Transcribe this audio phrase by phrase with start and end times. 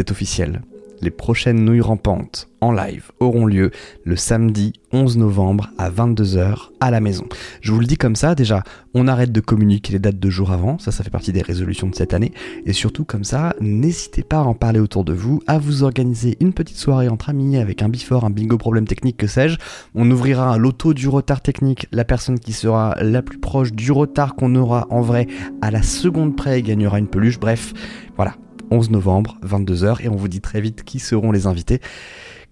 [0.00, 0.62] c'est officiel.
[1.02, 3.70] Les prochaines nouilles rampantes en live auront lieu
[4.04, 7.26] le samedi 11 novembre à 22h à la maison.
[7.60, 8.62] Je vous le dis comme ça, déjà,
[8.94, 11.86] on arrête de communiquer les dates de jours avant, ça ça fait partie des résolutions
[11.86, 12.32] de cette année,
[12.64, 16.38] et surtout comme ça, n'hésitez pas à en parler autour de vous, à vous organiser
[16.40, 19.58] une petite soirée entre amis avec un before, un bingo problème technique, que sais-je.
[19.94, 24.34] On ouvrira loto du retard technique, la personne qui sera la plus proche du retard
[24.34, 25.26] qu'on aura en vrai
[25.60, 27.74] à la seconde près gagnera une peluche, bref,
[28.16, 28.34] voilà.
[28.70, 31.80] 11 novembre, 22h, et on vous dit très vite qui seront les invités.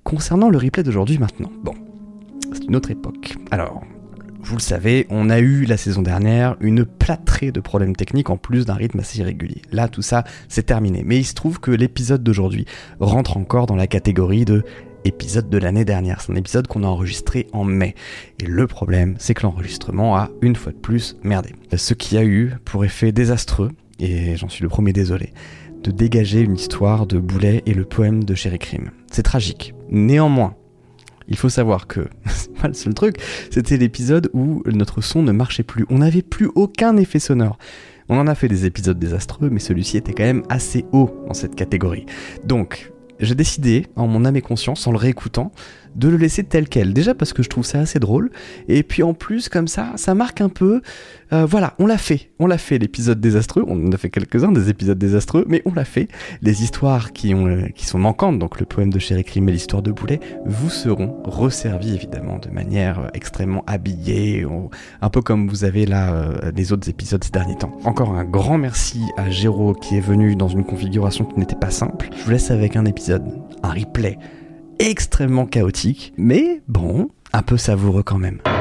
[0.04, 1.74] Concernant le replay d'aujourd'hui maintenant, bon,
[2.52, 3.36] c'est une autre époque.
[3.50, 3.82] Alors,
[4.40, 8.36] vous le savez, on a eu la saison dernière une plâtrée de problèmes techniques en
[8.36, 9.62] plus d'un rythme assez irrégulier.
[9.73, 11.02] Là, tout ça, c'est terminé.
[11.04, 12.64] Mais il se trouve que l'épisode d'aujourd'hui
[13.00, 14.64] rentre encore dans la catégorie de
[15.04, 16.20] épisode de l'année dernière.
[16.20, 17.95] C'est un épisode qu'on a enregistré en mai.
[18.38, 21.54] Et le problème, c'est que l'enregistrement a une fois de plus merdé.
[21.76, 25.32] Ce qui a eu pour effet désastreux, et j'en suis le premier désolé,
[25.82, 28.91] de dégager une histoire de Boulet et le poème de Chéri Crime.
[29.10, 29.74] C'est tragique.
[29.91, 30.54] Néanmoins,
[31.29, 33.16] il faut savoir que c'est pas le seul truc,
[33.51, 35.87] c'était l'épisode où notre son ne marchait plus.
[35.90, 37.59] On n'avait plus aucun effet sonore.
[38.09, 41.34] On en a fait des épisodes désastreux, mais celui-ci était quand même assez haut dans
[41.34, 42.06] cette catégorie.
[42.45, 42.90] Donc,
[43.21, 45.52] j'ai décidé, en mon âme et conscience, en le réécoutant,
[45.99, 46.93] de le laisser tel quel.
[46.93, 48.30] Déjà parce que je trouve ça assez drôle,
[48.68, 50.80] et puis en plus, comme ça, ça marque un peu.
[51.32, 52.30] euh, voilà, on l'a fait.
[52.38, 53.65] On l'a fait, l'épisode désastreux.
[53.66, 56.09] On en a fait quelques-uns des épisodes désastreux, mais on l'a fait.
[56.40, 59.52] Les histoires qui, ont, euh, qui sont manquantes, donc le poème de Chéri Crime et
[59.52, 64.47] l'histoire de Boulet, vous seront resservis évidemment de manière euh, extrêmement habillée,
[65.03, 67.77] un peu comme vous avez là euh, les autres épisodes ces derniers temps.
[67.84, 71.71] Encore un grand merci à Géraud qui est venu dans une configuration qui n'était pas
[71.71, 72.09] simple.
[72.16, 73.25] Je vous laisse avec un épisode,
[73.62, 74.19] un replay
[74.78, 78.38] extrêmement chaotique, mais bon, un peu savoureux quand même.
[78.44, 78.59] Pardon,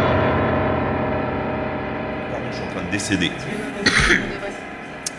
[2.52, 3.32] je suis en train de décéder.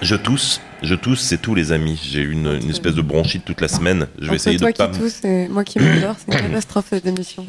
[0.01, 2.01] Je tousse, je tousse, c'est tout les amis.
[2.11, 4.07] J'ai eu une, une espèce de bronchite toute la semaine.
[4.19, 4.87] Je vais Entre essayer toi de pas.
[4.89, 7.45] qui me- tousse et moi qui m'endors, c'est une catastrophe cette émission.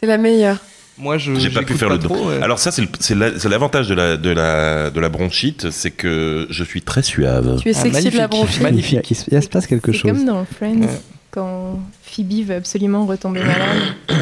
[0.00, 0.58] C'est la meilleure.
[0.98, 1.34] Moi, je.
[1.34, 2.40] J'ai pas pu faire le trop, ouais.
[2.42, 5.70] Alors ça, c'est le- c'est la- c'est l'avantage de la, de, la, de la bronchite,
[5.70, 7.58] c'est que je suis très suave.
[7.60, 8.60] Tu es Ah, sexy de la bronchite.
[8.62, 9.10] Magnifique.
[9.10, 10.12] Il, se- passe quelque C'est chose.
[10.12, 11.00] comme dans Friends, Ouais.
[11.32, 13.96] Quand Phoebe veut absolument retomber malade.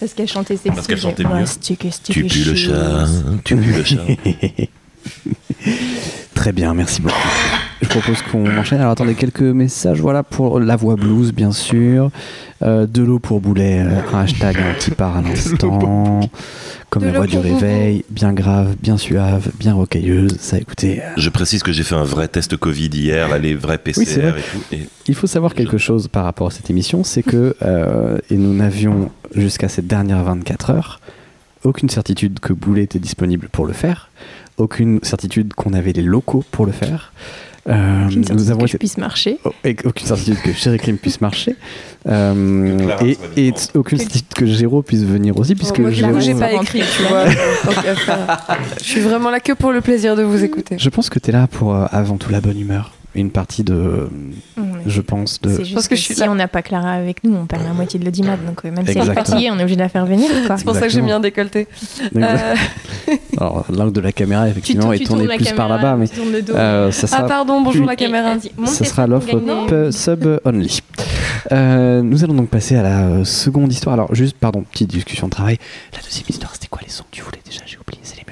[0.00, 0.74] Parce qu'elle chantait sexy.
[0.74, 1.44] Parce qu'elle chantait mieux.
[1.60, 3.06] Tu pues le chat,
[3.44, 4.02] tu pues le chat.
[6.34, 7.16] Très bien, merci beaucoup.
[7.82, 8.80] Je propose qu'on enchaîne.
[8.80, 10.00] Alors attendez, quelques messages.
[10.00, 12.10] Voilà pour la voix blues, bien sûr.
[12.62, 16.20] Euh, de l'eau pour boulet, euh, un hashtag hein, qui part à l'instant.
[16.88, 20.36] Comme De la voix du réveil, bien grave, bien suave, bien rocailleuse.
[20.40, 23.54] Ça, écoutez, euh, Je précise que j'ai fait un vrai test Covid hier, là, les
[23.54, 24.40] vrais PCR Oui, c'est vrai.
[24.40, 24.62] et tout.
[24.74, 28.36] Et il faut savoir quelque chose par rapport à cette émission, c'est que, euh, et
[28.36, 31.00] nous n'avions jusqu'à cette dernière 24 heures,
[31.64, 34.08] aucune certitude que Boulet était disponible pour le faire,
[34.56, 37.12] aucune certitude qu'on avait les locaux pour le faire.
[37.68, 39.38] Euh, Aucune nous avons que été je puisse marcher.
[39.44, 41.56] Oh, et aucune certitude que Chéri Crime puisse marcher.
[42.08, 46.20] Euh, Clara et et aucune certitude que Géraud puisse venir aussi, puisque Oh, coup, Géraud-
[46.20, 47.24] j'ai pas écrit, tu vois.
[48.78, 50.76] Je suis vraiment là que pour le plaisir de vous écouter.
[50.78, 52.92] je pense que tu es là pour euh, avant tout la bonne humeur.
[53.16, 54.08] Une partie de,
[54.86, 55.48] je pense, de.
[55.50, 56.30] C'est juste Parce que, que je suis si là.
[56.30, 58.36] on n'a pas Clara avec nous, on perd la moitié de l'audimat.
[58.36, 59.24] Donc euh, même si elle est Exactement.
[59.24, 60.30] fatiguée, on est obligé de la faire venir.
[60.56, 61.66] C'est pour ça que j'ai mis un décolleté.
[62.14, 62.54] Euh,
[63.38, 66.06] Alors, l'angle de la caméra, effectivement, est tourné plus par là-bas, mais
[66.50, 68.34] euh, ça Ah sera, pardon, bonjour plus- la caméra.
[68.36, 70.80] Tes sera l'offre sub only.
[71.52, 73.94] Euh, nous allons donc passer à la euh, seconde histoire.
[73.94, 75.58] Alors, juste, pardon, petite discussion de travail.
[75.94, 77.60] La deuxième histoire, c'était quoi les sons que tu voulais déjà?
[77.66, 78.24] J'ai oublié, c'est les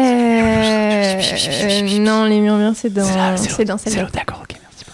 [0.00, 3.04] Euh, non, les murmures, c'est dans,
[3.36, 4.08] C'est dans C'est celle-là.
[4.12, 4.84] d'accord, ok, merci.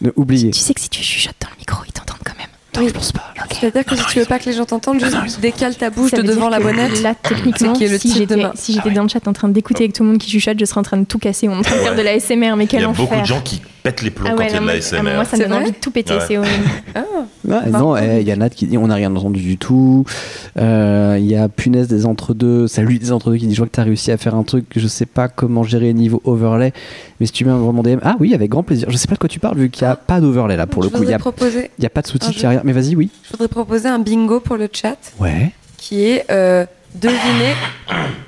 [0.00, 0.50] Ne, oubliez.
[0.50, 2.46] Tu sais que si tu chuchotes dans le micro, ils t'entendent quand même.
[2.76, 3.22] Non, je pense pas.
[3.58, 6.20] C'est-à-dire que si tu veux pas que les gens t'entendent, juste décale ta bouche de
[6.22, 7.00] devant la bonnette.
[7.02, 8.36] Là, techniquement, est le si j'étais
[8.68, 10.80] j'étais dans le chat en train d'écouter avec tout le monde qui chuchote, je serais
[10.80, 11.48] en train de tout casser.
[11.48, 13.06] On est en train de faire de la SMR, mais il quel y a enfer.
[13.06, 14.74] beaucoup de gens qui pètent les plombs Ah quand il y a non, de la
[14.74, 15.26] moi, ah, moi, SMR.
[15.26, 16.14] ça me C'est donne envie de tout péter.
[16.14, 16.20] Ouais.
[16.26, 16.54] C'est horrible.
[17.44, 18.00] Ouais, Bah, non, oui.
[18.02, 20.04] eh, il y a Nat qui dit on n'a rien entendu du tout.
[20.58, 23.74] Euh, Il y a Punaise des entre-deux, salut des entre-deux qui dit je vois que
[23.74, 26.72] tu as réussi à faire un truc que je sais pas comment gérer niveau overlay,
[27.20, 28.88] mais si tu mets un vraiment DM, ah oui, avec grand plaisir.
[28.90, 30.82] Je sais pas de quoi tu parles vu qu'il n'y a pas d'overlay là pour
[30.82, 30.98] le je coup.
[31.02, 32.60] Il n'y voudrais a, il a pas de sous-titres, il a rien.
[32.64, 33.10] Mais vas-y, oui.
[33.24, 35.52] je voudrais proposer un bingo pour le chat Ouais.
[35.78, 36.66] qui est euh,
[37.00, 37.54] deviner,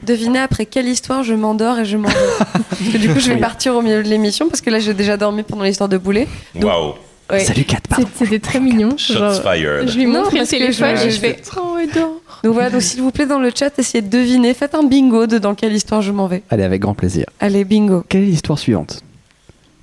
[0.03, 2.17] deviner après quelle histoire je m'endors et je m'endors.
[2.39, 4.95] parce que du coup, je vais partir au milieu de l'émission parce que là, j'ai
[4.95, 6.29] déjà dormi pendant l'histoire de Boulet.
[6.55, 6.95] Waouh,
[7.31, 7.41] Ouais.
[7.45, 7.77] Salut Kat.
[8.15, 8.97] C'était très mignon.
[8.97, 9.87] shots Genre, fired.
[9.87, 12.23] je lui montre le parce que téléphone je- et je fais Oh, il dort.
[12.43, 14.55] Donc voilà, donc s'il vous plaît, dans le chat, essayez de deviner.
[14.55, 16.43] Faites un bingo de dans quelle histoire je m'en vais.
[16.49, 17.27] Allez, avec grand plaisir.
[17.39, 18.03] Allez, bingo.
[18.09, 19.03] Quelle est l'histoire suivante?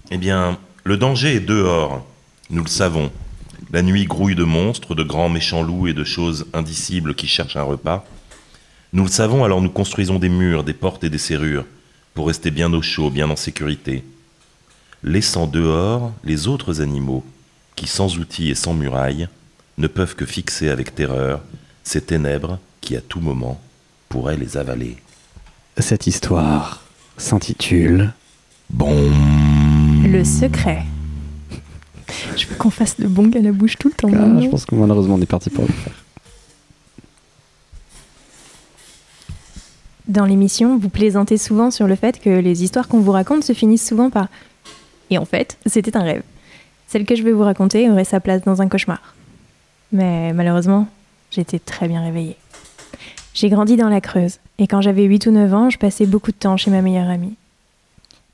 [0.10, 2.04] Eh bien, le danger est dehors,
[2.50, 3.12] nous le savons.
[3.72, 7.58] La nuit grouille de monstres, de grands méchants loups et de choses indicibles qui cherchent
[7.58, 8.06] un repas.
[8.94, 11.66] Nous le savons, alors nous construisons des murs, des portes et des serrures,
[12.14, 14.04] pour rester bien au chaud, bien en sécurité.
[15.04, 17.24] laissant dehors les autres animaux
[17.76, 19.28] qui, sans outils et sans murailles,
[19.78, 21.42] ne peuvent que fixer avec terreur
[21.84, 23.62] ces ténèbres qui, à tout moment,
[24.10, 24.98] pourraient les avaler.
[25.78, 26.82] Cette histoire
[27.18, 28.14] s'intitule
[28.70, 29.12] Bon.
[30.04, 30.84] Le secret.
[32.38, 34.10] Je veux qu'on fasse le bong à la bouche tout le temps.
[34.14, 36.05] Ah, je pense que malheureusement on est parti pour le faire.
[40.07, 43.54] Dans l'émission, vous plaisantez souvent sur le fait que les histoires qu'on vous raconte se
[43.54, 44.28] finissent souvent par
[45.10, 46.24] Et en fait, c'était un rêve.
[46.88, 49.16] Celle que je vais vous raconter aurait sa place dans un cauchemar.
[49.92, 50.88] Mais malheureusement,
[51.31, 52.38] j'étais très bien réveillée.
[53.34, 56.31] J'ai grandi dans la Creuse, et quand j'avais 8 ou 9 ans, je passais beaucoup
[56.31, 57.36] de temps chez ma meilleure amie.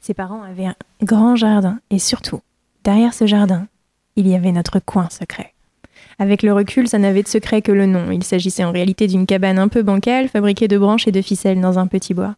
[0.01, 2.41] Ses parents avaient un grand jardin, et surtout,
[2.83, 3.67] derrière ce jardin,
[4.15, 5.53] il y avait notre coin secret.
[6.21, 8.11] Avec le recul, ça n'avait de secret que le nom.
[8.11, 11.59] Il s'agissait en réalité d'une cabane un peu bancale, fabriquée de branches et de ficelles
[11.59, 12.35] dans un petit bois.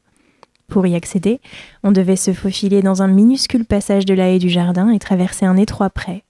[0.69, 1.41] Pour y accéder,
[1.83, 5.45] on devait se faufiler dans un minuscule passage de la haie du jardin et traverser
[5.45, 6.24] un étroit pré,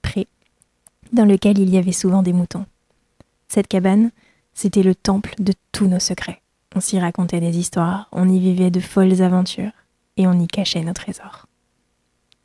[0.00, 0.28] pré,
[1.12, 2.64] dans lequel il y avait souvent des moutons.
[3.48, 4.10] Cette cabane,
[4.54, 6.40] c'était le temple de tous nos secrets.
[6.74, 9.72] On s'y racontait des histoires, on y vivait de folles aventures,
[10.16, 11.48] et on y cachait nos trésors.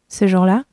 [0.10, 0.66] Ce jour-là,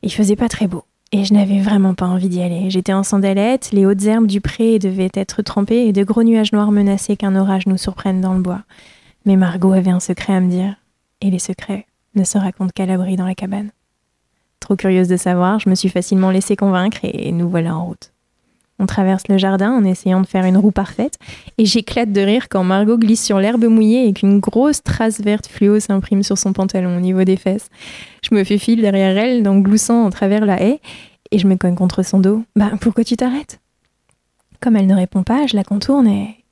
[0.00, 0.84] il faisait pas très beau.
[1.14, 2.70] Et je n'avais vraiment pas envie d'y aller.
[2.70, 6.52] J'étais en sandalettes, les hautes herbes du pré devaient être trempées et de gros nuages
[6.52, 8.62] noirs menaçaient qu'un orage nous surprenne dans le bois.
[9.26, 10.74] Mais Margot avait un secret à me dire,
[11.20, 13.70] et les secrets ne se racontent qu'à l'abri dans la cabane.
[14.58, 18.12] Trop curieuse de savoir, je me suis facilement laissée convaincre et nous voilà en route.
[18.82, 21.16] On traverse le jardin en essayant de faire une roue parfaite,
[21.56, 25.46] et j'éclate de rire quand Margot glisse sur l'herbe mouillée et qu'une grosse trace verte
[25.46, 27.68] fluo s'imprime sur son pantalon au niveau des fesses.
[28.28, 30.80] Je me fais fil derrière elle, en gloussant en travers la haie,
[31.30, 32.42] et je me cogne contre son dos.
[32.56, 33.60] Bah, pourquoi tu t'arrêtes?
[34.58, 36.44] Comme elle ne répond pas, je la contourne et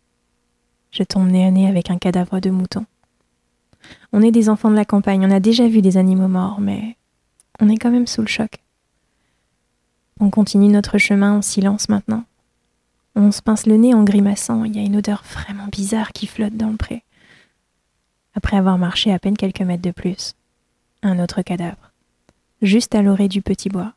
[0.92, 2.86] je tombe nez à nez avec un cadavre de mouton.
[4.12, 6.96] On est des enfants de la campagne, on a déjà vu des animaux morts, mais
[7.60, 8.60] on est quand même sous le choc.
[10.22, 12.24] On continue notre chemin en silence maintenant.
[13.16, 16.26] On se pince le nez en grimaçant, il y a une odeur vraiment bizarre qui
[16.26, 17.04] flotte dans le pré.
[18.34, 20.34] Après avoir marché à peine quelques mètres de plus,
[21.02, 21.90] un autre cadavre,
[22.60, 23.94] juste à l'orée du petit bois,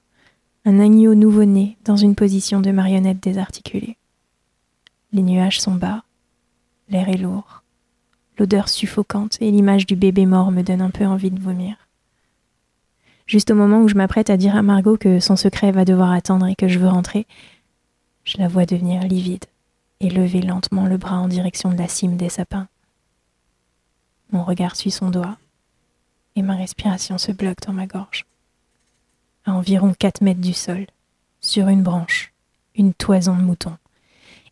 [0.64, 3.98] un agneau nouveau-né dans une position de marionnette désarticulée.
[5.12, 6.04] Les nuages sont bas,
[6.88, 7.64] l'air est lourd,
[8.40, 11.83] l'odeur suffocante et l'image du bébé mort me donne un peu envie de vomir.
[13.26, 16.12] Juste au moment où je m'apprête à dire à Margot que son secret va devoir
[16.12, 17.26] attendre et que je veux rentrer,
[18.26, 19.46] je la vois devenir livide
[20.00, 22.68] et lever lentement le bras en direction de la cime des sapins.
[24.32, 25.38] Mon regard suit son doigt
[26.36, 28.26] et ma respiration se bloque dans ma gorge.
[29.46, 30.88] À environ 4 mètres du sol,
[31.42, 32.34] sur une branche,
[32.76, 33.78] une toison de mouton,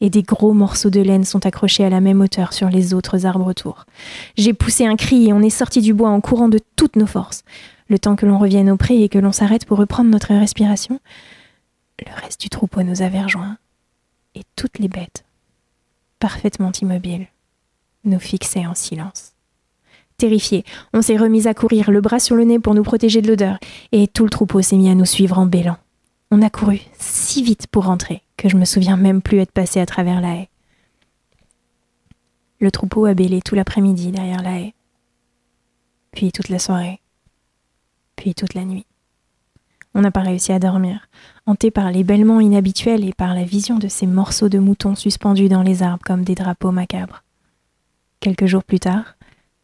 [0.01, 3.25] et des gros morceaux de laine sont accrochés à la même hauteur sur les autres
[3.25, 3.85] arbres autour.
[4.38, 7.07] J'ai poussé un cri et on est sorti du bois en courant de toutes nos
[7.07, 7.44] forces.
[7.92, 11.02] Le temps que l'on revienne au pré et que l'on s'arrête pour reprendre notre respiration,
[12.00, 13.58] le reste du troupeau nous avait rejoints,
[14.34, 15.26] et toutes les bêtes,
[16.18, 17.28] parfaitement immobiles,
[18.06, 19.34] nous fixaient en silence.
[20.16, 23.28] Terrifiés, on s'est remis à courir, le bras sur le nez pour nous protéger de
[23.28, 23.58] l'odeur,
[23.92, 25.78] et tout le troupeau s'est mis à nous suivre en bêlant.
[26.32, 29.82] On a couru si vite pour rentrer que je me souviens même plus être passé
[29.82, 30.50] à travers la haie.
[32.62, 34.74] Le troupeau a bêlé tout l'après-midi derrière la haie,
[36.14, 37.00] puis toute la soirée,
[38.35, 38.85] toute la nuit.
[39.94, 41.07] On n'a pas réussi à dormir,
[41.45, 45.49] hanté par les bêlements inhabituels et par la vision de ces morceaux de moutons suspendus
[45.49, 47.23] dans les arbres comme des drapeaux macabres.
[48.21, 49.16] Quelques jours plus tard,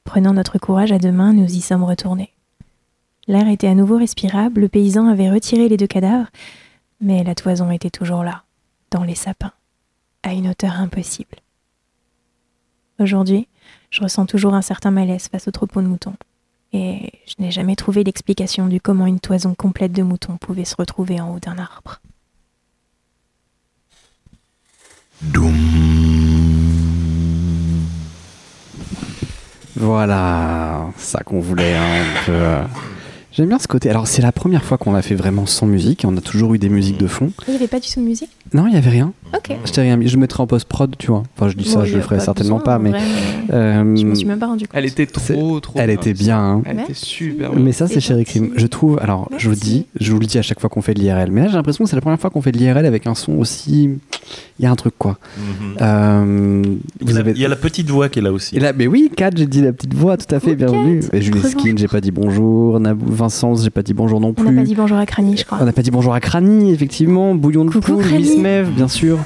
[0.04, 2.34] prenant notre courage à deux mains, nous y sommes retournés.
[3.28, 6.30] L'air était à nouveau respirable, le paysan avait retiré les deux cadavres,
[7.00, 8.44] mais la toison était toujours là,
[8.92, 9.54] dans les sapins,
[10.24, 11.38] à une hauteur impossible.
[13.00, 13.48] Aujourd'hui,
[13.92, 16.16] je ressens toujours un certain malaise face au troupeau de moutons,
[16.78, 20.76] et je n'ai jamais trouvé l'explication du comment une toison complète de moutons pouvait se
[20.78, 22.02] retrouver en haut d'un arbre.
[29.76, 32.97] Voilà, ça qu'on voulait hein, un peu.
[33.38, 33.92] J'aime bien ce côté.
[33.92, 36.04] Alors c'est la première fois qu'on l'a fait vraiment sans musique.
[36.08, 37.32] On a toujours eu des musiques de fond.
[37.48, 38.30] Il n'y avait pas du tout de musique?
[38.52, 39.14] Non, il y avait rien.
[39.36, 39.56] Ok.
[39.64, 40.08] Je t'ai rien mis.
[40.08, 41.22] Je mettrai en post prod, tu vois.
[41.36, 42.94] Enfin, je dis ça, Bon, je le ferai pas certainement besoin, pas, mais.
[43.52, 44.76] euh, Je me suis même pas rendu compte.
[44.76, 45.78] Elle était trop, trop.
[45.80, 45.96] Elle bien.
[45.96, 46.40] était bien.
[46.40, 46.62] hein.
[46.66, 47.62] Elle était super bien.
[47.64, 48.46] Mais ça, c'est Ricrim.
[48.46, 48.60] gentil.
[48.60, 48.98] Je trouve.
[49.02, 51.00] Alors, je vous le dis, je vous le dis à chaque fois qu'on fait de
[51.00, 51.30] l'IRL.
[51.30, 53.14] Mais là, j'ai l'impression que c'est la première fois qu'on fait de l'IRL avec un
[53.16, 53.90] son aussi.
[54.60, 55.20] Il y a un truc, quoi.
[55.38, 55.78] Mhm.
[55.82, 56.64] Euh,
[57.02, 57.32] il, vous y a, avez.
[57.32, 58.56] il y a la petite voix qui est là aussi.
[58.56, 61.02] Et là, mais oui, Kat, j'ai dit la petite voix, tout à fait, bienvenue.
[61.14, 62.80] Julie Skin, j'ai pas dit bonjour.
[62.80, 64.46] Nabou, Vincent, j'ai pas dit bonjour non On plus.
[64.50, 65.58] n'a pas dit bonjour à Crani, je crois.
[65.60, 67.36] On n'a pas dit bonjour à Crani, effectivement.
[67.36, 68.06] Bouillon de Coucou, poule.
[68.06, 69.20] Miss Smev, bien sûr.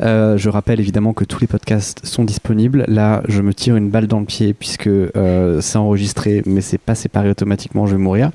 [0.00, 2.84] Euh, je rappelle évidemment que tous les podcasts sont disponibles.
[2.86, 6.78] Là, je me tire une balle dans le pied puisque euh, c'est enregistré, mais c'est
[6.78, 7.86] pas séparé automatiquement.
[7.86, 8.30] Je vais mourir,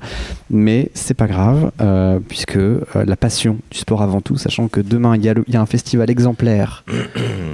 [0.50, 2.58] mais c'est pas grave euh, puisque
[2.94, 6.10] la passion du sport avant tout, sachant que demain il y, a y un festival
[6.10, 6.84] exemplaire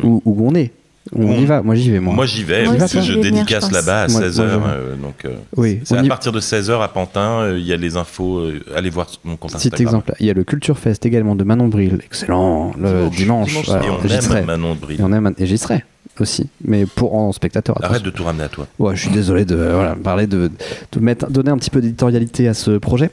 [0.03, 0.73] où, où on est.
[1.13, 1.63] Où on On- y va.
[1.63, 2.15] Moi, j'y vais moi.
[2.15, 4.59] Moi j'y vais, Moi parce que aussi, je dédicace là-bas à Moi- 16h.
[4.59, 5.81] moi, je- donc, euh, oui.
[5.85, 8.39] c'est à y- partir de 16h à Pantin, euh, il y a les infos.
[8.39, 10.13] euh, allez voir mon compte Petit exemple.
[10.21, 12.01] Il y a le Culture Fest également de Manon Bril.
[12.05, 12.73] Excellent.
[12.79, 13.51] Le Dimanche.
[13.51, 13.69] dimanche.
[13.69, 14.41] Et on j'y serai.
[14.41, 15.01] aime Manon Bril.
[15.01, 15.85] Et on aime et j'y serai
[16.19, 17.77] aussi, mais pour en spectateur.
[17.79, 18.05] Arrête attention.
[18.07, 18.67] de tout ramener à toi.
[18.79, 20.51] Ouais, je suis désolé de voilà, parler de,
[20.93, 23.11] de mettre, donner un petit peu d'éditorialité à ce projet.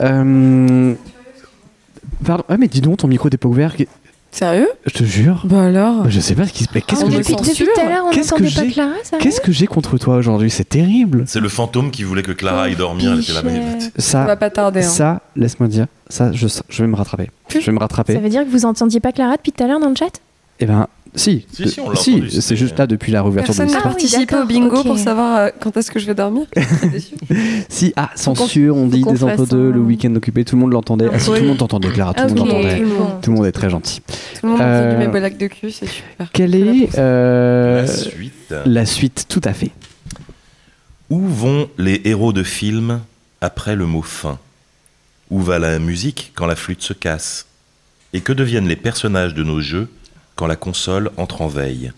[0.00, 0.94] Euh,
[2.24, 3.74] pardon, ah mais dis donc, ton micro n'était pas ouvert.
[4.34, 6.82] Sérieux Je te jure, Bah alors je sais pas ce qui se passe.
[6.88, 10.50] Qu'est-ce Ah, que j'ai Qu'est-ce que j'ai- Clara, ça Qu'est-ce que j'ai contre toi aujourd'hui?
[10.50, 11.22] C'est terrible.
[11.28, 13.12] C'est le fantôme qui voulait que Clara aille dormir.
[13.12, 13.42] Elle était là.
[13.96, 14.80] Ça va pas tarder.
[14.80, 14.88] Hein.
[14.88, 17.30] ça, laisse-moi dire, ça, je, je vais me rattraper.
[17.48, 18.14] Je vais me rattraper.
[18.14, 20.20] Ça veut dire que vous entendiez pas Clara depuis tout à l'heure dans le chat?
[20.58, 21.46] Eh ben, si.
[21.94, 23.94] Si, c'est juste là depuis la réouverture de Personne n'a l'histoire.
[23.94, 26.46] Ah oui, participé au bingo pour savoir euh, quand est-ce que je vais dormir?
[27.68, 30.72] Si, ah, censure, on dit des entre deux, un- le week-end occupé, tout le monde
[30.72, 31.08] l'entendait.
[31.12, 31.36] Ah, si, Oui.
[31.38, 32.82] tout le monde t'entendait, Clara, tout le Ok, monde l'entendait.
[33.22, 34.00] Tout le monde est très gentil.
[34.40, 36.30] Tout le monde a Euh, vu mes bolacs de cul, c'est super.
[36.32, 38.54] Quelle est euh, La suite.
[38.66, 39.70] la suite Tout à fait.
[41.10, 43.00] Où vont les héros de films
[43.40, 44.38] après le mot fin?
[45.30, 47.46] Où va la musique quand la flûte se casse?
[48.12, 49.88] Et que deviennent les personnages de nos jeux
[50.36, 51.92] quand la console entre en veille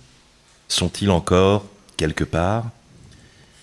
[0.69, 1.67] Sont-ils encore
[1.97, 2.71] quelque part?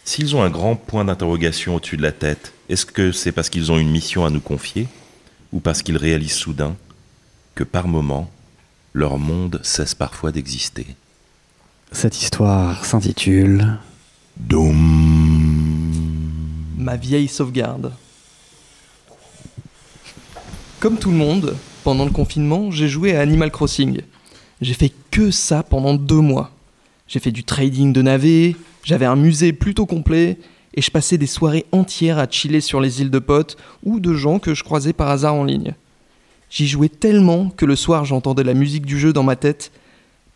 [0.05, 3.71] S'ils ont un grand point d'interrogation au-dessus de la tête, est-ce que c'est parce qu'ils
[3.71, 4.87] ont une mission à nous confier
[5.51, 6.75] Ou parce qu'ils réalisent soudain
[7.55, 8.29] que par moment,
[8.93, 10.87] leur monde cesse parfois d'exister?
[11.91, 13.77] Cette histoire s'intitule
[16.77, 17.93] Ma vieille sauvegarde.
[20.79, 24.01] Comme tout le monde, pendant le confinement, j'ai joué à Animal Crossing.
[24.63, 26.49] J'ai fait que ça pendant deux mois.
[27.07, 28.55] J'ai fait du trading de navets,
[28.85, 30.37] j'avais un musée plutôt complet,
[30.73, 34.13] et je passais des soirées entières à chiller sur les îles de potes ou de
[34.13, 35.73] gens que je croisais par hasard en ligne.
[36.49, 39.73] J'y jouais tellement que le soir j'entendais la musique du jeu dans ma tête.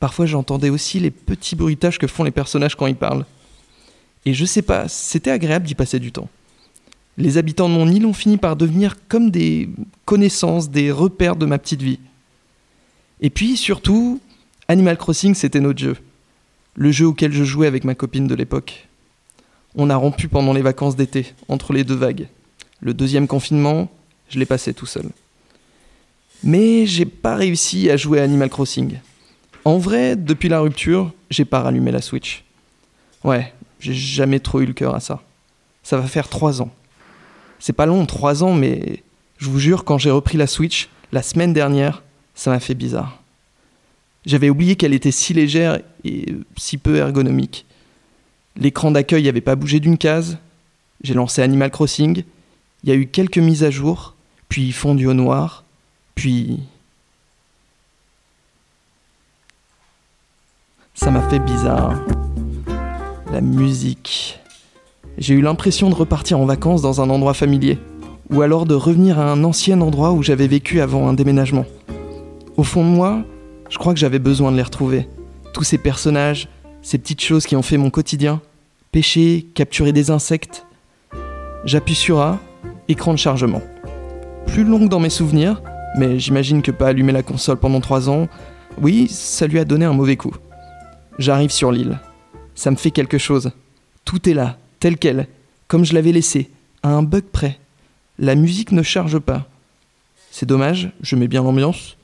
[0.02, 3.26] Parfois j'entendais aussi les petits bruitages que font les personnages quand ils parlent.
[4.26, 6.28] Et je sais pas, c'était agréable d'y passer du temps.
[7.18, 9.70] Les habitants de mon île ont fini par devenir comme des
[10.04, 12.00] connaissances, des repères de ma petite vie.
[13.22, 14.20] Et puis surtout,
[14.68, 15.98] Animal Crossing, c'était notre jeu.
[16.76, 18.88] Le jeu auquel je jouais avec ma copine de l'époque.
[19.76, 22.28] On a rompu pendant les vacances d'été, entre les deux vagues.
[22.82, 23.90] Le deuxième confinement,
[24.30, 25.10] je l'ai passé tout seul.
[26.44, 29.00] Mais j'ai pas réussi à jouer Animal Crossing.
[29.66, 32.44] En vrai, depuis la rupture, j'ai pas rallumé la Switch.
[33.24, 35.22] Ouais, j'ai jamais trop eu le cœur à ça.
[35.82, 36.72] Ça va faire trois ans.
[37.60, 39.04] C'est pas long, trois ans, mais
[39.38, 42.04] je vous jure, quand j'ai repris la Switch, la semaine dernière,
[42.38, 43.20] ça m'a fait bizarre.
[44.26, 47.66] J'avais oublié qu'elle était si légère et si peu ergonomique.
[48.56, 50.38] L'écran d'accueil n'avait pas bougé d'une case.
[51.02, 52.24] J'ai lancé Animal Crossing.
[52.84, 54.14] Il y a eu quelques mises à jour,
[54.50, 55.64] puis fondu au noir,
[56.14, 56.60] puis...
[60.94, 62.00] Ça m'a fait bizarre.
[63.32, 64.40] La musique.
[65.18, 67.80] J'ai eu l'impression de repartir en vacances dans un endroit familier,
[68.30, 71.66] ou alors de revenir à un ancien endroit où j'avais vécu avant un déménagement.
[72.58, 73.24] Au fond de moi,
[73.70, 75.08] je crois que j'avais besoin de les retrouver.
[75.54, 76.50] Tous ces personnages,
[76.82, 78.42] ces petites choses qui ont fait mon quotidien.
[78.92, 80.66] Pêcher, capturer des insectes.
[81.66, 82.40] J'appuie sur A,
[82.88, 83.62] écran de chargement.
[84.48, 85.62] Plus long que dans mes souvenirs,
[85.98, 88.28] mais j'imagine que pas allumer la console pendant 3 ans,
[88.82, 90.34] oui, ça lui a donné un mauvais coup.
[91.20, 92.00] J'arrive sur l'île.
[92.56, 93.52] Ça me fait quelque chose.
[94.04, 95.28] Tout est là, tel quel,
[95.68, 96.50] comme je l'avais laissé,
[96.82, 97.60] à un bug près.
[98.18, 99.46] La musique ne charge pas.
[100.32, 101.97] C'est dommage, je mets bien l'ambiance.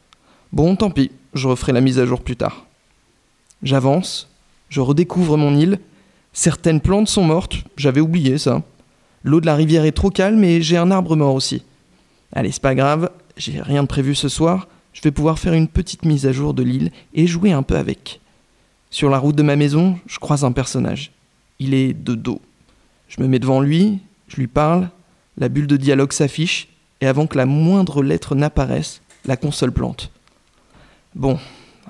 [0.54, 2.68] Bon, tant pis, je referai la mise à jour plus tard.
[3.64, 4.30] J'avance,
[4.70, 5.80] je redécouvre mon île.
[6.32, 8.62] Certaines plantes sont mortes, j'avais oublié ça.
[9.24, 11.64] L'eau de la rivière est trop calme et j'ai un arbre mort aussi.
[12.34, 14.68] Allez, c'est pas grave, j'ai rien de prévu ce soir.
[14.94, 17.76] Je vais pouvoir faire une petite mise à jour de l'île et jouer un peu
[17.76, 18.22] avec.
[18.92, 21.14] Sur la route de ma maison, je croise un personnage.
[21.58, 22.42] Il est de dos.
[23.08, 24.92] Je me mets devant lui, je lui parle,
[25.40, 26.68] la bulle de dialogue s'affiche,
[27.02, 30.13] et avant que la moindre lettre n'apparaisse, la console plante.
[31.16, 31.40] Bon,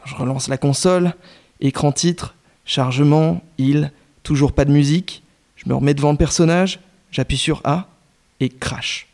[0.06, 1.14] je relance la console,
[1.62, 3.92] écran titre, chargement, île,
[4.24, 5.24] toujours pas de musique,
[5.56, 6.80] je me remets devant le personnage,
[7.12, 7.88] j'appuie sur A,
[8.40, 9.08] et crash.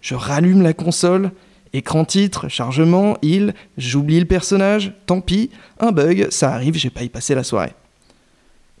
[0.00, 1.32] Je rallume la console,
[1.72, 7.02] écran titre, chargement, île, j'oublie le personnage, tant pis, un bug, ça arrive, j'ai pas
[7.02, 7.74] y passé la soirée.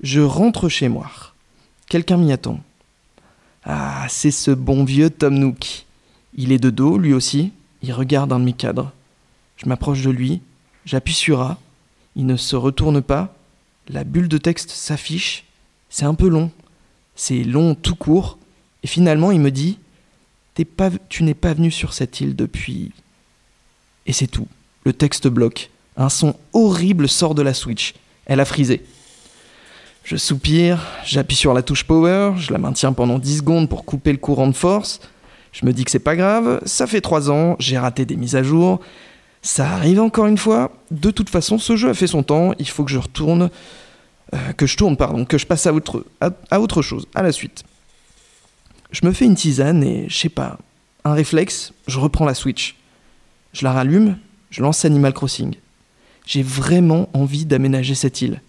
[0.02, 1.10] Je rentre chez moi.
[1.88, 2.60] Quelqu'un m'y attend.
[3.64, 5.84] Ah, c'est ce bon vieux Tom Nook.
[6.36, 7.52] Il est de dos, lui aussi,
[7.82, 8.92] il regarde un de mes cadres.
[9.58, 10.40] Je m'approche de lui,
[10.84, 11.58] j'appuie sur A,
[12.16, 13.34] il ne se retourne pas,
[13.88, 15.44] la bulle de texte s'affiche,
[15.90, 16.50] c'est un peu long,
[17.16, 18.38] c'est long tout court,
[18.82, 19.78] et finalement il me dit
[20.54, 22.92] Tu n'es pas venu sur cette île depuis.
[24.06, 24.48] Et c'est tout.
[24.84, 25.70] Le texte bloque.
[25.96, 27.94] Un son horrible sort de la Switch.
[28.26, 28.84] Elle a frisé.
[30.04, 34.12] Je soupire, j'appuie sur la touche power, je la maintiens pendant 10 secondes pour couper
[34.12, 35.00] le courant de force.
[35.52, 38.36] Je me dis que c'est pas grave, ça fait 3 ans, j'ai raté des mises
[38.36, 38.80] à jour.
[39.48, 40.70] Ça arrive encore une fois.
[40.90, 43.48] De toute façon, ce jeu a fait son temps, il faut que je retourne.
[44.34, 47.22] euh, que je tourne, pardon, que je passe à autre, à, à autre chose, à
[47.22, 47.64] la suite.
[48.90, 50.58] Je me fais une tisane et, je sais pas,
[51.02, 52.76] un réflexe, je reprends la Switch.
[53.54, 54.18] Je la rallume,
[54.50, 55.54] je lance Animal Crossing.
[56.26, 58.42] J'ai vraiment envie d'aménager cette île.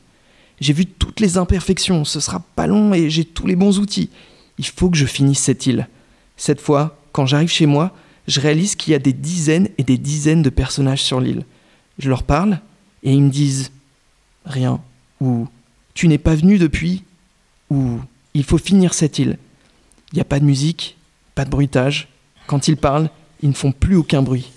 [0.59, 4.09] J'ai vu toutes les imperfections, ce sera pas long et j'ai tous les bons outils.
[4.57, 5.87] Il faut que je finisse cette île.
[6.35, 7.93] Cette fois, quand j'arrive chez moi,
[8.27, 11.45] je réalise qu'il y a des dizaines et des dizaines de personnages sur l'île.
[11.97, 12.59] Je leur parle
[13.03, 13.71] et ils me disent
[14.45, 14.79] rien
[15.19, 15.47] ou
[15.93, 17.03] tu n'es pas venu depuis
[17.69, 17.99] ou
[18.33, 19.37] il faut finir cette île.
[20.11, 20.97] Il n'y a pas de musique,
[21.35, 22.07] pas de bruitage.
[22.47, 23.09] Quand ils parlent,
[23.41, 24.51] ils ne font plus aucun bruit.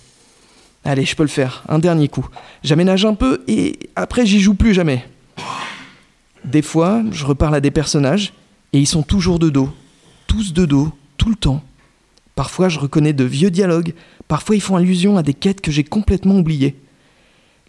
[0.85, 2.27] Allez, je peux le faire, un dernier coup.
[2.65, 5.07] J'aménage un peu et après j'y joue plus jamais.
[6.45, 8.33] Des fois, je reparle à des personnages
[8.73, 9.71] et ils sont toujours de dos.
[10.27, 11.63] Tous de dos, tout le temps.
[12.43, 13.95] Parfois, je reconnais de vieux dialogues,
[14.27, 16.75] parfois ils font allusion à des quêtes que j'ai complètement oubliées.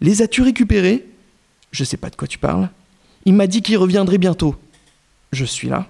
[0.00, 1.06] Les as-tu récupérés
[1.70, 2.68] Je sais pas de quoi tu parles.
[3.24, 4.56] Il m'a dit qu'il reviendrait bientôt.
[5.30, 5.86] Je suis là.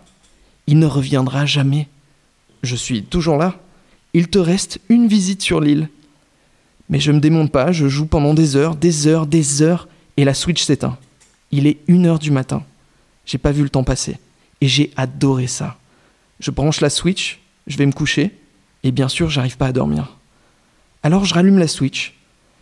[0.66, 1.88] Il ne reviendra jamais.
[2.62, 3.58] Je suis toujours là.
[4.12, 5.88] Il te reste une visite sur l'île.
[6.90, 9.88] Mais je me démonte pas, je joue pendant des heures, des heures, des heures,
[10.18, 10.98] et la Switch s'éteint.
[11.52, 12.62] Il est une heure du matin.
[13.24, 14.18] J'ai pas vu le temps passer.
[14.60, 15.78] Et j'ai adoré ça.
[16.38, 18.34] Je branche la Switch, je vais me coucher,
[18.84, 20.16] et bien sûr, j'arrive pas à dormir.
[21.02, 22.14] Alors je rallume la Switch.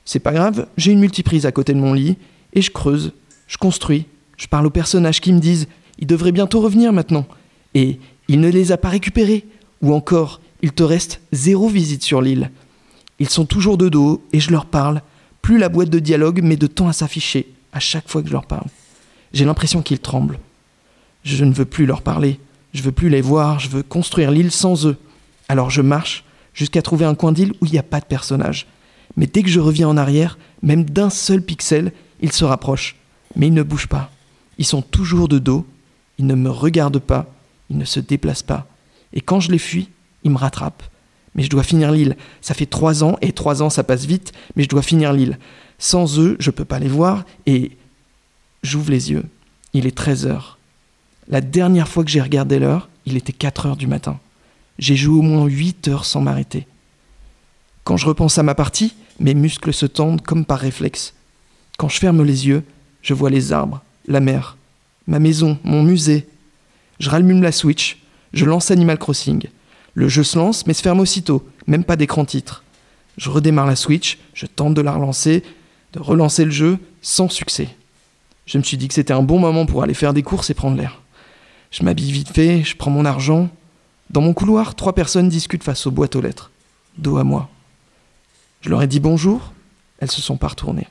[0.05, 2.17] C'est pas grave, j'ai une multiprise à côté de mon lit,
[2.55, 3.13] et je creuse,
[3.47, 7.27] je construis, je parle aux personnages qui me disent il devrait bientôt revenir maintenant.
[7.75, 9.45] Et il ne les a pas récupérés.
[9.83, 12.51] Ou encore, il te reste zéro visite sur l'île.
[13.19, 15.03] Ils sont toujours de dos et je leur parle.
[15.43, 18.33] Plus la boîte de dialogue met de temps à s'afficher à chaque fois que je
[18.33, 18.67] leur parle.
[19.33, 20.39] J'ai l'impression qu'ils tremblent.
[21.23, 22.41] Je ne veux plus leur parler.
[22.75, 23.61] Je veux plus les voir.
[23.61, 24.97] Je veux construire l'île sans eux.
[25.49, 26.25] Alors je marche
[26.55, 28.67] jusqu'à trouver un coin d'île où il n'y a pas de personnage.
[29.17, 32.97] Mais dès que je reviens en arrière, même d'un seul pixel, ils se rapprochent.
[33.37, 34.11] Mais ils ne bougent pas.
[34.59, 35.67] Ils sont toujours de dos.
[36.19, 37.27] Ils ne me regardent pas.
[37.71, 38.67] Ils ne se déplacent pas.
[39.13, 39.89] Et quand je les fuis,
[40.25, 40.85] ils me rattrapent.
[41.35, 42.17] Mais je dois finir l'île.
[42.41, 45.39] Ça fait trois ans, et trois ans ça passe vite, mais je dois finir l'île.
[45.79, 47.73] Sans eux, je peux pas les voir, et
[48.63, 49.25] j'ouvre les yeux.
[49.73, 50.59] Il est 13 heures.
[51.29, 54.21] La dernière fois que j'ai regardé l'heure, il était 4 heures du matin.
[54.83, 56.67] J'ai joué au moins 8 heures sans m'arrêter.
[57.85, 61.15] Quand je repense à ma partie, mes muscles se tendent comme par réflexe.
[61.79, 62.65] Quand je ferme les yeux,
[63.01, 64.57] je vois les arbres, la mer,
[65.07, 66.27] ma maison, mon musée.
[66.99, 69.45] Je rallume la Switch, je lance Animal Crossing.
[69.95, 72.65] Le jeu se lance, mais se ferme aussitôt, même pas d'écran titre.
[73.19, 75.45] Je redémarre la Switch, je tente de la relancer,
[75.93, 77.69] de relancer le jeu, sans succès.
[78.47, 80.55] Je me suis dit que c'était un bon moment pour aller faire des courses et
[80.55, 81.03] prendre l'air.
[81.71, 83.49] Je m'habille vite fait, je prends mon argent.
[84.13, 86.51] Dans mon couloir, trois personnes discutent face aux boîtes aux lettres,
[86.99, 87.49] dos à moi.
[88.61, 89.53] Je leur ai dit bonjour,
[89.99, 90.89] elles se sont pas retournées.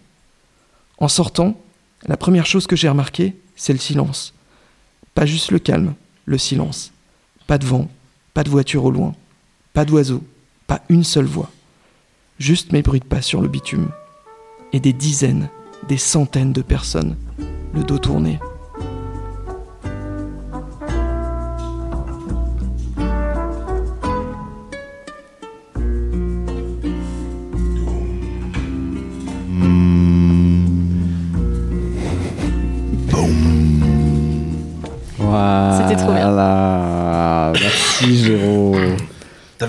[0.97, 1.55] En sortant,
[2.07, 4.33] la première chose que j'ai remarquée, c'est le silence.
[5.13, 5.93] Pas juste le calme,
[6.25, 6.91] le silence.
[7.45, 7.89] Pas de vent,
[8.33, 9.13] pas de voiture au loin,
[9.73, 10.23] pas d'oiseaux,
[10.65, 11.51] pas une seule voix.
[12.39, 13.91] Juste mes bruits de pas sur le bitume.
[14.73, 15.49] Et des dizaines,
[15.87, 17.17] des centaines de personnes,
[17.73, 18.39] le dos tourné.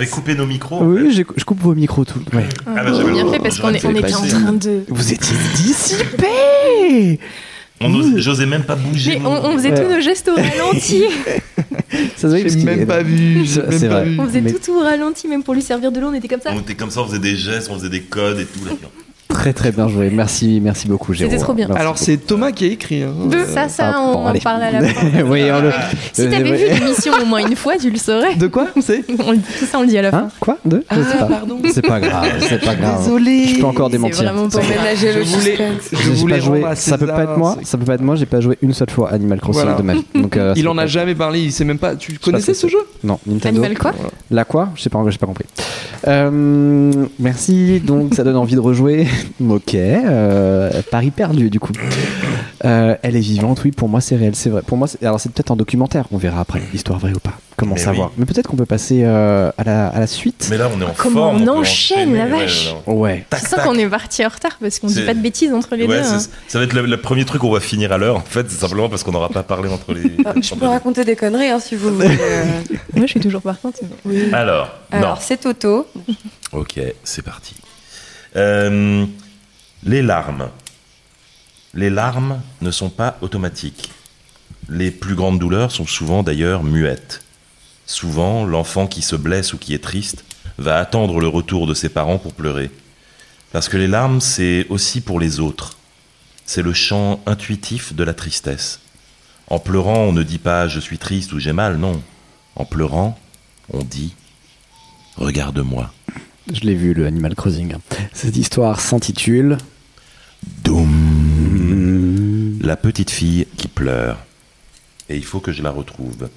[0.03, 2.19] T'avais coupé nos micros Oui, j'ai- je coupe vos micros tout.
[2.33, 2.45] Ouais.
[2.67, 4.31] Ah bah, j'avais bien fait parce qu'on j'aurais est- on dû était en passer.
[4.31, 4.83] train de.
[4.88, 7.19] Vous étiez dissipés
[7.81, 9.19] On n'ose- J'osais même pas bouger.
[9.21, 11.05] Mais on, on faisait tous nos gestes au ralenti.
[12.17, 14.01] Ça se voit parce J'ai qu'il même est- pas vu, j'ai C'est- même c'est pas
[14.01, 14.09] vrai.
[14.11, 14.21] vu.
[14.21, 16.41] On faisait Mais- tout au ralenti, même pour lui servir de l'eau, on était comme
[16.41, 16.51] ça.
[16.55, 18.65] On était comme ça, on faisait des gestes, on faisait des codes et tout.
[18.65, 18.73] Là.
[19.42, 20.09] Très très bien joué.
[20.12, 21.28] Merci, merci beaucoup Géraud.
[21.33, 21.66] C'était trop bien.
[21.66, 23.02] Merci Alors c'est Thomas qui a écrit.
[23.02, 23.12] hein.
[23.28, 24.38] De ça, ça, ah, on bon, en allez.
[24.40, 25.07] parle à la fin.
[25.26, 25.70] oui, on le.
[26.12, 28.37] Si t'avais Euh, vu l'émission au moins une fois, tu le saurais.
[28.37, 30.18] De quoi c'est On le dit- tout ça, on le dit à la fin.
[30.18, 31.26] Hein Quoi De Je sais Ah pas.
[31.26, 31.59] pardon.
[31.72, 33.02] C'est pas grave, c'est pas grave.
[33.02, 33.46] Désolé.
[33.48, 34.22] Je peux encore C'est démentir.
[34.22, 36.00] vraiment Pour ménager le Je voulais- suspense.
[36.00, 37.57] Je voulais à Ça peut pas être moi.
[37.64, 38.14] Ça peut pas être moi.
[38.14, 40.05] J'ai pas joué une seule fois Animal Crossing de ma vie.
[40.37, 41.96] Euh, Il c'est en a jamais parlé, il sait même pas.
[41.96, 43.61] Tu connaissais ce jeu Non, Nintendo.
[43.61, 43.93] Animal quoi
[44.31, 45.45] La quoi Je sais pas, j'ai pas compris.
[46.07, 47.81] Euh, merci.
[47.81, 49.07] Donc, ça donne envie de rejouer.
[49.49, 51.73] Ok, euh, Paris perdu du coup.
[52.65, 54.62] Euh, elle est vivante, oui, pour moi c'est réel, c'est vrai.
[54.65, 57.33] Pour moi, c'est- alors c'est peut-être un documentaire, on verra après, l'histoire vraie ou pas.
[57.57, 58.15] Comment Mais savoir oui.
[58.19, 60.47] Mais peut-être qu'on peut passer euh, à, la, à la suite.
[60.51, 61.43] Mais là, on est en Comment forme.
[61.43, 62.75] on peut enchaîne, la ouais, vache.
[62.87, 63.27] Ouais.
[63.33, 63.65] Je sens tac.
[63.65, 65.99] qu'on est parti en retard parce qu'on dit C'est- pas de bêtises entre les Ouais,
[65.99, 66.05] deux.
[66.05, 66.19] c'est- hein.
[66.49, 68.17] ça va être le, le premier truc où on va finir à l'heure.
[68.17, 70.12] En fait, c'est simplement parce qu'on n'aura pas parlé entre les.
[70.25, 72.09] Ah, Je entre peux les- raconter des conneries hein, si vous voulez.
[72.94, 73.81] Moi, je suis toujours partante.
[74.05, 75.88] mais- Alors, Alors, c'est Toto.
[76.52, 77.55] Ok, c'est parti.
[78.37, 79.07] Euh,
[79.85, 80.48] les larmes.
[81.74, 83.90] Les larmes ne sont pas automatiques.
[84.68, 87.22] Les plus grandes douleurs sont souvent d'ailleurs muettes.
[87.87, 90.24] Souvent, l'enfant qui se blesse ou qui est triste
[90.59, 92.70] va attendre le retour de ses parents pour pleurer.
[93.52, 95.76] Parce que les larmes, c'est aussi pour les autres.
[96.46, 98.81] C'est le chant intuitif de la tristesse.
[99.48, 102.00] En pleurant, on ne dit pas je suis triste ou j'ai mal, non.
[102.57, 103.19] En pleurant,
[103.73, 104.15] on dit
[105.17, 105.93] regarde-moi.
[106.53, 107.75] Je l'ai vu, le Animal Crossing.
[108.12, 109.59] Cette histoire s'intitule
[110.65, 112.59] Doum.
[112.61, 114.19] La petite fille qui pleure.
[115.09, 116.29] Et il faut que je la retrouve.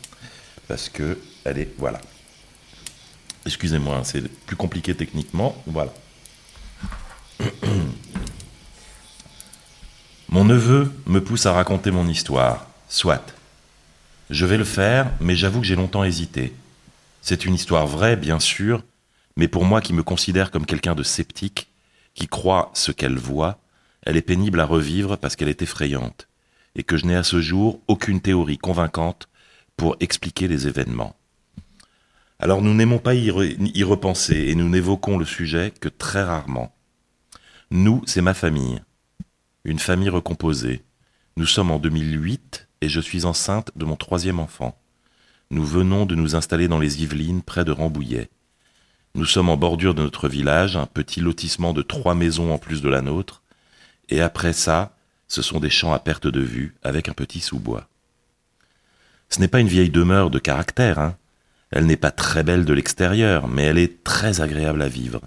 [0.68, 1.74] Parce que elle est.
[1.78, 2.00] Voilà.
[3.46, 5.56] Excusez-moi, hein, c'est plus compliqué techniquement.
[5.68, 5.94] Voilà.
[10.30, 12.68] Mon neveu me pousse à raconter mon histoire.
[12.90, 13.34] Soit.
[14.30, 16.54] Je vais le faire, mais j'avoue que j'ai longtemps hésité.
[17.22, 18.84] C'est une histoire vraie, bien sûr,
[19.38, 21.68] mais pour moi qui me considère comme quelqu'un de sceptique,
[22.14, 23.60] qui croit ce qu'elle voit,
[24.04, 26.28] elle est pénible à revivre parce qu'elle est effrayante,
[26.76, 29.28] et que je n'ai à ce jour aucune théorie convaincante
[29.78, 31.16] pour expliquer les événements.
[32.40, 36.24] Alors nous n'aimons pas y, re- y repenser, et nous n'évoquons le sujet que très
[36.24, 36.74] rarement.
[37.72, 38.82] Nous, c'est ma famille,
[39.66, 40.84] une famille recomposée.
[41.38, 44.78] Nous sommes en 2008 et je suis enceinte de mon troisième enfant.
[45.50, 48.30] Nous venons de nous installer dans les Yvelines, près de Rambouillet.
[49.16, 52.84] Nous sommes en bordure de notre village, un petit lotissement de trois maisons en plus
[52.84, 53.42] de la nôtre,
[54.10, 54.96] et après ça,
[55.28, 57.88] ce sont des champs à perte de vue, avec un petit sous-bois.
[59.30, 61.16] Ce n'est pas une vieille demeure de caractère, hein.
[61.72, 65.22] Elle n'est pas très belle de l'extérieur, mais elle est très agréable à vivre.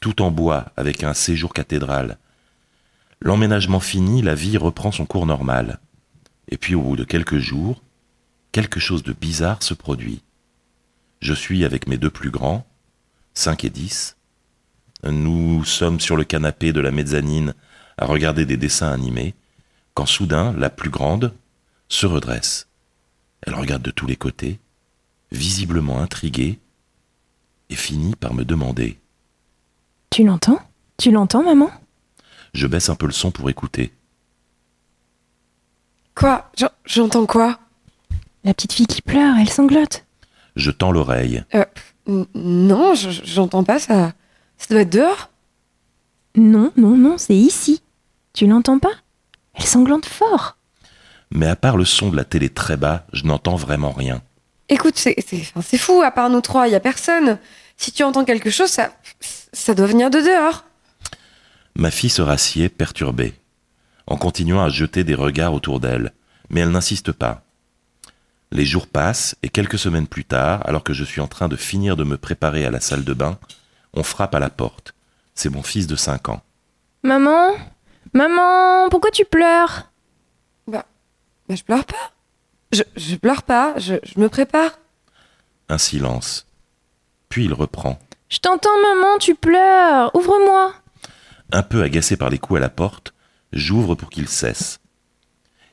[0.00, 2.16] Tout en bois, avec un séjour cathédral.
[3.20, 5.80] L'emménagement fini, la vie reprend son cours normal.
[6.48, 7.82] Et puis au bout de quelques jours,
[8.52, 10.22] quelque chose de bizarre se produit.
[11.20, 12.66] Je suis avec mes deux plus grands,
[13.34, 14.16] 5 et 10.
[15.04, 17.54] Nous sommes sur le canapé de la mezzanine
[17.96, 19.34] à regarder des dessins animés,
[19.94, 21.34] quand soudain la plus grande
[21.88, 22.68] se redresse.
[23.42, 24.58] Elle regarde de tous les côtés,
[25.32, 26.58] visiblement intriguée,
[27.70, 28.98] et finit par me demander.
[30.10, 30.60] Tu l'entends?
[30.96, 31.70] Tu l'entends, maman?
[32.54, 33.92] Je baisse un peu le son pour écouter.
[36.18, 36.50] Quoi?
[36.56, 37.58] J'en- J'entends quoi?
[38.44, 40.04] La petite fille qui pleure, elle sanglote.
[40.56, 41.44] Je tends l'oreille.
[42.08, 44.12] N- Non, je- j'entends pas ça.
[44.56, 45.30] Ça doit être dehors?
[46.34, 47.82] Non, non, non, c'est ici.
[48.32, 48.92] Tu l'entends pas?
[49.54, 50.56] Elle sanglante fort.
[51.30, 54.22] Mais à part le son de la télé très bas, je n'entends vraiment rien.
[54.68, 57.38] Écoute, c'est c'est- enfin, c'est fou, à part nous trois, il y a personne.
[57.76, 58.90] Si tu entends quelque chose, ça,
[59.52, 60.64] ça doit venir de dehors.
[61.76, 63.34] Ma fille se rassied, perturbée,
[64.08, 66.12] en continuant à jeter des regards autour d'elle,
[66.50, 67.42] mais elle n'insiste pas.
[68.50, 71.56] Les jours passent, et quelques semaines plus tard, alors que je suis en train de
[71.56, 73.38] finir de me préparer à la salle de bain,
[73.92, 74.94] on frappe à la porte.
[75.34, 76.40] C'est mon fils de 5 ans.
[77.02, 77.52] Maman?
[78.14, 79.84] Maman, pourquoi tu pleures?
[81.48, 82.12] Mais je pleure pas.
[82.72, 84.72] Je, je pleure pas, je, je me prépare.
[85.70, 86.46] Un silence.
[87.30, 87.98] Puis il reprend.
[88.28, 90.14] Je t'entends, maman, tu pleures.
[90.14, 90.74] Ouvre-moi.
[91.52, 93.14] Un peu agacé par les coups à la porte,
[93.52, 94.80] j'ouvre pour qu'il cesse.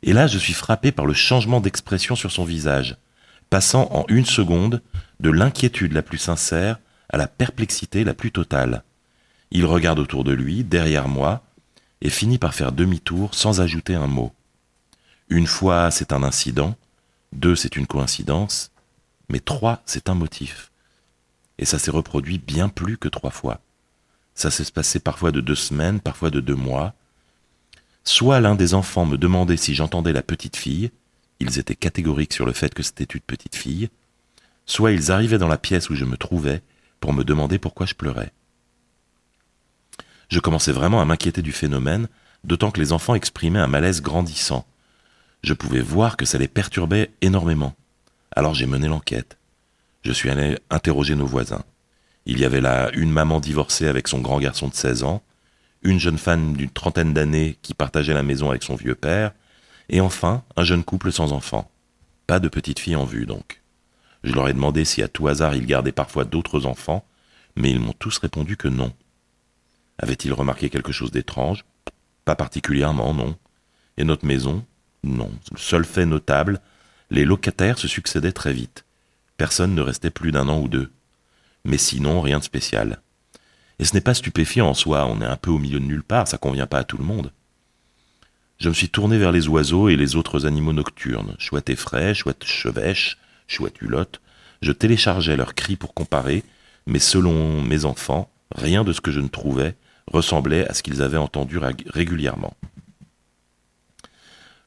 [0.04, 2.98] Et là, je suis frappé par le changement d'expression sur son visage,
[3.50, 4.82] passant en une seconde
[5.20, 8.84] de l'inquiétude la plus sincère à la perplexité la plus totale.
[9.52, 11.44] Il regarde autour de lui, derrière moi,
[12.02, 14.34] et finit par faire demi-tour sans ajouter un mot.
[15.30, 16.76] Une fois, c'est un incident,
[17.32, 18.72] deux, c'est une coïncidence,
[19.30, 20.72] mais trois, c'est un motif.
[21.58, 23.60] Et ça s'est reproduit bien plus que trois fois.
[24.36, 26.94] Ça s'est passé parfois de deux semaines, parfois de deux mois.
[28.06, 30.91] Soit l'un des enfants me demandait si j'entendais la petite fille,
[31.39, 33.89] ils étaient catégoriques sur le fait que c'était une petite fille,
[34.65, 36.62] soit ils arrivaient dans la pièce où je me trouvais
[37.00, 38.32] pour me demander pourquoi je pleurais.
[40.30, 42.08] Je commençais vraiment à m'inquiéter du phénomène,
[42.44, 44.65] d'autant que les enfants exprimaient un malaise grandissant.
[45.44, 47.76] Je pouvais voir que ça les perturbait énormément.
[48.36, 49.38] Alors j'ai mené l'enquête.
[50.04, 51.63] Je suis allé interroger nos voisins.
[52.26, 55.22] Il y avait là une maman divorcée avec son grand garçon de 16 ans,
[55.86, 59.32] une jeune femme d'une trentaine d'années qui partageait la maison avec son vieux père,
[59.88, 61.69] et enfin un jeune couple sans enfant.
[62.28, 63.62] Pas de petite fille en vue donc.
[64.24, 67.06] Je leur ai demandé si à tout hasard ils gardaient parfois d'autres enfants,
[67.56, 68.91] mais ils m'ont tous répondu que non.
[70.00, 71.63] Avait-il remarqué quelque chose d'étrange?
[72.26, 73.38] Pas particulièrement, non.
[73.98, 74.65] Et notre maison?
[75.04, 75.32] Non.
[75.52, 76.60] Le seul fait notable,
[77.12, 78.84] les locataires se succédaient très vite.
[79.38, 80.91] Personne ne restait plus d'un an ou deux.
[81.63, 83.02] Mais sinon, rien de spécial.
[83.80, 86.04] Et ce n'est pas stupéfiant en soi, on est un peu au milieu de nulle
[86.04, 87.32] part, ça convient pas à tout le monde.
[88.58, 92.46] Je me suis tourné vers les oiseaux et les autres animaux nocturnes, chouette effraie, chouette
[92.46, 94.22] chevêche, chouette hulotte.
[94.62, 96.44] Je téléchargeais leurs cris pour comparer,
[96.88, 99.76] mais selon mes enfants, rien de ce que je ne trouvais
[100.12, 102.56] ressemblait à ce qu'ils avaient entendu régulièrement.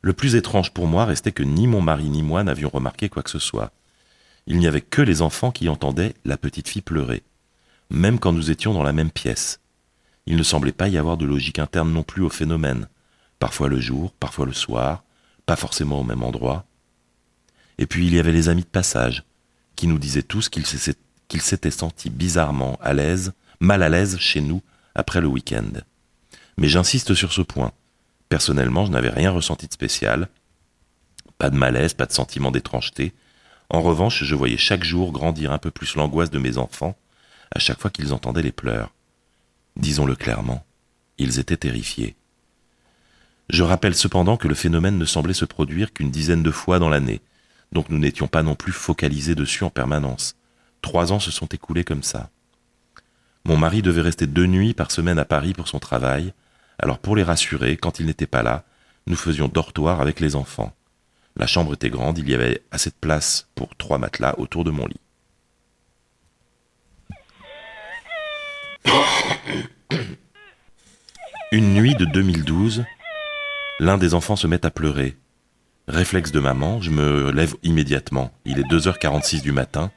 [0.03, 3.23] Le plus étrange pour moi restait que ni mon mari ni moi n'avions remarqué quoi
[3.23, 3.73] que ce soit.
[4.47, 7.23] Il n'y avait que les enfants qui entendaient la petite fille pleurer,
[7.91, 9.61] même quand nous étions dans la même pièce.
[10.27, 12.89] Il ne semblait pas y avoir de logique interne non plus au phénomène
[13.39, 15.05] parfois le jour, parfois le soir,
[15.47, 16.65] pas forcément au même endroit.
[17.79, 19.25] Et puis il y avait les amis de passage,
[19.77, 24.63] qui nous disaient tous qu'ils s'étaient sentis bizarrement à l'aise, mal à l'aise chez nous
[24.95, 25.71] après le week-end.
[26.57, 27.73] Mais j'insiste sur ce point.
[28.29, 30.29] Personnellement, je n'avais rien ressenti de spécial.
[31.39, 33.15] Pas de malaise, pas de sentiment d'étrangeté.
[33.71, 36.97] En revanche, je voyais chaque jour grandir un peu plus l'angoisse de mes enfants
[37.55, 38.93] à chaque fois qu'ils entendaient les pleurs.
[39.77, 40.65] Disons-le clairement,
[41.19, 42.17] ils étaient terrifiés.
[43.51, 46.89] Je rappelle cependant que le phénomène ne semblait se produire qu'une dizaine de fois dans
[46.89, 47.21] l'année,
[47.73, 50.37] donc nous n'étions pas non plus focalisés dessus en permanence.
[50.83, 52.31] Trois ans se sont écoulés comme ça.
[53.45, 56.35] Mon mari devait rester deux nuits par semaine à Paris pour son travail,
[56.79, 58.65] alors pour les rassurer, quand il n'était pas là,
[59.07, 60.75] nous faisions dortoir avec les enfants.
[61.37, 64.71] La chambre était grande, il y avait assez de place pour trois matelas autour de
[64.71, 65.01] mon lit.
[71.51, 72.85] Une nuit de 2012,
[73.81, 75.17] L'un des enfants se met à pleurer.
[75.87, 78.33] Réflexe de maman, je me lève immédiatement.
[78.45, 79.93] Il est 2h46 du matin.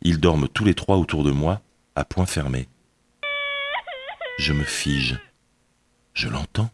[0.00, 1.60] Ils dorment tous les trois autour de moi,
[1.94, 2.66] à point fermé.
[4.38, 5.20] Je me fige.
[6.14, 6.70] Je l'entends.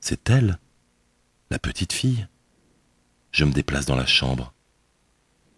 [0.00, 0.58] C'est elle,
[1.50, 2.28] la petite fille.
[3.32, 4.52] Je me déplace dans la chambre.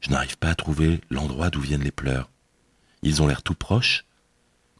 [0.00, 2.30] Je n'arrive pas à trouver l'endroit d'où viennent les pleurs.
[3.02, 4.05] Ils ont l'air tout proches,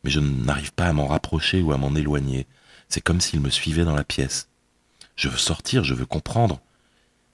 [0.06, 2.46] mais je n'arrive pas à m'en rapprocher ou à m'en éloigner.
[2.88, 4.48] C'est comme s'ils me suivaient dans la pièce.
[5.16, 6.60] Je veux sortir, je veux comprendre,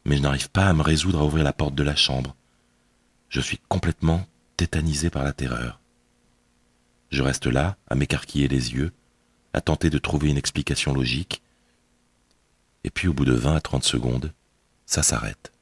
[0.06, 2.34] mais je n'arrive pas à me résoudre à ouvrir la porte de la chambre.
[3.28, 5.80] Je suis complètement tétanisé par la terreur.
[7.10, 8.90] Je reste là, à m'écarquiller les yeux,
[9.52, 11.42] à tenter de trouver une explication logique,
[12.84, 14.32] et puis au bout de vingt à trente secondes,
[14.86, 15.52] ça s'arrête.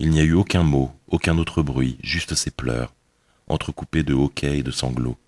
[0.00, 2.92] Il n'y a eu aucun mot, aucun autre bruit, juste ces pleurs,
[3.52, 5.18] entrecoupés de hoquets et de sanglots.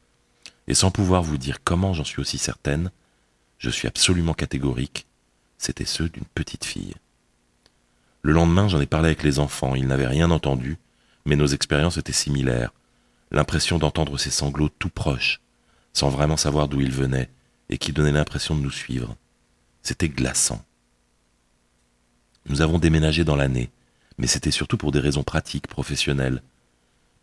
[0.66, 2.90] Et sans pouvoir vous dire comment j'en suis aussi certaine,
[3.58, 5.06] je suis absolument catégorique,
[5.58, 6.94] c'étaient ceux d'une petite fille.
[8.22, 10.78] Le lendemain, j'en ai parlé avec les enfants, ils n'avaient rien entendu,
[11.26, 12.72] mais nos expériences étaient similaires.
[13.30, 15.40] L'impression d'entendre ces sanglots tout proches,
[15.92, 17.30] sans vraiment savoir d'où ils venaient,
[17.68, 19.16] et qui donnaient l'impression de nous suivre.
[19.82, 20.64] C'était glaçant.
[22.46, 23.70] Nous avons déménagé dans l'année,
[24.18, 26.42] mais c'était surtout pour des raisons pratiques, professionnelles.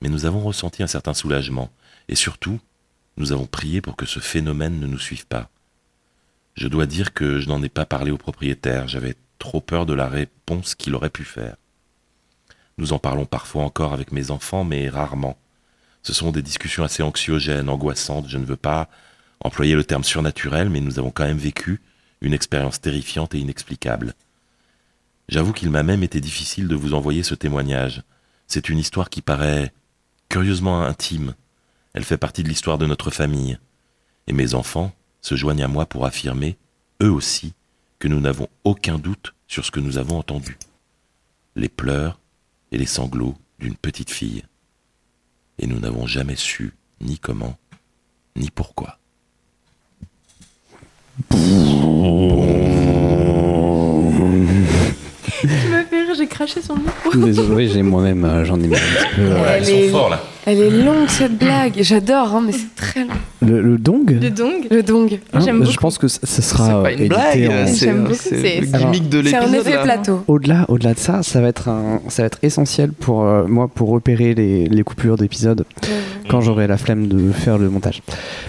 [0.02, 1.72] Mais nous avons ressenti un certain soulagement,
[2.08, 2.60] et surtout,
[3.18, 5.50] nous avons prié pour que ce phénomène ne nous suive pas.
[6.56, 9.94] Je dois dire que je n'en ai pas parlé au propriétaire, j'avais trop peur de
[9.94, 11.56] la réponse qu'il aurait pu faire.
[12.78, 15.38] Nous en parlons parfois encore avec mes enfants, mais rarement.
[16.04, 18.90] Ce sont des discussions assez anxiogènes, angoissantes, je ne veux pas
[19.40, 21.82] employer le terme surnaturel, mais nous avons quand même vécu
[22.22, 24.14] une expérience terrifiante et inexplicable.
[25.30, 28.04] J'avoue qu'il m'a même été difficile de vous envoyer ce témoignage.
[28.48, 29.74] C'est une histoire qui paraît
[30.32, 31.36] curieusement intime.
[31.94, 33.60] Elle fait partie de l'histoire de notre famille.
[34.28, 36.58] Et mes enfants, se joignent à moi pour affirmer,
[37.04, 37.54] eux aussi,
[38.00, 40.58] que nous n'avons aucun doute sur ce que nous avons entendu.
[41.58, 42.18] Les pleurs
[42.72, 44.44] et les sanglots d'une petite fille.
[45.60, 47.58] Et nous n'avons jamais su ni comment,
[48.38, 48.98] ni pourquoi
[56.22, 57.16] j'ai craché son micro.
[57.16, 59.28] Désolé, j'ai moi-même, euh, j'en ai mis un petit peu.
[59.34, 60.22] Ouais, ils sont forts là.
[60.48, 61.74] Elle est longue cette blague.
[61.82, 63.14] J'adore, hein, mais c'est très long.
[63.42, 65.20] Le, le dong Le dong Le dong.
[65.34, 65.78] Hein, J'aime Je beaucoup.
[65.82, 68.42] pense que ce ce C'est sera pas une édité blague, en- c'est J'aime beaucoup, c'est
[68.42, 69.62] c'est- le gimmick de C'est un l'épisode.
[69.68, 69.84] effet là.
[69.84, 70.24] plateau.
[70.28, 73.68] Au-delà, au-delà de ça, ça va être un, ça va être essentiel pour euh, moi
[73.68, 75.64] pour repérer les, les coupures d'épisodes
[76.30, 78.02] quand j'aurai la flemme de faire le montage.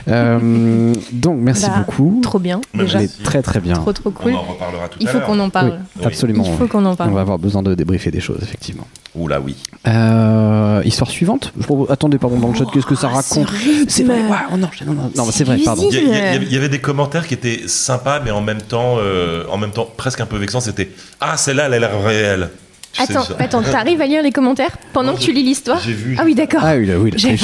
[0.08, 2.20] Euh, donc merci Bah, beaucoup.
[2.22, 3.00] Trop bien, Mais déjà.
[3.22, 3.74] Très très bien.
[3.74, 4.34] Trop trop On cool.
[4.34, 5.78] en reparlera tout Il à faut qu'on en parle.
[5.98, 6.04] Oui.
[6.06, 6.44] Absolument.
[6.46, 7.12] Il faut qu'on en On parle.
[7.12, 8.86] va avoir besoin de débriefer des choses, effectivement.
[9.14, 9.56] Oula oui.
[9.86, 11.52] Euh, histoire suivante.
[11.58, 13.46] Je propose- Attendez, pardon, dans le chat, qu'est-ce que ça raconte.
[13.88, 15.90] C'est vrai, ouais, oh non, je- non, non, non, c'est vrai, pardon.
[15.90, 19.44] Y, y il y avait des commentaires qui étaient sympas, mais en même temps, euh,
[19.50, 20.60] en même temps presque un peu vexants.
[20.60, 22.50] C'était ah celle-là, elle a l'air réelle.
[22.92, 25.92] Tu Attends, attends, t'arrives à lire les commentaires pendant Non, que tu lis l'histoire J'ai
[25.94, 26.14] vu.
[26.18, 26.60] Ah oui, d'accord.
[26.62, 27.36] Ah oui, là, oui, J'ai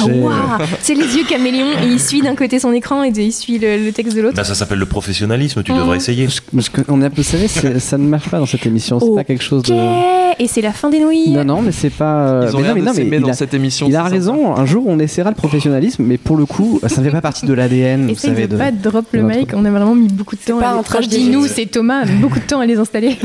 [0.81, 3.77] C'est les yeux caméléons et il suit d'un côté son écran et il suit le,
[3.83, 4.35] le texte de l'autre.
[4.35, 5.77] Bah, ça s'appelle le professionnalisme, tu Mhm.
[5.79, 6.27] devrais essayer.
[6.53, 8.99] Parce que on a, vous savez, ça ne marche pas dans cette émission.
[8.99, 9.73] C'est pas quelque chose de.
[10.41, 12.27] Et c'est la fin des nouilles Non, non, mais c'est pas.
[12.29, 13.87] euh, Ils ont mais l'air non, mais de non, mais il dans a, cette émission.
[13.89, 14.55] il a raison.
[14.55, 17.45] Un jour, on essaiera le professionnalisme, mais pour le coup, ça ne fait pas partie
[17.45, 18.07] de l'ADN.
[18.07, 18.57] Vous savez, de de...
[18.57, 20.59] pas drop le de mic, on a vraiment mis beaucoup de temps.
[20.59, 21.31] pas je dis trajet.
[21.31, 23.17] nous, c'est Thomas, a mis beaucoup de temps à les installer.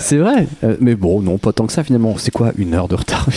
[0.00, 0.46] C'est vrai.
[0.64, 2.14] Euh, mais bon, non, pas tant que ça finalement.
[2.18, 3.26] C'est quoi une heure de retard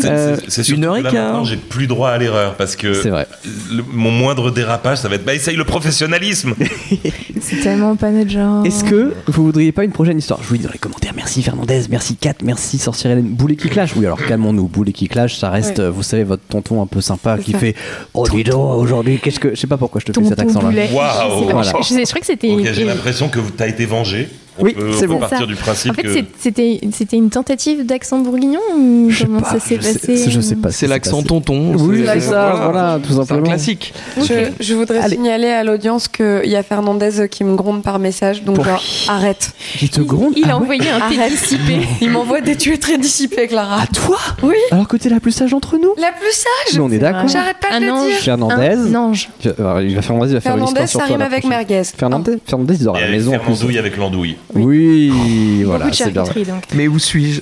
[0.00, 1.12] C'est- Euh, c'est- une heure et quart.
[1.12, 3.26] maintenant, j'ai plus droit à l'erreur parce que C'est vrai.
[3.70, 6.54] le- mon moindre dérapage, ça va être bah essaye le professionnalisme.
[7.40, 8.64] c'est tellement pas notre genre.
[8.66, 10.40] Est-ce que vous voudriez pas une prochaine histoire?
[10.42, 11.12] Je vous dis dans les commentaires.
[11.14, 13.26] Merci Fernandez, merci Kat, merci Sorcière Hélène.
[13.28, 13.94] Boulet qui clash.
[13.96, 14.66] Oui, alors calmons-nous.
[14.68, 15.88] Boulet qui clash, ça reste, Ouais.
[15.90, 17.58] vous savez, votre tonton un peu sympa C'est qui ça.
[17.58, 17.74] fait
[18.14, 19.50] Oh, dis donc, aujourd'hui, qu'est-ce que.
[19.54, 20.68] Je sais pas pourquoi je te fais cet accent-là.
[20.68, 20.74] Waouh.
[20.74, 21.72] Je sais pas, Voilà.
[21.82, 22.72] je, je- je crois que c'était.
[22.74, 24.28] J'ai l'impression que tu as été vengé.
[24.58, 25.18] On Oui, c'est bon.
[25.18, 25.46] partir Ça.
[25.46, 29.58] du principe En fait, que c'était c'était une tentative d'accent bourguignon ou comment pas, ça
[29.60, 30.70] s'est je sais- passé je sais pas.
[30.70, 31.26] ce C'est l'accent passé.
[31.28, 31.74] tonton.
[31.76, 33.46] Oui, c'est ça, voilà, tout C'est un simplement.
[33.48, 33.92] classique.
[34.16, 35.16] Je, je voudrais Allez.
[35.16, 39.50] signaler à l'audience qu'il y a Fernandez qui me gronde par message, donc genre, arrête.
[39.78, 41.30] Qui te gronde Il Ah a ouais envoyé un Arrête.
[41.32, 41.80] dissipé.
[42.00, 43.82] Il m'envoie des tués très dissipés, Clara.
[43.82, 44.54] À toi Oui.
[44.70, 47.26] Alors que t'es la plus sage entre nous La plus sage Mais on est d'accord.
[47.28, 48.06] J'arrête pas Un de le ange.
[48.08, 48.16] dire.
[48.18, 48.54] Fernandez.
[48.76, 49.28] Un ange.
[49.40, 51.24] Tu- il va faire, vas-y, il va faire une Fernandez, histoire sur ça rime la
[51.26, 51.82] avec merguez.
[51.96, 53.30] Fernandez, Fernandez, auront Et à la avec maison.
[53.32, 54.36] Fernandouille avec l'andouille.
[54.54, 56.22] Oui, voilà, c'est bien.
[56.22, 56.64] donc.
[56.74, 57.40] Mais où suis-je?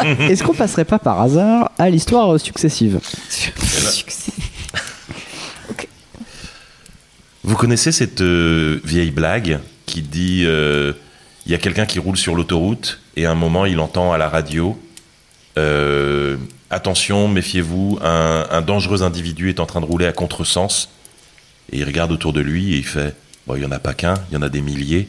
[0.30, 3.00] Est-ce qu'on passerait pas par hasard à l'histoire successive?
[7.42, 10.92] Vous connaissez cette euh, vieille blague qui dit euh,
[11.44, 14.18] il y a quelqu'un qui roule sur l'autoroute et à un moment il entend à
[14.18, 14.78] la radio
[15.58, 16.36] euh,
[16.70, 20.88] attention, méfiez-vous, un, un dangereux individu est en train de rouler à contresens
[21.70, 23.14] et il regarde autour de lui et il fait
[23.46, 25.08] bon, il y en a pas qu'un, il y en a des milliers.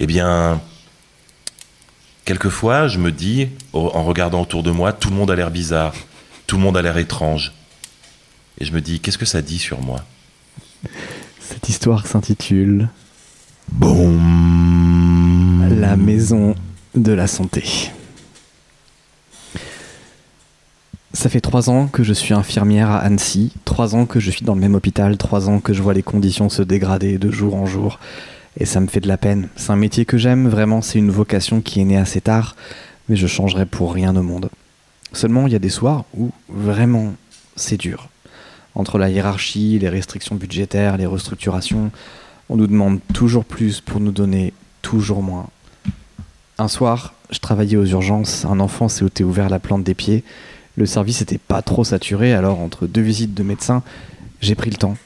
[0.00, 0.60] Eh bien,
[2.24, 5.92] quelquefois, je me dis, en regardant autour de moi, tout le monde a l'air bizarre,
[6.46, 7.52] tout le monde a l'air étrange.
[8.60, 10.04] Et je me dis, qu'est-ce que ça dit sur moi?
[11.40, 12.88] Cette histoire s'intitule.
[15.80, 16.54] La maison
[16.94, 17.90] de la santé.
[21.12, 24.44] Ça fait trois ans que je suis infirmière à Annecy, trois ans que je suis
[24.44, 27.56] dans le même hôpital, trois ans que je vois les conditions se dégrader de jour
[27.56, 27.98] en jour.
[28.56, 29.48] Et ça me fait de la peine.
[29.56, 32.56] C'est un métier que j'aime, vraiment, c'est une vocation qui est née assez tard,
[33.08, 34.50] mais je changerai pour rien au monde.
[35.12, 37.14] Seulement, il y a des soirs où vraiment
[37.56, 38.08] c'est dur.
[38.74, 41.90] Entre la hiérarchie, les restrictions budgétaires, les restructurations,
[42.48, 45.48] on nous demande toujours plus pour nous donner toujours moins.
[46.58, 50.24] Un soir, je travaillais aux urgences, un enfant s'est ôté ouvert la plante des pieds.
[50.76, 53.82] Le service n'était pas trop saturé, alors entre deux visites de médecin,
[54.40, 54.96] j'ai pris le temps.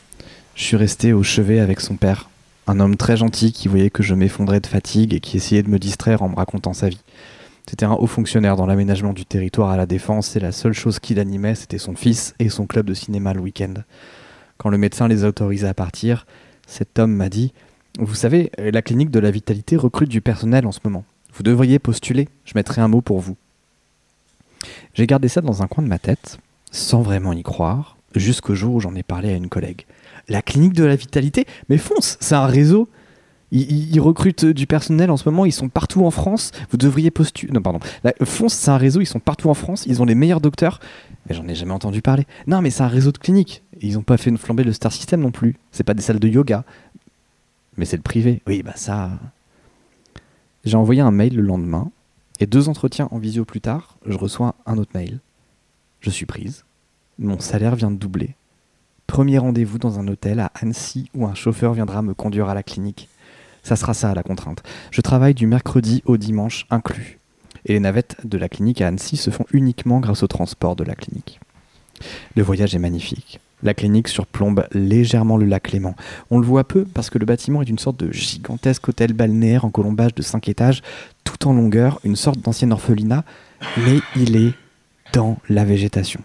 [0.55, 2.29] Je suis resté au chevet avec son père,
[2.67, 5.71] un homme très gentil qui voyait que je m'effondrais de fatigue et qui essayait de
[5.71, 7.01] me distraire en me racontant sa vie.
[7.69, 10.99] C'était un haut fonctionnaire dans l'aménagement du territoire à la défense et la seule chose
[10.99, 13.75] qui l'animait, c'était son fils et son club de cinéma le week-end.
[14.59, 16.27] Quand le médecin les a autorisés à partir,
[16.67, 17.53] cet homme m'a dit
[17.99, 21.05] Vous savez, la clinique de la vitalité recrute du personnel en ce moment.
[21.35, 23.37] Vous devriez postuler, je mettrai un mot pour vous.
[24.95, 26.39] J'ai gardé ça dans un coin de ma tête,
[26.71, 29.87] sans vraiment y croire, jusqu'au jour où j'en ai parlé à une collègue.
[30.33, 32.89] La clinique de la vitalité Mais fonce, c'est un réseau
[33.55, 36.53] ils, recrutent du personnel en ce moment, ils sont partout en France.
[36.71, 37.53] Vous devriez postuler.
[37.53, 37.81] Non, pardon.
[38.25, 40.81] Fonce, c'est un réseau, ils sont partout en France, ils ont les meilleurs docteurs.
[41.29, 42.27] Mais j'en ai jamais entendu parler.
[42.47, 43.63] Non, mais c'est un réseau de cliniques.
[43.83, 45.57] Ils n'ont pas fait une flambée le Star System non plus.
[45.71, 46.65] C'est pas des salles de yoga.
[47.77, 48.41] Mais c'est le privé.
[48.47, 49.11] Oui, bah ça.
[50.65, 51.91] J'ai envoyé un mail le lendemain.
[52.41, 55.21] Et deux entretiens en visio plus tard, je reçois un autre mail.
[56.01, 56.65] Je suis prise.
[57.19, 58.35] Mon salaire vient de doubler.
[59.13, 62.63] Premier rendez-vous dans un hôtel à Annecy où un chauffeur viendra me conduire à la
[62.63, 63.11] clinique.
[63.63, 64.63] Ça sera ça la contrainte.
[64.91, 67.19] Je travaille du mercredi au dimanche inclus.
[67.67, 70.85] Et les navettes de la clinique à Annecy se font uniquement grâce au transport de
[70.85, 71.41] la clinique.
[72.37, 73.39] Le voyage est magnifique.
[73.63, 75.95] La clinique surplombe légèrement le lac Léman.
[76.31, 79.67] On le voit peu parce que le bâtiment est une sorte de gigantesque hôtel balnéaire
[79.67, 80.81] en colombage de 5 étages,
[81.23, 83.27] tout en longueur, une sorte d'ancien orphelinat,
[83.77, 84.55] mais il est
[85.13, 86.23] dans la végétation.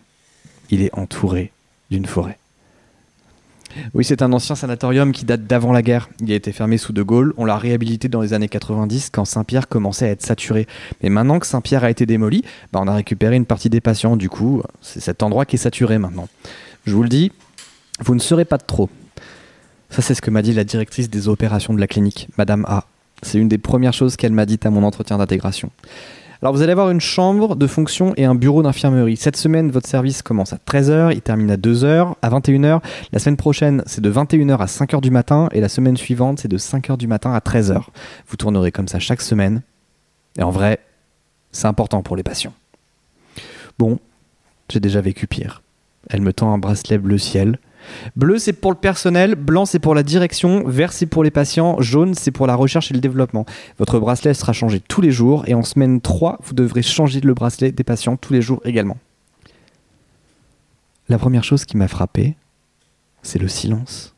[0.70, 1.52] Il est entouré
[1.92, 2.38] d'une forêt.
[3.94, 6.10] Oui, c'est un ancien sanatorium qui date d'avant la guerre.
[6.20, 7.34] Il a été fermé sous De Gaulle.
[7.38, 10.68] On l'a réhabilité dans les années 90 quand Saint-Pierre commençait à être saturé.
[11.02, 14.16] Mais maintenant que Saint-Pierre a été démoli, bah, on a récupéré une partie des patients.
[14.16, 16.28] Du coup, c'est cet endroit qui est saturé maintenant.
[16.86, 17.32] Je vous le dis,
[18.00, 18.90] vous ne serez pas de trop.
[19.90, 22.86] Ça, c'est ce que m'a dit la directrice des opérations de la clinique, Madame A.
[23.24, 25.72] C'est une des premières choses qu'elle m'a dites à mon entretien d'intégration.
[26.42, 29.18] Alors vous allez avoir une chambre de fonction et un bureau d'infirmerie.
[29.18, 32.82] Cette semaine, votre service commence à 13h, il termine à 2h, à 21h.
[33.12, 36.48] La semaine prochaine, c'est de 21h à 5h du matin et la semaine suivante, c'est
[36.48, 37.82] de 5h du matin à 13h.
[38.28, 39.62] Vous tournerez comme ça chaque semaine.
[40.38, 40.80] Et en vrai,
[41.52, 42.54] C'est important pour les patients.
[43.80, 44.00] Bon,
[44.70, 45.64] j'ai déjà vécu pire.
[46.10, 47.58] Elle me tend un bracelet bleu ciel.
[48.16, 51.80] Bleu, c'est pour le personnel, blanc, c'est pour la direction, vert, c'est pour les patients,
[51.82, 53.46] jaune, c'est pour la recherche et le développement.
[53.78, 57.34] Votre bracelet sera changé tous les jours et en semaine 3, vous devrez changer le
[57.34, 58.98] bracelet des patients tous les jours également.
[61.10, 62.36] La première chose qui m'a frappé,
[63.22, 64.14] c'est le silence.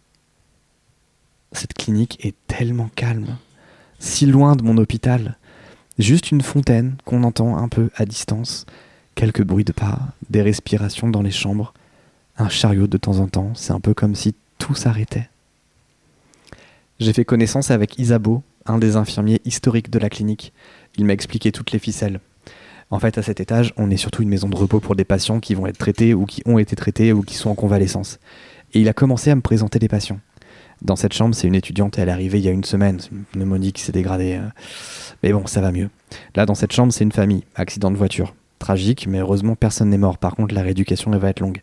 [1.51, 3.37] Cette clinique est tellement calme,
[3.99, 5.37] si loin de mon hôpital.
[5.97, 8.65] Juste une fontaine qu'on entend un peu à distance,
[9.15, 9.99] quelques bruits de pas,
[10.29, 11.73] des respirations dans les chambres,
[12.39, 15.29] un chariot de temps en temps, c'est un peu comme si tout s'arrêtait.
[16.99, 20.53] J'ai fait connaissance avec Isabeau, un des infirmiers historiques de la clinique.
[20.97, 22.19] Il m'a expliqué toutes les ficelles.
[22.91, 25.39] En fait, à cet étage, on est surtout une maison de repos pour des patients
[25.39, 28.19] qui vont être traités ou qui ont été traités ou qui sont en convalescence.
[28.73, 30.19] Et il a commencé à me présenter les patients.
[30.81, 33.25] Dans cette chambre, c'est une étudiante, elle est arrivée il y a une semaine, une
[33.25, 34.39] pneumonie qui s'est dégradée.
[34.41, 34.49] euh.
[35.23, 35.89] Mais bon, ça va mieux.
[36.35, 38.33] Là, dans cette chambre, c'est une famille, accident de voiture.
[38.59, 40.17] Tragique, mais heureusement, personne n'est mort.
[40.17, 41.61] Par contre, la rééducation, elle va être longue.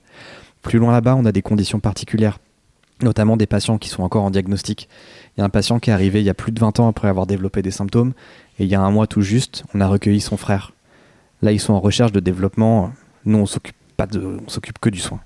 [0.67, 2.41] Plus loin là-bas, on a des conditions particulières,
[3.01, 4.89] notamment des patients qui sont encore en diagnostic.
[5.37, 6.89] Il y a un patient qui est arrivé il y a plus de 20 ans
[6.89, 8.15] après avoir développé des symptômes,
[8.59, 10.73] et il y a un mois tout juste, on a recueilli son frère.
[11.41, 12.91] Là, ils sont en recherche de développement.
[13.27, 15.21] Nous, on s'occupe pas on s'occupe que du soin.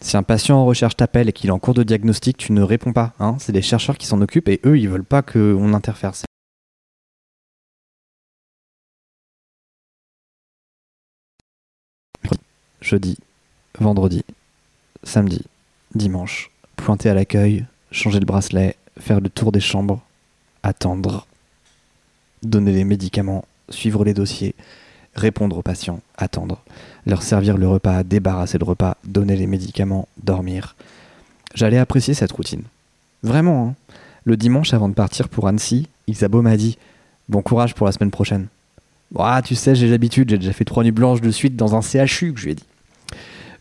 [0.00, 2.62] Si un patient en recherche t'appelle et qu'il est en cours de diagnostic, tu ne
[2.62, 3.12] réponds pas.
[3.20, 6.14] Hein c'est les chercheurs qui s'en occupent et eux, ils veulent pas qu'on interfère.
[12.80, 13.18] Jeudi,
[13.80, 14.24] vendredi,
[15.02, 15.42] samedi,
[15.94, 20.00] dimanche, pointer à l'accueil, changer le bracelet, faire le tour des chambres,
[20.62, 21.26] attendre,
[22.42, 24.54] donner les médicaments, suivre les dossiers,
[25.14, 26.62] répondre aux patients, attendre,
[27.06, 30.76] leur servir le repas, débarrasser le repas, donner les médicaments, dormir.
[31.54, 32.62] J'allais apprécier cette routine.
[33.22, 33.74] Vraiment, hein.
[34.24, 36.78] Le dimanche avant de partir pour Annecy, Isabeau m'a dit
[37.28, 38.48] Bon courage pour la semaine prochaine.
[39.16, 41.80] Ah, tu sais, j'ai l'habitude, j'ai déjà fait trois nuits blanches de suite dans un
[41.80, 42.64] CHU que je lui ai dit.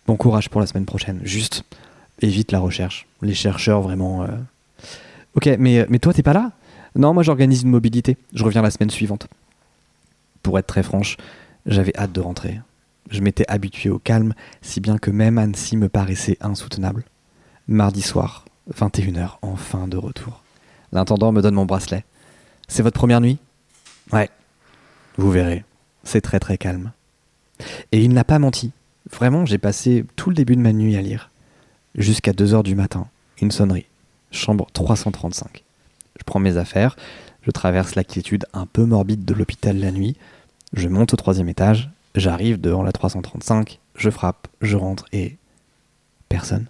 [0.07, 1.19] Bon courage pour la semaine prochaine.
[1.23, 1.63] Juste,
[2.21, 3.07] évite la recherche.
[3.21, 4.23] Les chercheurs, vraiment.
[4.23, 4.27] euh.
[5.35, 6.51] Ok, mais, mais toi, t'es pas là?
[6.95, 8.17] Non, moi, j'organise une mobilité.
[8.33, 9.27] Je reviens la semaine suivante.
[10.43, 11.17] Pour être très franche,
[11.65, 12.61] j'avais hâte de rentrer.
[13.09, 17.03] Je m'étais habitué au calme, si bien que même Annecy me paraissait insoutenable.
[17.67, 20.43] Mardi soir, 21h, enfin de retour.
[20.91, 22.05] L'intendant me donne mon bracelet.
[22.67, 23.37] C'est votre première nuit?
[24.13, 24.29] Ouais.
[25.17, 25.65] Vous verrez,
[26.03, 26.91] c'est très très calme.
[27.91, 28.71] Et il n'a pas menti.
[29.11, 31.29] Vraiment, j'ai passé tout le début de ma nuit à lire.
[31.95, 33.07] Jusqu'à 2h du matin,
[33.41, 33.85] une sonnerie.
[34.31, 35.63] Chambre 335.
[36.17, 36.95] Je prends mes affaires,
[37.43, 40.15] je traverse la quiétude un peu morbide de l'hôpital la nuit,
[40.73, 45.37] je monte au troisième étage, j'arrive devant la 335, je frappe, je rentre et...
[46.27, 46.65] Personne.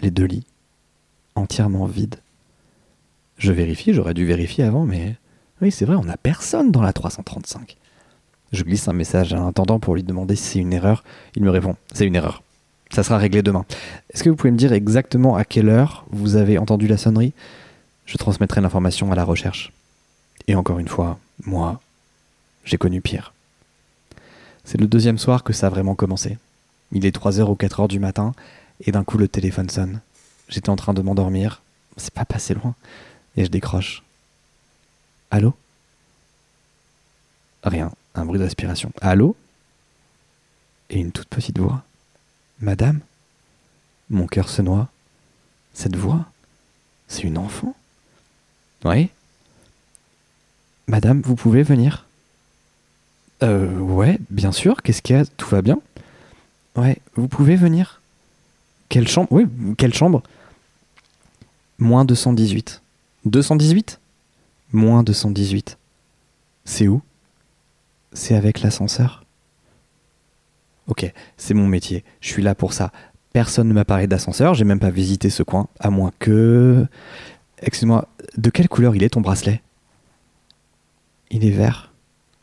[0.00, 0.46] Les deux lits,
[1.36, 2.16] entièrement vides.
[3.38, 5.16] Je vérifie, j'aurais dû vérifier avant, mais...
[5.62, 7.76] Oui, c'est vrai, on n'a personne dans la 335.
[8.56, 11.04] Je glisse un message à l'intendant pour lui demander si c'est une erreur.
[11.34, 12.42] Il me répond, c'est une erreur.
[12.90, 13.66] Ça sera réglé demain.
[14.08, 17.34] Est-ce que vous pouvez me dire exactement à quelle heure vous avez entendu la sonnerie?
[18.06, 19.72] Je transmettrai l'information à la recherche.
[20.48, 21.82] Et encore une fois, moi,
[22.64, 23.34] j'ai connu pire.
[24.64, 26.38] C'est le deuxième soir que ça a vraiment commencé.
[26.92, 28.32] Il est 3h ou 4h du matin,
[28.80, 30.00] et d'un coup le téléphone sonne.
[30.48, 31.60] J'étais en train de m'endormir,
[31.98, 32.74] c'est pas passé loin,
[33.36, 34.02] et je décroche.
[35.30, 35.52] Allô?
[37.62, 38.92] Rien, un bruit d'aspiration.
[39.00, 39.36] Allô?
[40.90, 41.82] Et une toute petite voix.
[42.60, 43.00] Madame?
[44.10, 44.88] Mon cœur se noie.
[45.74, 46.26] Cette voix?
[47.08, 47.74] C'est une enfant?
[48.84, 49.10] Oui.
[50.86, 52.06] Madame, vous pouvez venir?
[53.42, 55.26] Euh, ouais, bien sûr, qu'est-ce qu'il y a?
[55.26, 55.78] Tout va bien?
[56.76, 58.00] Ouais, vous pouvez venir?
[58.88, 59.28] Quelle chambre?
[59.30, 59.46] Oui,
[59.76, 60.22] quelle chambre?
[61.78, 62.80] Moins 218.
[63.24, 64.00] 218
[64.72, 65.76] Moins 218.
[66.64, 67.02] C'est où?
[68.16, 69.24] C'est avec l'ascenseur?
[70.86, 72.90] Ok, c'est mon métier, je suis là pour ça.
[73.34, 76.86] Personne ne m'a parlé d'ascenseur, j'ai même pas visité ce coin, à moins que...
[77.60, 78.08] Excuse-moi,
[78.38, 79.60] de quelle couleur il est ton bracelet?
[81.30, 81.92] Il est vert?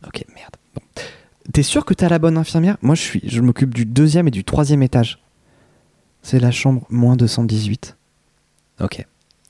[0.06, 0.56] Ok, merde.
[0.76, 0.82] Bon.
[1.52, 2.78] T'es sûr que t'as la bonne infirmière?
[2.84, 5.24] Moi je suis, je m'occupe du deuxième et du troisième étage.
[6.22, 7.98] C'est la chambre moins 218.
[8.80, 9.04] Ok,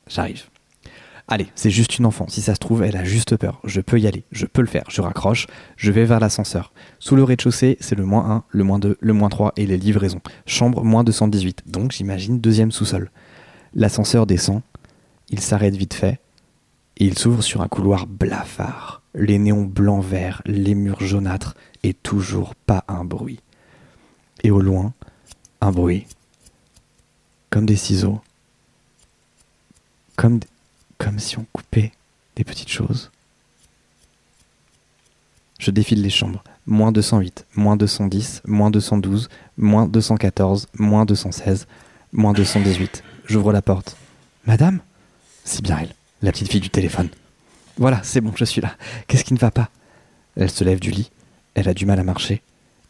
[0.07, 0.45] j'arrive.
[1.28, 2.26] Allez, c'est juste une enfant.
[2.28, 3.61] Si ça se trouve, elle a juste peur.
[3.63, 4.26] Je peux y aller.
[4.32, 4.84] Je peux le faire.
[4.89, 5.47] Je raccroche.
[5.78, 6.74] Je vais vers l'ascenseur.
[6.99, 9.78] Sous le rez-de-chaussée, c'est le moins 1, le moins 2, le moins 3 et les
[9.78, 10.21] livraisons.
[10.45, 11.63] Chambre moins 218.
[11.67, 13.09] Donc j'imagine deuxième sous-sol.
[13.74, 14.61] L'ascenseur descend.
[15.30, 16.19] Il s'arrête vite fait.
[16.97, 19.01] Et il s'ouvre sur un couloir blafard.
[19.15, 23.39] Les néons blanc-vert, les murs jaunâtres et toujours pas un bruit.
[24.43, 24.93] Et au loin,
[25.61, 26.05] un bruit.
[27.49, 28.19] Comme des ciseaux.
[30.17, 30.47] Comme des
[31.04, 31.91] comme si on coupait
[32.38, 33.12] des petites choses.
[35.60, 36.43] Je défile les chambres.
[36.66, 39.28] Moins 208, moins 210, moins 212,
[39.58, 41.68] moins 214, moins 216,
[42.14, 43.04] moins 218.
[43.26, 43.97] J'ouvre la porte.
[44.45, 44.80] Madame?
[45.43, 47.10] C'est bien elle, la petite fille du téléphone.
[47.78, 48.76] Voilà, c'est bon, je suis là.
[49.08, 49.70] Qu'est-ce qui ne va pas?
[50.38, 51.12] Elle se lève du lit.
[51.54, 52.41] Elle a du mal à marcher.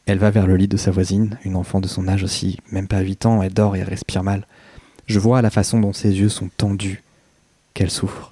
[0.05, 2.87] Elle va vers le lit de sa voisine, une enfant de son âge aussi, même
[2.87, 4.45] pas 8 ans, elle dort et respire mal.
[5.07, 7.02] Je vois la façon dont ses yeux sont tendus
[7.73, 8.31] qu'elle souffre.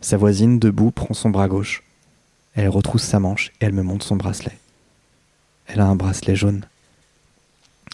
[0.00, 1.82] Sa voisine, debout, prend son bras gauche.
[2.54, 4.56] Elle retrousse sa manche et elle me montre son bracelet.
[5.66, 6.64] Elle a un bracelet jaune.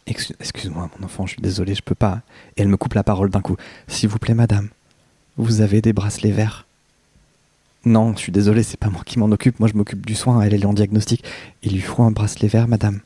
[0.07, 2.23] Excu- Excuse-moi, mon enfant, je suis désolé, je peux pas.
[2.57, 3.57] Et elle me coupe la parole d'un coup.
[3.89, 4.69] S'il vous plaît, madame,
[5.37, 6.67] vous avez des bracelets verts?
[7.85, 9.59] Non, je suis désolé, c'est pas moi qui m'en occupe.
[9.59, 10.41] Moi, je m'occupe du soin.
[10.43, 11.25] Elle est en diagnostic.
[11.63, 13.01] Il lui faut un bracelet vert, madame.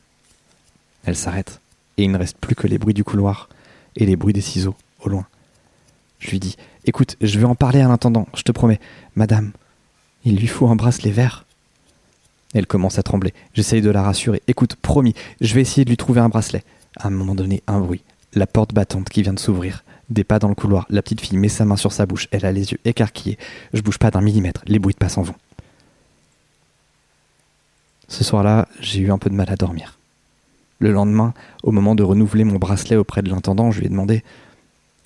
[1.05, 1.61] Elle s'arrête.
[1.97, 3.49] Et il ne reste plus que les bruits du couloir
[3.95, 5.25] et les bruits des ciseaux au loin.
[6.19, 8.79] Je lui dis Écoute, je vais en parler à l'intendant, je te promets.
[9.15, 9.51] Madame,
[10.23, 11.45] il lui faut un bracelet vert.
[12.53, 13.33] Elle commence à trembler.
[13.53, 14.41] J'essaye de la rassurer.
[14.47, 16.63] Écoute, promis, je vais essayer de lui trouver un bracelet.
[16.97, 18.03] À un moment donné, un bruit.
[18.33, 19.83] La porte battante qui vient de s'ouvrir.
[20.09, 20.85] Des pas dans le couloir.
[20.89, 22.29] La petite fille met sa main sur sa bouche.
[22.31, 23.37] Elle a les yeux écarquillés.
[23.73, 24.61] Je bouge pas d'un millimètre.
[24.65, 25.35] Les bruits de pas s'en vont.
[28.07, 29.99] Ce soir-là, j'ai eu un peu de mal à dormir.
[30.79, 34.23] Le lendemain, au moment de renouveler mon bracelet auprès de l'intendant, je lui ai demandé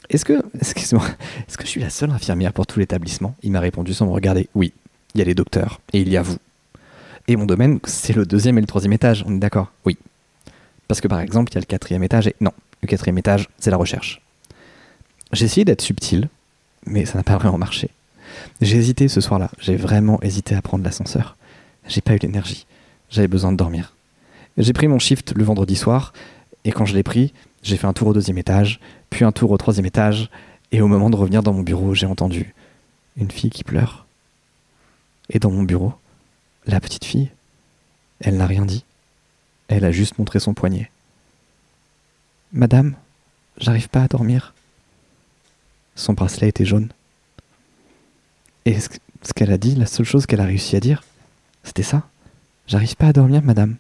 [0.10, 1.06] Est-ce que, excuse-moi,
[1.48, 3.36] est-ce que je suis la seule infirmière pour tout l'établissement?
[3.44, 4.74] Il m'a répondu sans me regarder Oui,
[5.16, 6.38] il y a les docteurs et il y a vous.
[7.28, 9.72] Et mon domaine, c'est le deuxième et le troisième étage, on est d'accord?
[9.86, 9.98] Oui.
[10.88, 13.48] Parce que par exemple, il y a le quatrième étage et non, le quatrième étage,
[13.60, 14.22] c'est la recherche.
[15.32, 16.28] J'ai essayé d'être subtil,
[16.86, 17.90] mais ça n'a pas vraiment marché.
[18.60, 21.38] J'ai hésité ce soir-là, j'ai vraiment hésité à prendre l'ascenseur.
[21.88, 22.66] J'ai pas eu l'énergie,
[23.10, 23.94] j'avais besoin de dormir.
[24.58, 26.14] J'ai pris mon shift le vendredi soir,
[26.66, 27.34] et quand je l'ai pris,
[27.64, 30.30] j'ai fait un tour au deuxième étage, puis un tour au troisième étage,
[30.72, 32.54] et au moment de revenir dans mon bureau, j'ai entendu
[33.18, 34.06] une fille qui pleure.
[35.30, 35.94] Et dans mon bureau,
[36.66, 37.32] la petite fille,
[38.20, 38.84] elle n'a rien dit.
[39.68, 40.92] Elle a juste montré son poignet.
[42.54, 42.96] Madame,
[43.58, 44.54] j'arrive pas à dormir.
[45.96, 46.90] Son bracelet était jaune.
[48.66, 51.04] Et ce qu'elle a dit, la seule chose qu'elle a réussi à dire,
[51.64, 52.04] c'était ça.
[52.68, 53.78] J'arrive pas à dormir, madame.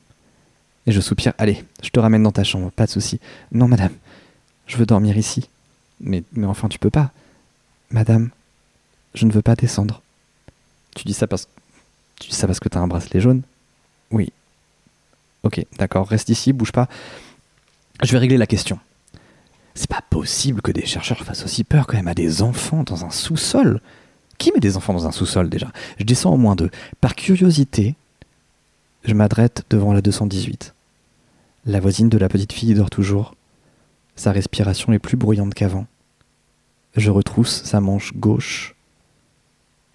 [0.88, 1.34] Et je soupire.
[1.38, 3.20] Allez, je te ramène dans ta chambre, pas de souci.
[3.52, 3.94] Non, madame,
[4.68, 5.48] je veux dormir ici.
[6.00, 7.12] Mais, mais enfin, tu peux pas.
[7.92, 8.30] Madame,
[9.14, 10.02] je ne veux pas descendre.
[10.96, 11.48] Tu dis ça parce,
[12.20, 13.44] tu dis ça parce que t'as un bracelet jaune?
[14.10, 14.32] Oui.
[15.44, 16.88] Ok, d'accord, reste ici, bouge pas.
[18.04, 18.80] Je vais régler la question.
[19.76, 23.06] C'est pas possible que des chercheurs fassent aussi peur quand même à des enfants dans
[23.06, 23.82] un sous-sol.
[24.38, 25.72] Qui met des enfants dans un sous-sol déjà?
[26.00, 26.72] Je descends au moins deux.
[27.00, 27.96] Par curiosité,
[29.04, 30.76] je m'adresse devant la 218.
[31.66, 33.36] La voisine de la petite fille dort toujours.
[34.16, 35.88] Sa respiration est plus bruyante qu'avant.
[36.96, 38.76] Je retrousse sa manche gauche.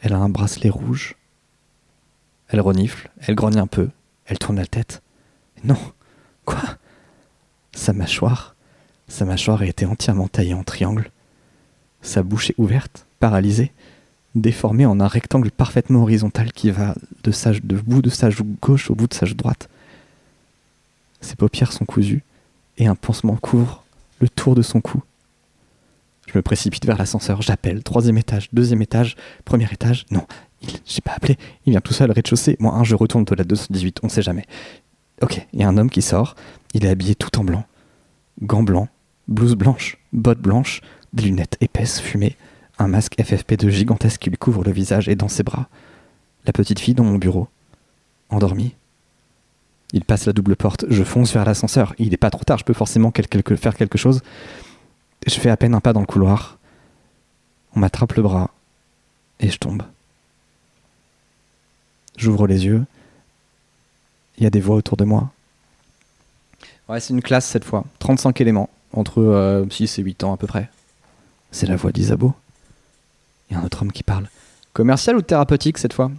[0.00, 1.14] Elle a un bracelet rouge.
[2.48, 3.90] Elle renifle, elle grogne un peu,
[4.24, 5.02] elle tourne la tête.
[5.64, 5.78] Non,
[6.44, 6.62] quoi?
[7.72, 8.54] Sa mâchoire,
[9.09, 11.11] sa mâchoire a été entièrement taillée en triangle.
[12.02, 13.72] Sa bouche est ouverte, paralysée,
[14.37, 18.91] déformée en un rectangle parfaitement horizontal qui va de, de bout de sa joue gauche
[18.91, 19.68] au bout de sa joue droite.
[21.20, 22.22] Ses paupières sont cousues
[22.78, 23.82] et un pansement couvre
[24.20, 25.03] le tour de son cou.
[26.26, 30.26] Je me précipite vers l'ascenseur, j'appelle, troisième étage, deuxième étage, premier étage, non,
[30.84, 34.01] j'ai pas appelé, il vient tout seul, rez-de-chaussée, moi un, je retourne aux toilettes 218,
[34.03, 34.45] on sait jamais.
[35.22, 36.34] Ok, il y a un homme qui sort,
[36.74, 37.64] il est habillé tout en blanc,
[38.43, 38.89] gants blancs,
[39.28, 40.80] blouse blanche, bottes blanches,
[41.12, 42.37] des lunettes épaisses fumées,
[42.78, 45.68] un masque FFP2 gigantesque qui lui couvre le visage et dans ses bras.
[46.44, 47.48] La petite fille dans mon bureau,
[48.28, 48.74] endormie.
[49.92, 51.94] Il passe la double porte, je fonce vers l'ascenseur.
[51.98, 53.12] Il n'est pas trop tard, je peux forcément
[53.56, 54.22] faire quelque chose.
[55.26, 56.58] Je fais à peine un pas dans le couloir.
[57.74, 58.50] On m'attrape le bras
[59.40, 59.82] et je tombe.
[62.16, 62.84] J'ouvre les yeux.
[64.38, 65.30] Il y a des voix autour de moi.
[66.88, 67.84] Ouais, c'est une classe cette fois.
[67.98, 70.70] 35 éléments, entre euh, 6 et 8 ans à peu près.
[71.50, 72.34] C'est la voix d'Isabeau.
[73.51, 74.28] Il y a un autre homme qui parle.
[74.72, 76.11] Commercial ou thérapeutique cette fois?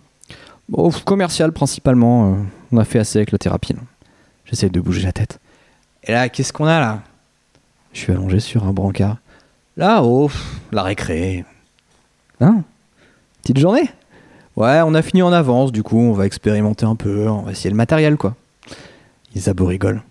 [0.69, 2.34] Bon, commercial principalement.
[2.34, 2.38] euh,
[2.71, 3.73] on a fait assez avec la thérapie.
[3.73, 3.80] là.
[4.45, 5.39] J'essaie de bouger la tête.
[6.03, 7.01] Et là, qu'est-ce qu'on a là?
[7.93, 9.17] Je suis allongé sur un brancard.
[9.75, 11.45] Là-haut, pff, la récré.
[12.39, 12.63] Hein?
[13.41, 13.89] Petite journée?
[14.55, 17.51] Ouais, on a fini en avance, du coup, on va expérimenter un peu, on va
[17.51, 18.36] essayer le matériel, quoi.
[19.36, 20.01] Isabeau rigole.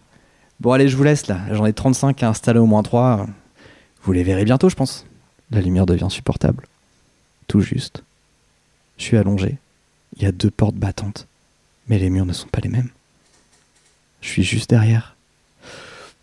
[0.61, 1.39] Bon, allez, je vous laisse, là.
[1.53, 3.27] J'en ai 35 à installer au moins 3.
[4.03, 5.05] Vous les verrez bientôt, je pense.
[5.51, 6.65] La lumière devient supportable.
[7.47, 8.03] Tout juste.
[8.99, 9.57] Je suis allongé.
[10.17, 11.27] Il y a deux portes battantes.
[11.89, 12.91] Mais les murs ne sont pas les mêmes.
[14.21, 15.17] Je suis juste derrière.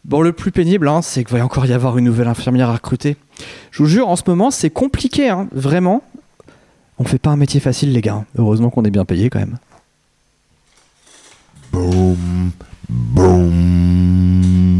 [0.05, 2.73] Bon, le plus pénible, hein, c'est qu'il va encore y avoir une nouvelle infirmière à
[2.73, 3.15] recruter.
[3.71, 6.03] Je vous jure, en ce moment, c'est compliqué, hein, vraiment.
[6.99, 8.25] On fait pas un métier facile, les gars.
[8.37, 9.57] Heureusement qu'on est bien payé quand même.
[11.71, 12.51] Boum,
[12.89, 14.72] boum.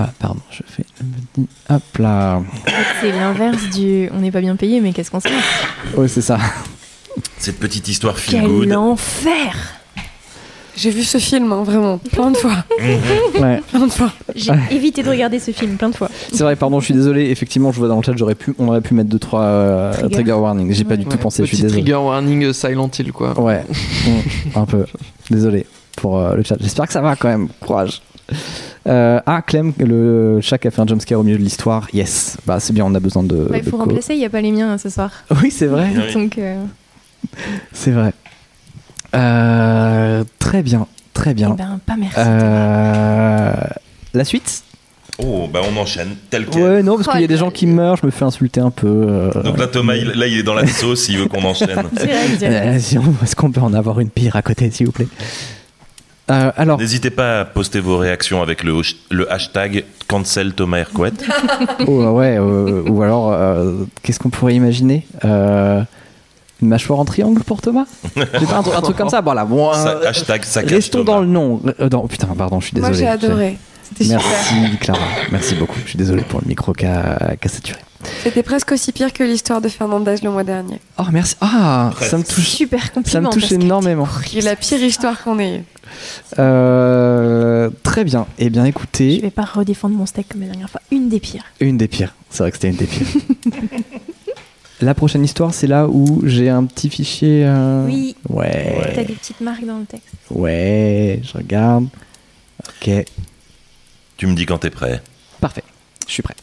[0.00, 1.06] Voilà, pardon, je fais le
[1.42, 1.48] petit.
[1.68, 2.40] Hop là.
[3.02, 5.34] C'est l'inverse du on n'est pas bien payé, mais qu'est-ce qu'on se fait
[5.96, 6.38] Oui, c'est ça.
[7.36, 8.72] Cette petite histoire feel Quel good.
[8.72, 9.52] enfer
[10.76, 12.64] J'ai vu ce film, hein, vraiment, plein de fois.
[13.38, 13.60] Ouais.
[13.70, 14.10] Plein de fois.
[14.34, 16.08] J'ai évité de regarder ce film plein de fois.
[16.32, 17.28] C'est vrai, pardon, je suis désolé.
[17.30, 19.92] Effectivement, je vois dans le chat, j'aurais pu, on aurait pu mettre 2 trois euh,
[19.92, 20.14] Trigger.
[20.14, 20.72] trigger warning.
[20.72, 21.42] J'ai pas du tout Ouais, pensé.
[21.42, 21.82] Je suis Petit désolé.
[21.82, 23.38] trigger warning euh, Silent Hill, quoi.
[23.38, 23.64] Ouais,
[24.06, 24.86] Mm, un peu.
[25.30, 26.56] Désolé pour euh, le chat.
[26.58, 27.48] J'espère que ça va quand même.
[27.60, 28.00] Courage.
[28.90, 31.86] Euh, ah, Clem, le chat qui a fait un jumpscare au milieu de l'histoire.
[31.92, 32.36] Yes.
[32.46, 33.48] Bah, c'est bien, on a besoin de.
[33.54, 35.10] Il faut remplacer, il n'y a pas les miens hein, ce soir.
[35.42, 35.88] Oui, c'est vrai.
[35.94, 36.12] Oui.
[36.14, 36.62] Donc, euh,
[37.72, 38.12] C'est vrai.
[39.14, 40.86] Euh, très bien.
[41.14, 41.50] Très eh bien.
[41.50, 42.16] ben, pas merci.
[42.18, 43.52] Euh,
[44.14, 44.62] la suite?
[45.22, 46.62] Oh, bah on enchaîne tel quel.
[46.62, 48.24] Ouais, non, parce Oh, qu'il y a des il- gens qui meurent, je me fais
[48.24, 48.86] insulter un peu.
[48.88, 51.68] euh, Donc là, Thomas, il, là, il est dans la sauce, il veut qu'on enchaîne.
[52.00, 55.08] Est-ce qu'on peut en avoir une pire à côté, s'il vous plaît?
[56.30, 58.80] Euh, Alors, N'hésitez pas à poster vos réactions avec le,
[59.32, 61.12] hashtag cancel Thomas Hercouet.
[61.86, 65.82] oh, ouais, euh, ou alors, euh, qu'est-ce qu'on pourrait imaginer Euh,
[66.62, 67.86] Une mâchoire en triangle pour Thomas?
[68.14, 68.22] Pas
[68.56, 69.70] un, truc- un truc comme ça Voilà, bon.
[69.70, 71.12] Hashtag saccage restons Thomas.
[71.16, 71.60] dans le nom.
[71.80, 73.06] Euh, non, putain, pardon, je suis Moi, désolé.
[73.06, 73.58] j'ai adoré.
[74.06, 75.00] Merci Clara,
[75.32, 75.78] merci beaucoup.
[75.84, 77.80] Je suis désolé pour le micro qui a, qui a saturé.
[78.22, 80.80] C'était presque aussi pire que l'histoire de Fernandez le mois dernier.
[80.98, 81.36] Oh merci.
[81.40, 83.12] Ah, ça me touche, Super compliment.
[83.12, 84.08] ça me touche énormément.
[84.26, 85.64] C'est la pire histoire qu'on ait eue.
[86.38, 88.26] Euh, très bien.
[88.38, 90.80] Eh bien, Je écoutez, vais pas redéfendre mon steak comme la dernière fois.
[90.90, 91.44] Une des pires.
[91.60, 92.14] une des pires.
[92.30, 93.06] C'est vrai que c'était une des pires.
[94.82, 97.42] La prochaine histoire, c'est là où j'ai un petit fichier.
[97.44, 98.92] euh, Oui, Ouais.
[98.94, 100.06] t'as des petites marques dans le texte.
[100.30, 101.86] Ouais, je regarde.
[102.66, 102.90] Ok,
[104.16, 105.02] Tu me dis quand t'es prêt.
[105.38, 105.64] parfait.
[106.08, 106.34] Je suis prêt.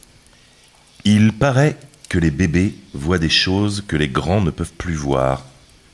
[1.10, 1.78] Il paraît
[2.10, 5.46] que les bébés voient des choses que les grands ne peuvent plus voir.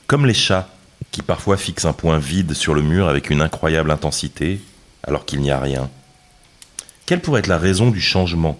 [0.08, 0.68] Comme les chats,
[1.12, 4.60] qui parfois fixent un point vide sur le mur avec une incroyable intensité,
[5.04, 5.88] alors qu'il n'y a rien.
[7.06, 8.58] Quelle pourrait être la raison du changement?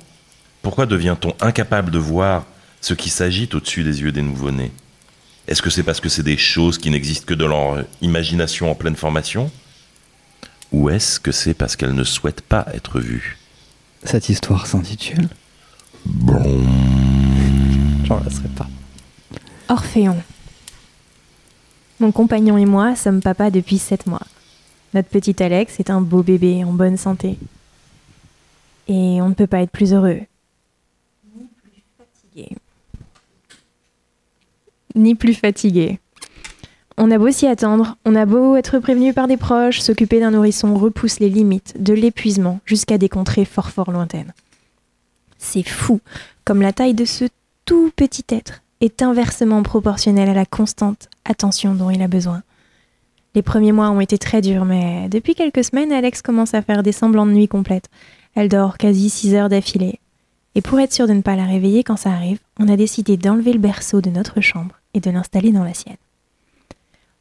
[0.63, 2.45] Pourquoi devient-on incapable de voir
[2.81, 4.71] ce qui s'agite au-dessus des yeux des nouveau-nés?
[5.49, 8.77] Est-ce que c'est parce que c'est des choses qui n'existent que dans leur imagination en
[8.77, 9.51] pleine formation?
[10.71, 13.39] Ou est-ce que c'est parce qu'elles ne souhaitent pas être vues?
[14.05, 15.29] Cette histoire s'intitule.
[18.05, 18.69] J'en lasserai pas.
[19.69, 20.17] Orphéon.
[22.01, 24.27] Mon compagnon et moi sommes papa depuis 7 mois.
[24.93, 27.39] Notre petit Alex est un beau bébé en bonne santé.
[28.89, 30.21] Et on ne peut pas être plus heureux.
[31.35, 32.57] Ni plus fatigué.
[34.95, 35.99] Ni plus fatigué.
[36.97, 40.31] On a beau s'y attendre, on a beau être prévenu par des proches, s'occuper d'un
[40.31, 44.33] nourrisson repousse les limites de l'épuisement jusqu'à des contrées fort fort lointaines.
[45.45, 46.01] C'est fou,
[46.45, 47.27] comme la taille de ce
[47.67, 52.43] tout petit être est inversement proportionnelle à la constante attention dont il a besoin.
[53.35, 56.83] Les premiers mois ont été très durs, mais depuis quelques semaines, Alex commence à faire
[56.83, 57.91] des semblants de nuit complète.
[58.35, 60.01] Elle dort quasi 6 heures d'affilée.
[60.55, 63.17] Et pour être sûr de ne pas la réveiller quand ça arrive, on a décidé
[63.17, 65.97] d'enlever le berceau de notre chambre et de l'installer dans la sienne.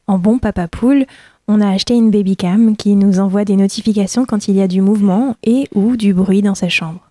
[0.06, 1.04] En bon papa poule,
[1.46, 4.80] on a acheté une babycam qui nous envoie des notifications quand il y a du
[4.80, 7.03] mouvement et ou du bruit dans sa chambre.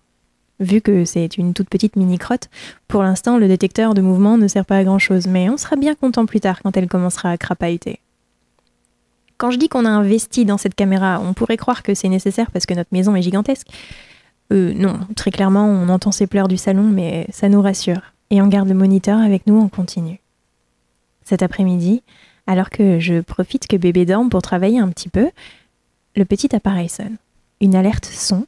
[0.60, 2.48] Vu que c'est une toute petite mini-crotte,
[2.86, 5.94] pour l'instant le détecteur de mouvement ne sert pas à grand-chose, mais on sera bien
[5.94, 8.00] content plus tard quand elle commencera à crapahuter.
[9.36, 12.50] Quand je dis qu'on a investi dans cette caméra, on pourrait croire que c'est nécessaire
[12.52, 13.66] parce que notre maison est gigantesque.
[14.52, 18.00] Euh, non, très clairement, on entend ses pleurs du salon, mais ça nous rassure.
[18.30, 20.20] Et on garde le moniteur avec nous en continu.
[21.24, 22.02] Cet après-midi,
[22.46, 25.30] alors que je profite que bébé dorme pour travailler un petit peu,
[26.14, 27.16] le petit appareil sonne.
[27.60, 28.46] Une alerte son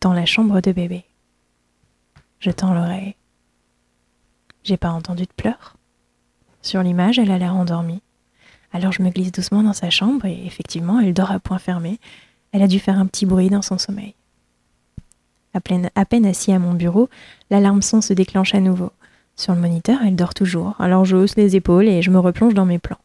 [0.00, 1.04] dans la chambre de bébé.
[2.38, 3.16] Je tends l'oreille.
[4.62, 5.76] J'ai pas entendu de pleurs.
[6.62, 8.02] Sur l'image, elle a l'air endormie.
[8.72, 11.98] Alors je me glisse doucement dans sa chambre et effectivement, elle dort à point fermé.
[12.52, 14.14] Elle a dû faire un petit bruit dans son sommeil.
[15.54, 17.08] À, peine assis à mon bureau,
[17.48, 18.90] l'alarme son se déclenche à nouveau.
[19.36, 20.74] Sur le moniteur, elle dort toujours.
[20.78, 22.98] Alors je hausse les épaules et je me replonge dans mes plans.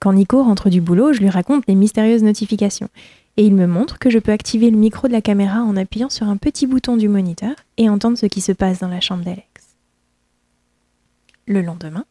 [0.00, 2.88] Quand Nico rentre du boulot, je lui raconte les mystérieuses notifications.
[3.36, 6.10] Et il me montre que je peux activer le micro de la caméra en appuyant
[6.10, 9.24] sur un petit bouton du moniteur et entendre ce qui se passe dans la chambre
[9.24, 9.76] d'Alex.
[11.46, 12.04] Le lendemain,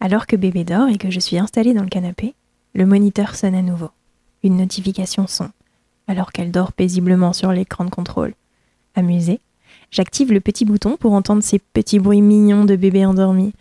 [0.00, 2.34] alors que bébé dort et que je suis installée dans le canapé,
[2.74, 3.90] le moniteur sonne à nouveau.
[4.42, 5.50] Une notification son,
[6.06, 8.34] alors qu'elle dort paisiblement sur l'écran de contrôle.
[8.94, 9.40] Amusée,
[9.90, 13.52] j'active le petit bouton pour entendre ces petits bruits mignons de bébé endormi.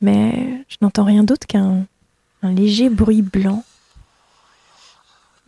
[0.00, 1.84] Mais je n'entends rien d'autre qu'un
[2.42, 3.64] un léger bruit blanc.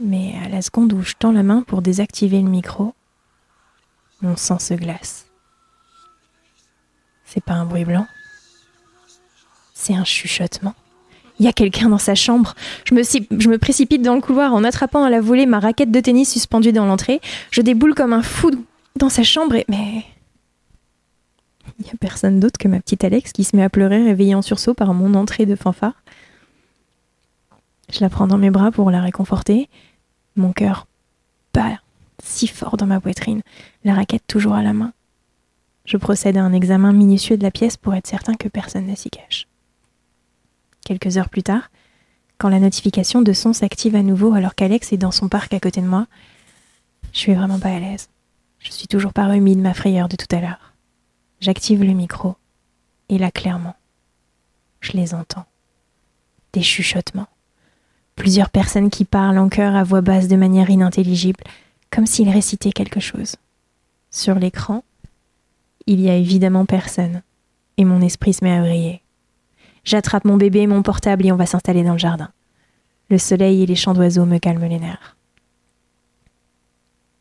[0.01, 2.95] Mais à la seconde où je tends la main pour désactiver le micro,
[4.23, 5.27] mon sang se glace.
[7.25, 8.07] C'est pas un bruit blanc,
[9.75, 10.75] c'est un chuchotement.
[11.39, 12.55] Il y a quelqu'un dans sa chambre.
[12.85, 15.91] Je me, je me précipite dans le couloir en attrapant à la volée ma raquette
[15.91, 17.21] de tennis suspendue dans l'entrée.
[17.51, 18.51] Je déboule comme un fou
[18.97, 19.65] dans sa chambre et...
[19.69, 20.05] Mais...
[21.79, 24.35] Il n'y a personne d'autre que ma petite Alex qui se met à pleurer réveillée
[24.35, 26.00] en sursaut par mon entrée de fanfare.
[27.93, 29.69] Je la prends dans mes bras pour la réconforter.
[30.37, 30.87] Mon cœur
[31.53, 31.81] bat
[32.23, 33.43] si fort dans ma poitrine,
[33.85, 34.93] la raquette toujours à la main.
[35.85, 38.95] Je procède à un examen minutieux de la pièce pour être certain que personne ne
[38.95, 39.49] s'y cache.
[40.85, 41.71] Quelques heures plus tard,
[42.39, 45.61] quand la notification de son s'active à nouveau alors qu'Alex est dans son parc à
[45.61, 46.07] côté de moi,
[47.13, 48.09] je suis vraiment pas à l'aise.
[48.59, 50.75] Je suis toujours pas remis de ma frayeur de tout à l'heure.
[51.41, 52.37] J'active le micro,
[53.09, 53.77] et là clairement,
[54.81, 55.47] je les entends.
[56.53, 57.29] Des chuchotements.
[58.21, 61.43] Plusieurs personnes qui parlent en chœur à voix basse de manière inintelligible,
[61.91, 63.37] comme s'ils récitaient quelque chose.
[64.11, 64.85] Sur l'écran,
[65.87, 67.23] il y a évidemment personne,
[67.79, 69.01] et mon esprit se met à briller.
[69.85, 72.29] J'attrape mon bébé et mon portable et on va s'installer dans le jardin.
[73.09, 75.17] Le soleil et les chants d'oiseaux me calment les nerfs.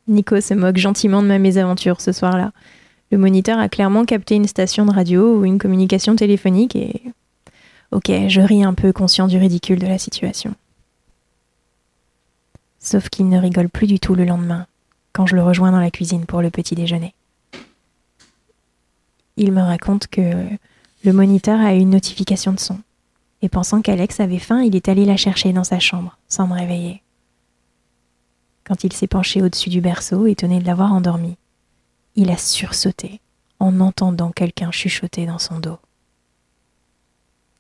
[0.10, 2.52] Nico se moque gentiment de ma mésaventure ce soir-là.
[3.10, 7.04] Le moniteur a clairement capté une station de radio ou une communication téléphonique et...
[7.92, 10.56] Ok, je ris un peu conscient du ridicule de la situation.
[12.80, 14.66] Sauf qu'il ne rigole plus du tout le lendemain,
[15.14, 17.14] quand je le rejoins dans la cuisine pour le petit déjeuner.
[19.38, 20.48] Il me raconte que
[21.04, 22.80] le moniteur a eu une notification de son,
[23.42, 26.54] et pensant qu'Alex avait faim, il est allé la chercher dans sa chambre, sans me
[26.54, 27.02] réveiller.
[28.66, 31.38] Quand il s'est penché au-dessus du berceau, étonné de l'avoir endormi,
[32.16, 33.22] il a sursauté
[33.60, 35.80] en entendant quelqu'un chuchoter dans son dos.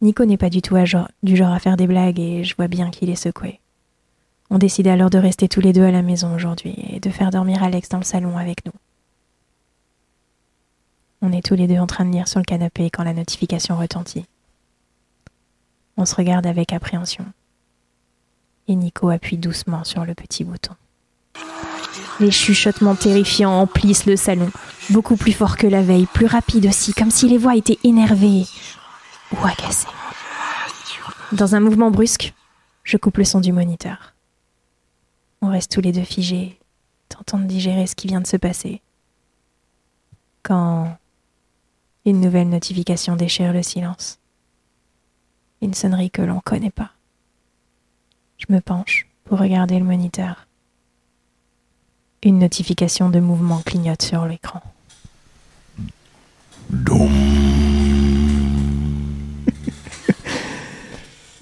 [0.01, 0.76] Nico n'est pas du tout
[1.24, 3.59] du genre à faire des blagues et je vois bien qu'il est secoué.
[4.52, 7.30] On décide alors de rester tous les deux à la maison aujourd'hui et de faire
[7.30, 8.72] dormir Alex dans le salon avec nous.
[11.22, 13.78] On est tous les deux en train de lire sur le canapé quand la notification
[13.78, 14.26] retentit.
[15.97, 17.26] On se regarde avec appréhension.
[18.68, 20.74] Et Nico appuie doucement sur le petit bouton.
[22.20, 24.50] Les chuchotements terrifiants emplissent le salon,
[24.89, 28.45] beaucoup plus fort que la veille, plus rapide aussi, comme si les voix étaient énervées
[29.32, 29.88] ou agacées.
[31.32, 32.34] Dans un mouvement brusque,
[32.84, 34.14] je coupe le son du moniteur.
[35.42, 36.60] On reste tous les deux figés,
[37.08, 38.82] tentant de digérer ce qui vient de se passer.
[40.44, 40.98] Quand
[42.06, 44.20] une nouvelle notification déchire le silence.
[45.62, 46.92] Une sonnerie que l'on connaît pas.
[48.38, 50.48] Je me penche pour regarder le moniteur.
[52.24, 54.62] Une notification de mouvement clignote sur l'écran.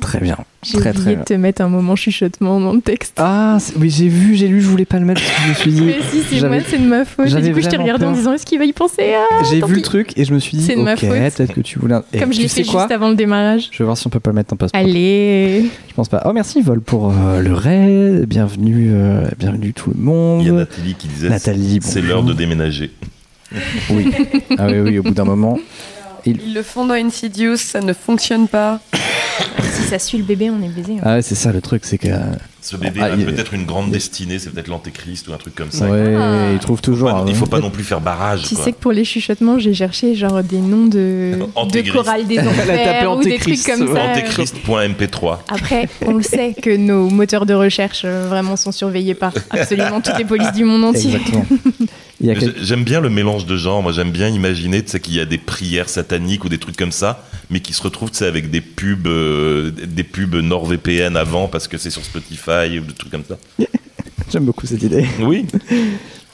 [0.08, 0.38] Très bien.
[0.64, 3.16] J'ai Très, oublié très de te mettre un moment chuchotement dans le texte.
[3.18, 5.54] Ah, oui, j'ai vu, j'ai lu, je voulais pas le mettre parce que je me
[5.54, 5.82] suis dit.
[5.82, 7.26] Mais si, c'est moi, c'est de ma faute.
[7.26, 9.44] Et j'avais du coup, je t'ai regardé en disant est-ce qu'il va y penser ah,
[9.52, 11.10] J'ai vu le truc et je me suis dit, C'est de ma ok, faute.
[11.10, 11.98] peut-être que tu voulais.
[12.14, 13.68] Et Comme je tu l'ai sais fait quoi juste avant le démarrage.
[13.70, 14.74] Je vais voir si on peut pas le mettre en post.
[14.74, 15.70] Allez.
[15.90, 16.24] Je pense pas.
[16.26, 18.26] Oh merci Vol pour euh, le raid.
[18.28, 20.42] Bienvenue, euh, bienvenue tout le monde.
[20.42, 22.92] Il y a Nathalie qui disait Nathalie, c'est l'heure de déménager.
[23.90, 24.10] Oui.
[24.58, 25.60] ah oui, oui, au bout d'un moment.
[26.44, 28.80] Ils le font dans Insidious, ça ne fonctionne pas.
[29.74, 30.94] Si ça suit le bébé, on est baisé.
[30.98, 31.02] hein.
[31.04, 32.08] Ah ouais, c'est ça le truc, c'est que.
[32.62, 35.54] Ce bébé Ah, a il- peut-être une grande destinée, c'est peut-être l'antéchrist ou un truc
[35.54, 35.88] comme ça.
[35.88, 36.48] ouais, Ah.
[36.52, 37.10] il trouve toujours.
[37.12, 38.44] Pas- un- il faut pas non plus faire barrage.
[38.44, 38.64] Tu quoi.
[38.66, 41.34] sais que pour les chuchotements, j'ai cherché genre des noms de,
[41.72, 44.02] de chorales des Elle a tapé enfers ou des trucs comme ça.
[44.12, 45.38] Antéchrist.mp3.
[45.50, 50.02] Après, on le sait que nos moteurs de recherche euh, vraiment sont surveillés par absolument
[50.02, 51.12] toutes les polices du monde entier.
[51.16, 51.46] Exactement.
[52.62, 53.82] J'aime bien le mélange de genres.
[53.82, 57.24] Moi, j'aime bien imaginer qu'il y a des prières sataniques ou des trucs comme ça,
[57.50, 61.90] mais qui se retrouvent avec des pubs, euh, des pubs NordVPN avant parce que c'est
[61.90, 63.38] sur Spotify ou des trucs comme ça.
[64.32, 65.06] J'aime beaucoup cette idée.
[65.22, 65.46] Oui.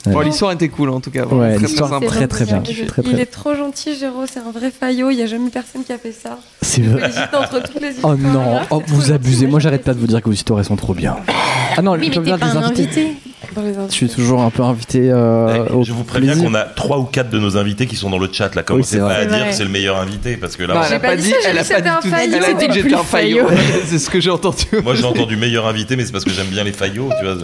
[0.05, 1.25] Bon, l'histoire était cool en tout cas.
[1.25, 2.61] Ouais, très, l'histoire, très très, très bien.
[2.67, 5.09] Il, Très, très- il est trop gentil, Géraud, c'est un vrai faillot.
[5.11, 6.39] Il n'y a jamais personne qui a fait ça.
[6.61, 7.03] C'est vrai.
[7.03, 8.67] félicite entre toutes les Oh non, là.
[8.71, 9.47] oh, vous abusez.
[9.47, 11.15] Moi, j'arrête pas de vous dire que vos histoires elles sont trop bien.
[11.77, 12.83] Ah non, Oui, mais t'es pas des un invités.
[12.83, 13.07] invité.
[13.55, 15.09] Dans les Je suis toujours un peu invité.
[15.11, 18.09] euh, au je vous préviens qu'on a trois ou quatre de nos invités qui sont
[18.09, 18.53] dans le chat.
[18.55, 20.79] Là, commencez c'est pas à dire que c'est le meilleur invité parce que là, Non,
[20.81, 22.09] on- elle a pas dit elle a pas tout dit.
[22.09, 22.33] faillot.
[22.37, 23.47] Elle a dit que C'était j'étais un faillot.
[23.85, 24.65] C'est ce que j'ai entendu.
[24.83, 27.09] moi j'ai entendu meilleur invité, mais c'est parce que j'aime bien les faillots.
[27.19, 27.35] Tu vois.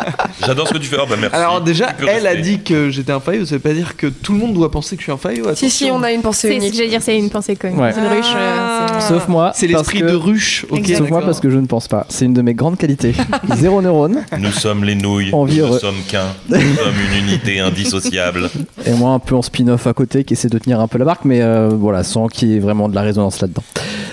[0.46, 0.96] J'adore ce que tu fais.
[1.00, 1.36] Oh, bah, merci.
[1.36, 3.44] Alors déjà, elle a dit que j'étais un faillot.
[3.44, 5.54] Ça veut pas dire que tout le monde doit penser que je suis un faillot.
[5.54, 6.74] Si, si, on a une pensée C'est, unique.
[6.74, 7.78] j'allais dire, c'est une pensée commune.
[7.78, 8.26] Une ruche.
[8.36, 9.00] euh, Ah.
[9.00, 9.52] Sauf moi.
[9.54, 10.64] C'est l'esprit de ruche.
[10.96, 12.06] Sauf moi parce que je ne pense pas.
[12.08, 13.14] C'est une de mes grandes qualités.
[13.56, 14.24] Zéro neurone.
[14.38, 15.30] Nous sommes les nouilles.
[15.58, 15.74] Nous heureux.
[15.74, 16.26] ne sommes qu'un.
[16.48, 18.50] Nous sommes une unité indissociable.
[18.86, 21.04] Et moi un peu en spin-off à côté qui essaie de tenir un peu la
[21.04, 23.62] barque, mais euh, voilà, sans qu'il y ait vraiment de la résonance là-dedans.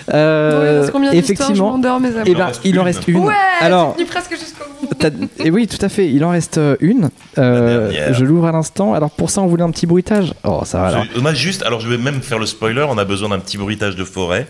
[0.08, 1.72] Bon, il Euh, Je effectivement.
[1.72, 2.22] m'endors, mes amis.
[2.28, 2.86] Eh Il en ben, reste il en une.
[2.86, 3.18] reste une.
[3.26, 4.94] Ouais, Alors, j'ai tenu presque jusqu'au bout.
[5.00, 5.10] T'as-
[5.44, 6.08] Et oui, tout à fait.
[6.12, 7.10] Il en reste euh, une.
[7.40, 8.94] Euh, je l'ouvre à l'instant.
[8.94, 10.34] Alors pour ça, on voulait un petit bruitage.
[10.44, 11.04] Oh, ça va.
[11.16, 12.86] Je- moi, juste, alors je vais même faire le spoiler.
[12.88, 14.48] On a besoin d'un petit bruitage de forêt.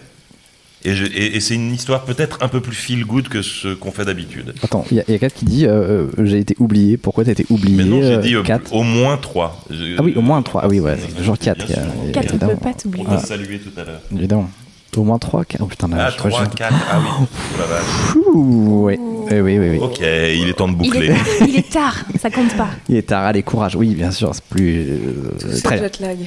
[0.86, 3.74] Et, je- et- et c'est une histoire peut-être un peu plus feel good que ce
[3.74, 4.54] qu'on fait d'habitude.
[4.64, 6.98] Attends, il y, a- il y a Kat qui dit euh, euh, J'ai été oublié.
[6.98, 9.60] Pourquoi t'as été oublié Mais non, j'ai euh, dit euh, au moins trois.
[9.70, 10.62] Je- Ah oui, au moins 3.
[10.64, 11.66] Ah oui, ouais, c'est toujours 4.
[11.66, 11.84] Bien sûr.
[12.14, 12.52] Kat, on évidemment.
[12.54, 13.06] peut pas t'oublier.
[13.08, 14.02] On va saluer tout à l'heure.
[14.16, 14.50] Évidemment.
[14.96, 17.08] Au moins 3 Oh putain, là, Ah, je crois que 3, je- 4, ah oui.
[17.20, 18.16] Oh la vache.
[18.34, 18.98] Ouh, ouais.
[19.00, 19.78] Oui, oui, oui, oui.
[19.82, 21.08] Ok, il est temps de Il boucler.
[21.08, 22.70] est, il est tard, ça compte pas.
[22.90, 23.76] Il est tard, allez, courage.
[23.76, 24.86] Oui, bien sûr, c'est plus.
[24.88, 24.98] euh,
[25.40, 26.18] C'est très jet lag.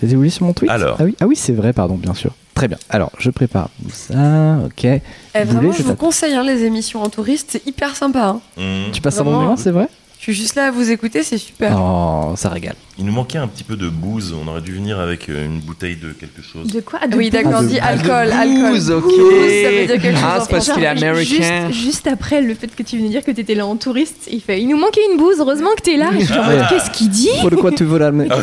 [0.00, 0.70] T'as oublié sur mon tweet?
[0.70, 0.96] Alors.
[0.98, 2.32] Ah oui, ah oui c'est vrai, pardon, bien sûr.
[2.58, 2.78] Très bien.
[2.90, 4.84] Alors, je prépare tout ça, ok.
[4.84, 5.00] Eh,
[5.44, 8.24] vraiment, je vous conseille hein, les émissions en touriste, c'est hyper sympa.
[8.26, 8.40] hein.
[8.56, 8.90] Hum.
[8.92, 9.88] Tu passes un bon moment, c'est vrai?
[10.28, 11.74] Je suis juste là à vous écouter, c'est super.
[11.80, 12.74] Oh, ça régale.
[12.98, 14.34] Il nous manquait un petit peu de booze.
[14.38, 16.70] On aurait dû venir avec euh, une bouteille de quelque chose.
[16.70, 16.98] De quoi?
[17.16, 18.70] Oui, d'accord, Ah, de- dis ah, alcool, alcool.
[18.72, 19.04] booze, ok.
[19.04, 21.70] Booze, ça veut dire quelque chose Ah, c'est parce qu'il est américain.
[21.70, 24.42] Juste, juste après le fait que tu venais dire que t'étais là en touriste, il
[24.42, 26.10] fait Il nous manquait une bouse, heureusement que là.
[26.18, 26.66] Et je en mode Ah.
[26.68, 27.30] Qu'est-ce qu'il dit?
[27.40, 28.36] Pourquoi tu veux ramener Ah,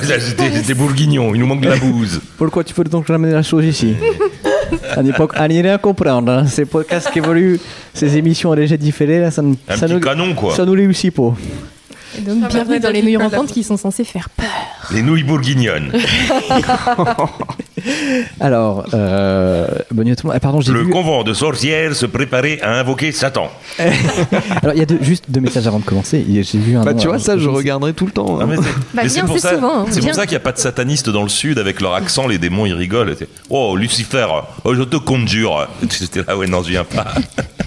[0.66, 2.20] des bourguignons, il nous manque de la bouse.
[2.38, 3.94] Pourquoi tu veux donc ramener la chose ici
[4.96, 6.32] À l'époque, à n'y rien comprendre.
[6.32, 6.48] Hein.
[6.48, 7.60] Ces podcasts qui évoluent,
[7.94, 10.56] ces émissions légères différées, là, ça, Un ça petit nous, canon, quoi.
[10.56, 11.36] ça nous réussit pas.
[12.22, 14.46] Donc, bienvenue dans les nouilles rampantes qui sont censées faire peur.
[14.92, 15.92] Les nouilles bourguignonnes.
[18.40, 20.36] Alors, euh, bonne nuit à tout le monde.
[20.38, 20.90] Ah, pardon, j'ai Le vu.
[20.90, 23.50] convent de sorcières se préparait à invoquer Satan.
[24.62, 26.26] Alors, il y a deux- juste deux messages avant de commencer.
[26.30, 26.84] J'ai vu un.
[26.84, 28.38] Bah, nom, tu vois, ça, je regarderai tout le temps.
[28.40, 28.48] Ah, hein.
[28.58, 28.64] Bah,
[28.96, 31.10] mais c'est viens, pour c'est ça, hein, pour ça qu'il n'y a pas de satanistes
[31.10, 33.16] dans le sud avec leur accent, les démons ils rigolent.
[33.50, 34.28] Oh Lucifer,
[34.64, 35.68] oh, je te conjure.
[35.90, 37.06] J'étais là, ouais, non, je viens pas.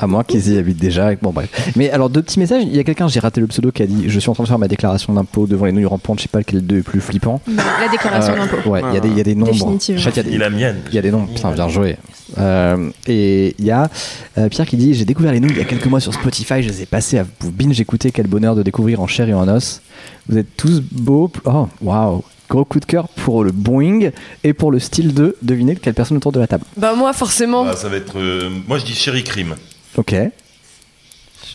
[0.00, 1.14] À moins qu'ils y habitent déjà.
[1.20, 1.48] Bon, bref.
[1.76, 2.62] Mais alors, deux petits messages.
[2.64, 4.44] Il y a quelqu'un, j'ai raté le pseudo, qui a dit Je suis en train
[4.44, 6.18] de faire ma déclaration d'impôt devant les nouilles rampantes.
[6.18, 7.40] Je sais pas lequel deux est plus flippant.
[7.48, 8.70] La déclaration Euh, d'impôt.
[8.70, 9.76] Ouais, il y, a des- il y a des nombres.
[10.12, 10.78] Qu'il y a des- la mienne.
[10.88, 11.96] Il y a des noms, putain, bien joué.
[12.38, 13.88] Euh, et il y a
[14.36, 16.62] euh, Pierre qui dit J'ai découvert les nouilles il y a quelques mois sur Spotify,
[16.62, 18.10] je les ai passés à vous binge écouter.
[18.10, 19.80] Quel bonheur de découvrir en chair et en os.
[20.28, 21.30] Vous êtes tous beaux.
[21.44, 24.10] Oh, waouh Gros coup de cœur pour le Boeing
[24.42, 26.64] et pour le style de devinez quelle personne autour de la table.
[26.78, 27.64] Bah, moi, forcément.
[27.64, 28.18] Bah, ça va être.
[28.18, 29.54] euh, moi, je dis Chéri Crime.
[29.96, 30.14] Ok.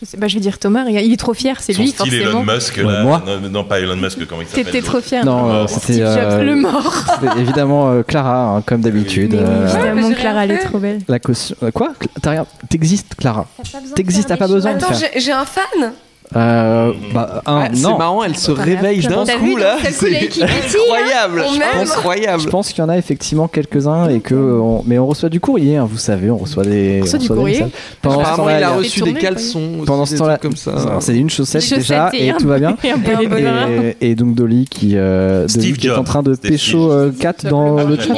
[0.04, 2.42] Je sais, bah, je vais dire Thomas, il est trop fier, c'est lui, style forcément.
[2.42, 3.22] Elon Musk, Ouais, moi.
[3.26, 5.24] Non, non, pas Elon Musk, comment il s'appelle T'étais trop fier.
[5.24, 6.92] Non, euh, c'était euh, le mort.
[7.20, 9.34] c'était évidemment euh, Clara, hein, comme d'habitude.
[9.34, 11.00] Euh, mais évidemment, Clara, elle est trop belle.
[11.08, 11.56] la caution.
[11.62, 11.92] euh, quoi?
[12.20, 13.46] T'as rien T'existes, Clara.
[13.94, 15.08] T'existes, t'as pas besoin de Attends, faire.
[15.14, 15.92] j'ai j'ai un fan.
[16.36, 17.98] Euh, bah, un, Ah, c'est non.
[17.98, 19.76] marrant, elle se réveille d'un coup là.
[19.90, 21.44] C'est incroyable.
[21.46, 22.42] On Je pense incroyable.
[22.42, 25.38] Je pense qu'il y en a effectivement quelques-uns et que on- mais on reçoit du
[25.38, 26.98] courrier, hein, vous savez, on reçoit des.
[27.00, 27.64] On reçoit du des courrier.
[28.02, 29.70] Pendant ce Apparemment, temps-là, il a reçu des caleçons.
[29.86, 30.72] pendant ce temps-là, comme ça.
[31.00, 32.76] C'est une chaussette déjà et tout va bien.
[34.00, 38.14] Et donc Dolly qui, euh, est en train de pécho euh, Kat dans le chat.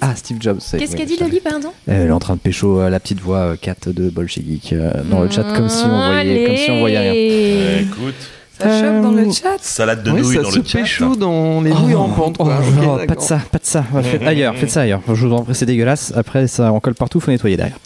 [0.00, 0.60] Ah Steve Jobs.
[0.78, 1.16] Qu'est-ce qu'a dit.
[1.18, 1.68] Dolly, pardon?
[1.86, 4.92] Elle est en train de pécho euh, la petite voix euh, Kat de Bolshevik euh,
[5.10, 7.12] dans le chat comme si on voyait, comme si on voyait rien.
[7.48, 8.14] Euh, Écoute,
[8.60, 9.58] Ça chope dans le chat.
[9.60, 10.78] salade de Oui, nouilles ça dans se le chat.
[10.80, 12.36] pécho dans les nouilles en pente.
[12.38, 12.60] Oh, quoi.
[12.60, 13.84] oh, Ok, pas de ça, pas de ça.
[14.02, 15.00] Faites ailleurs, faites ça ailleurs.
[15.06, 16.12] Je vous en prie, c'est dégueulasse.
[16.16, 17.76] Après, ça en colle partout, faut nettoyer derrière.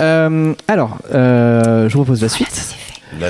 [0.00, 2.74] Euh, alors, euh, je vous propose la suite.
[3.20, 3.28] Là,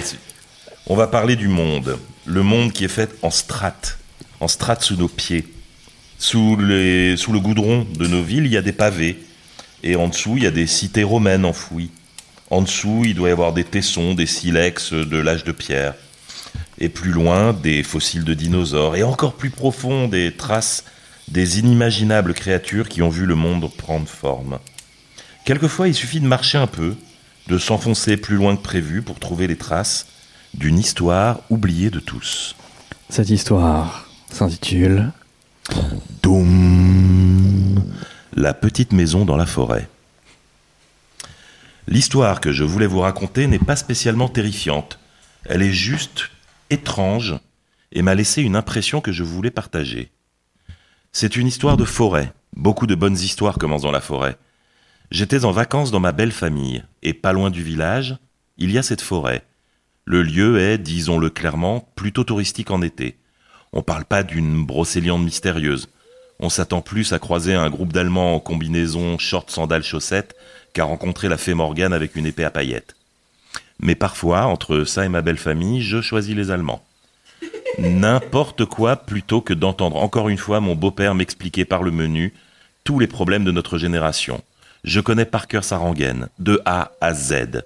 [0.89, 1.99] on va parler du monde.
[2.24, 3.99] Le monde qui est fait en strates.
[4.41, 5.47] En strates sous nos pieds.
[6.18, 9.18] Sous, les, sous le goudron de nos villes, il y a des pavés.
[9.82, 11.91] Et en dessous, il y a des cités romaines enfouies.
[12.51, 15.95] En dessous, il doit y avoir des tessons, des silex de l'âge de pierre.
[16.79, 18.97] Et plus loin, des fossiles de dinosaures.
[18.97, 20.85] Et encore plus profond, des traces
[21.29, 24.59] des inimaginables créatures qui ont vu le monde prendre forme.
[25.45, 26.95] Quelquefois, il suffit de marcher un peu,
[27.49, 30.07] de s'enfoncer plus loin que prévu pour trouver les traces
[30.55, 32.57] d'une histoire oubliée de tous.
[33.09, 35.13] Cette histoire s'intitule
[36.23, 37.83] Doum
[38.35, 39.89] La petite maison dans la forêt.
[41.89, 44.99] L'histoire que je voulais vous raconter n'est pas spécialement terrifiante.
[45.45, 46.30] Elle est juste
[46.68, 47.37] étrange
[47.93, 50.11] et m'a laissé une impression que je voulais partager.
[51.12, 52.32] C'est une histoire de forêt.
[52.57, 54.37] Beaucoup de bonnes histoires commencent dans la forêt.
[55.12, 58.16] J'étais en vacances dans ma belle famille, et pas loin du village,
[58.59, 59.45] il y a cette forêt.
[60.05, 63.16] Le lieu est, disons-le clairement, plutôt touristique en été.
[63.72, 65.89] On parle pas d'une brocéliande mystérieuse.
[66.41, 70.34] On s'attend plus à croiser un groupe d'Allemands en combinaison short sandales chaussettes
[70.77, 72.97] qu'à rencontrer la fée Morgane avec une épée à paillettes.
[73.81, 76.85] Mais parfois, entre ça et ma belle famille, je choisis les Allemands.
[77.79, 82.35] N'importe quoi plutôt que d'entendre encore une fois mon beau-père m'expliquer par le menu
[82.85, 84.43] tous les problèmes de notre génération.
[84.85, 87.62] Je connais par cœur sa rengaine, de A à Z.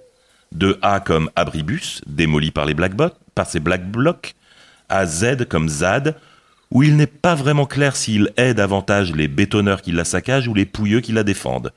[0.53, 2.93] De A comme abribus, démoli par les Black
[3.35, 4.37] par ses Black Blocs,
[4.89, 6.15] à Z comme ZAD,
[6.71, 10.55] où il n'est pas vraiment clair s'il aide davantage les bétonneurs qui la saccagent ou
[10.55, 11.73] les pouilleux qui la défendent.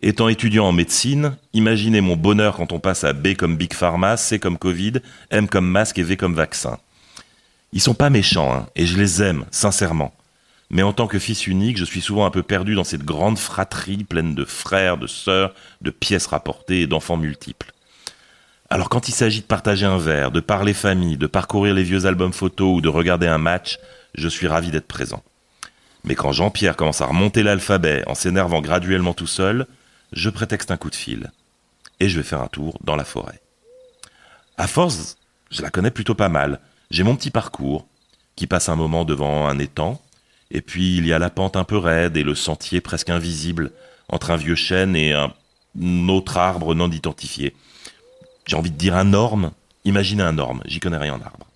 [0.00, 4.16] Étant étudiant en médecine, imaginez mon bonheur quand on passe à B comme Big Pharma,
[4.16, 4.94] C comme Covid,
[5.30, 6.78] M comme masque et V comme vaccin.
[7.72, 10.14] Ils sont pas méchants, hein, et je les aime, sincèrement.
[10.70, 13.38] Mais en tant que fils unique, je suis souvent un peu perdu dans cette grande
[13.38, 17.72] fratrie pleine de frères, de sœurs, de pièces rapportées et d'enfants multiples.
[18.70, 22.06] Alors quand il s'agit de partager un verre, de parler famille, de parcourir les vieux
[22.06, 23.80] albums photos ou de regarder un match,
[24.14, 25.24] je suis ravi d'être présent.
[26.04, 29.66] Mais quand Jean-Pierre commence à remonter l'alphabet en s'énervant graduellement tout seul,
[30.12, 31.30] je prétexte un coup de fil.
[32.00, 33.40] Et je vais faire un tour dans la forêt.
[34.56, 35.16] À force,
[35.50, 36.60] je la connais plutôt pas mal.
[36.90, 37.86] J'ai mon petit parcours,
[38.36, 40.00] qui passe un moment devant un étang,
[40.50, 43.72] et puis il y a la pente un peu raide et le sentier presque invisible
[44.08, 45.32] entre un vieux chêne et un
[46.08, 47.54] autre arbre non identifié.
[48.46, 49.52] J'ai envie de dire un orme.
[49.84, 51.46] Imaginez un orme, j'y connais rien en arbre.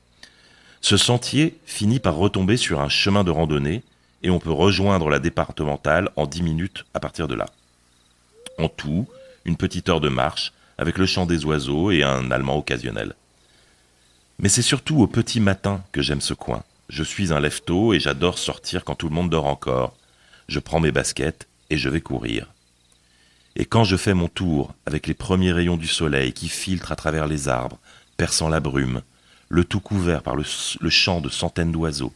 [0.81, 3.83] Ce sentier finit par retomber sur un chemin de randonnée
[4.23, 7.47] et on peut rejoindre la départementale en 10 minutes à partir de là.
[8.59, 9.09] En tout,
[9.45, 13.15] une petite heure de marche avec le chant des oiseaux et un allemand occasionnel.
[14.39, 16.65] Mais c'est surtout au petit matin que j'aime ce coin.
[16.89, 17.61] Je suis un lève
[17.93, 19.97] et j'adore sortir quand tout le monde dort encore.
[20.49, 22.49] Je prends mes baskets et je vais courir.
[23.55, 26.97] Et quand je fais mon tour avec les premiers rayons du soleil qui filtrent à
[26.97, 27.79] travers les arbres,
[28.17, 29.03] perçant la brume,
[29.49, 32.13] le tout couvert par le chant de centaines d'oiseaux,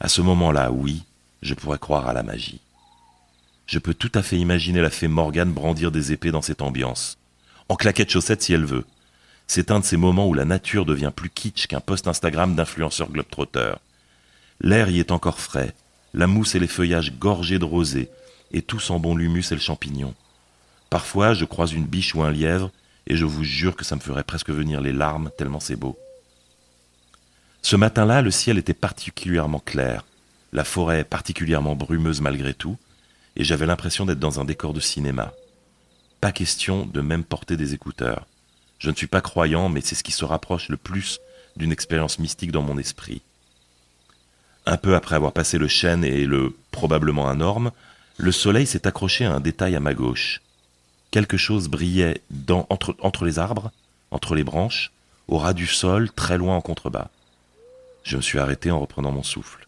[0.00, 1.04] à ce moment-là, oui,
[1.42, 2.60] je pourrais croire à la magie.
[3.70, 7.18] Je peux tout à fait imaginer la fée Morgane brandir des épées dans cette ambiance,
[7.68, 8.84] en claquette chaussette si elle veut.
[9.46, 13.12] C'est un de ces moments où la nature devient plus kitsch qu'un post Instagram d'influenceurs
[13.12, 13.74] globetrotter.
[14.60, 15.72] L'air y est encore frais,
[16.14, 18.10] la mousse et les feuillages gorgés de rosée,
[18.50, 20.16] et tout sent bon l'humus et le champignon.
[20.90, 22.72] Parfois, je croise une biche ou un lièvre,
[23.06, 25.96] et je vous jure que ça me ferait presque venir les larmes tellement c'est beau.
[27.62, 30.04] Ce matin-là, le ciel était particulièrement clair,
[30.52, 32.76] la forêt particulièrement brumeuse malgré tout,
[33.36, 35.32] et j'avais l'impression d'être dans un décor de cinéma.
[36.20, 38.26] Pas question de même porter des écouteurs.
[38.78, 41.20] Je ne suis pas croyant, mais c'est ce qui se rapproche le plus
[41.56, 43.22] d'une expérience mystique dans mon esprit.
[44.66, 47.72] Un peu après avoir passé le chêne et le probablement un orme,
[48.18, 50.40] le soleil s'est accroché à un détail à ma gauche.
[51.10, 52.20] Quelque chose brillait
[52.68, 53.72] entre les arbres,
[54.10, 54.92] entre les branches,
[55.28, 57.08] au ras du sol, très loin en contrebas.
[58.04, 59.66] Je me suis arrêté en reprenant mon souffle.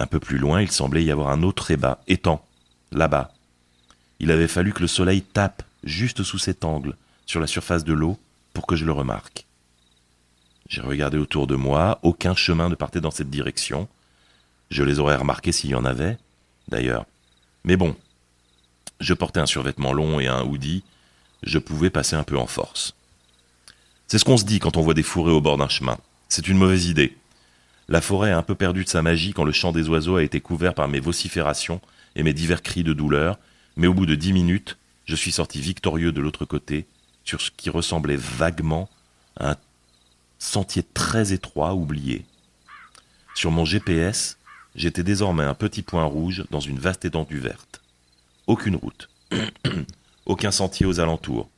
[0.00, 2.42] Un peu plus loin, il semblait y avoir un autre ébat, étang,
[2.90, 3.34] là-bas.
[4.18, 6.96] Il avait fallu que le soleil tape juste sous cet angle,
[7.26, 8.18] sur la surface de l'eau,
[8.54, 9.44] pour que je le remarque.
[10.70, 13.88] J'ai regardé autour de moi, aucun chemin ne partait dans cette direction.
[14.70, 16.16] Je les aurais remarqués s'il y en avait,
[16.68, 17.04] d'ailleurs.
[17.64, 17.94] Mais bon,
[19.00, 20.82] je portais un survêtement long et un hoodie,
[21.42, 22.94] je pouvais passer un peu en force.
[24.08, 25.98] C'est ce qu'on se dit quand on voit des fourrés au bord d'un chemin.
[26.30, 27.18] C'est une mauvaise idée.
[27.90, 30.22] La forêt a un peu perdu de sa magie quand le chant des oiseaux a
[30.22, 31.80] été couvert par mes vociférations
[32.14, 33.36] et mes divers cris de douleur,
[33.76, 36.86] mais au bout de dix minutes, je suis sorti victorieux de l'autre côté,
[37.24, 38.88] sur ce qui ressemblait vaguement
[39.36, 39.56] à un
[40.38, 42.24] sentier très étroit oublié.
[43.34, 44.38] Sur mon GPS,
[44.76, 47.82] j'étais désormais un petit point rouge dans une vaste étendue verte.
[48.46, 49.08] Aucune route,
[50.26, 51.50] aucun sentier aux alentours.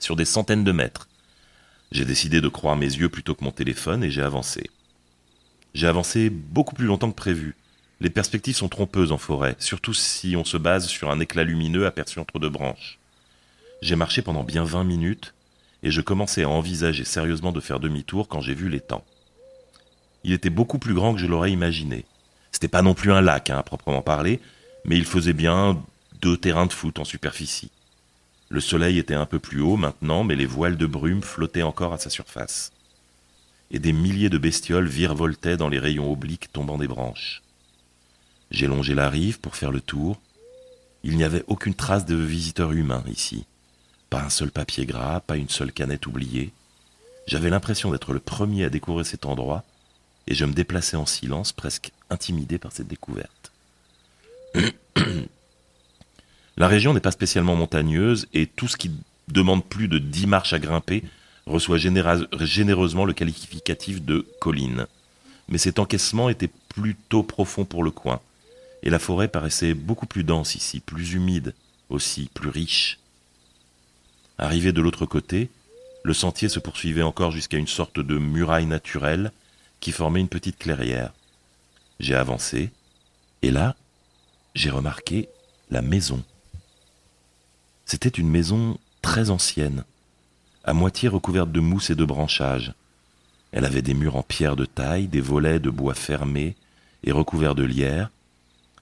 [0.00, 1.08] Sur des centaines de mètres.
[1.92, 4.68] J'ai décidé de croire mes yeux plutôt que mon téléphone et j'ai avancé.
[5.74, 7.54] J'ai avancé beaucoup plus longtemps que prévu.
[8.00, 11.86] Les perspectives sont trompeuses en forêt, surtout si on se base sur un éclat lumineux
[11.86, 12.98] aperçu entre deux branches.
[13.82, 15.34] J'ai marché pendant bien vingt minutes,
[15.82, 19.04] et je commençais à envisager sérieusement de faire demi-tour quand j'ai vu l'étang.
[20.24, 22.04] Il était beaucoup plus grand que je l'aurais imaginé.
[22.52, 24.40] C'était pas non plus un lac, hein, à proprement parler,
[24.84, 25.80] mais il faisait bien
[26.20, 27.70] deux terrains de foot en superficie.
[28.48, 31.92] Le soleil était un peu plus haut maintenant, mais les voiles de brume flottaient encore
[31.92, 32.72] à sa surface
[33.70, 37.42] et des milliers de bestioles virevoltaient dans les rayons obliques tombant des branches.
[38.50, 40.20] J'ai longé la rive pour faire le tour.
[41.04, 43.46] Il n'y avait aucune trace de visiteurs humains ici.
[44.10, 46.52] Pas un seul papier gras, pas une seule canette oubliée.
[47.26, 49.62] J'avais l'impression d'être le premier à découvrir cet endroit,
[50.26, 53.52] et je me déplaçais en silence, presque intimidé par cette découverte.
[56.56, 58.90] la région n'est pas spécialement montagneuse, et tout ce qui
[59.28, 61.04] demande plus de dix marches à grimper
[61.50, 64.86] reçoit généreusement le qualificatif de colline.
[65.48, 68.20] Mais cet encaissement était plutôt profond pour le coin,
[68.82, 71.54] et la forêt paraissait beaucoup plus dense ici, plus humide
[71.88, 72.98] aussi, plus riche.
[74.38, 75.50] Arrivé de l'autre côté,
[76.02, 79.32] le sentier se poursuivait encore jusqu'à une sorte de muraille naturelle
[79.80, 81.12] qui formait une petite clairière.
[81.98, 82.70] J'ai avancé,
[83.42, 83.76] et là,
[84.54, 85.28] j'ai remarqué
[85.70, 86.22] la maison.
[87.84, 89.84] C'était une maison très ancienne,
[90.64, 92.74] à moitié recouverte de mousse et de branchages.
[93.52, 96.56] Elle avait des murs en pierre de taille, des volets de bois fermés
[97.02, 98.10] et recouverts de lierre,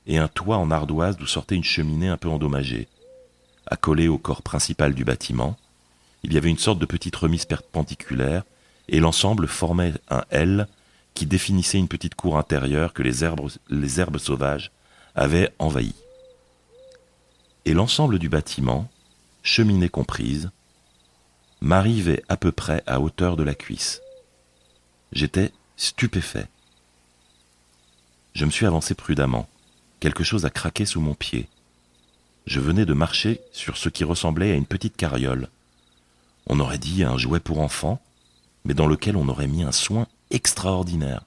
[0.06, 2.88] et un toit en ardoise d'où sortait une cheminée un peu endommagée.
[3.66, 5.56] Accolée au corps principal du bâtiment,
[6.22, 8.42] il y avait une sorte de petite remise perpendiculaire,
[8.88, 10.66] et l'ensemble formait un L
[11.14, 14.70] qui définissait une petite cour intérieure que les herbes, les herbes sauvages
[15.14, 15.94] avaient envahie.
[17.64, 18.88] Et l'ensemble du bâtiment,
[19.42, 20.50] cheminée comprise,
[21.60, 24.00] m'arrivait à peu près à hauteur de la cuisse.
[25.12, 26.46] J'étais stupéfait.
[28.34, 29.48] Je me suis avancé prudemment.
[30.00, 31.48] Quelque chose a craqué sous mon pied.
[32.46, 35.48] Je venais de marcher sur ce qui ressemblait à une petite carriole.
[36.46, 38.00] On aurait dit un jouet pour enfants,
[38.64, 41.24] mais dans lequel on aurait mis un soin extraordinaire.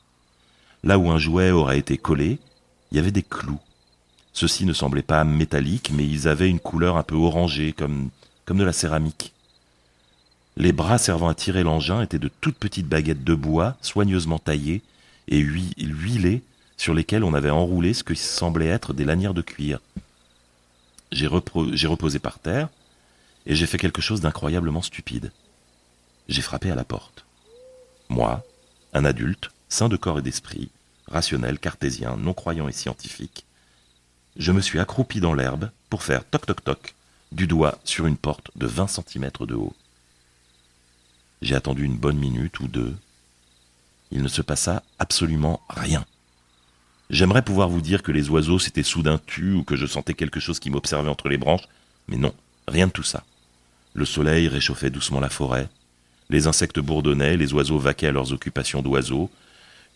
[0.84, 2.40] Là où un jouet aurait été collé,
[2.92, 3.60] il y avait des clous.
[4.34, 8.10] Ceux-ci ne semblaient pas métalliques, mais ils avaient une couleur un peu orangée, comme,
[8.46, 9.34] comme de la céramique.
[10.58, 14.82] Les bras servant à tirer l'engin étaient de toutes petites baguettes de bois, soigneusement taillées
[15.28, 16.44] et huilées,
[16.78, 19.80] sur lesquelles on avait enroulé ce qui semblait être des lanières de cuir.
[21.12, 22.70] J'ai reposé par terre,
[23.46, 25.32] et j'ai fait quelque chose d'incroyablement stupide.
[26.28, 27.26] J'ai frappé à la porte.
[28.10, 28.44] Moi,
[28.94, 30.70] un adulte, sain de corps et d'esprit,
[31.08, 33.46] rationnel, cartésien, non-croyant et scientifique,
[34.38, 36.96] je me suis accroupi dans l'herbe pour faire toc toc toc
[37.32, 39.74] du doigt sur une porte de 20 cm de haut.
[41.42, 42.96] J'ai attendu une bonne minute ou deux.
[44.12, 46.06] Il ne se passa absolument rien.
[47.10, 50.40] J'aimerais pouvoir vous dire que les oiseaux s'étaient soudain tus ou que je sentais quelque
[50.40, 51.68] chose qui m'observait entre les branches,
[52.08, 52.34] mais non,
[52.68, 53.24] rien de tout ça.
[53.94, 55.68] Le soleil réchauffait doucement la forêt,
[56.30, 59.30] les insectes bourdonnaient, les oiseaux vaquaient à leurs occupations d'oiseaux,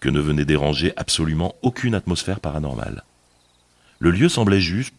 [0.01, 3.03] que ne venait déranger absolument aucune atmosphère paranormale.
[3.99, 4.93] Le lieu semblait juste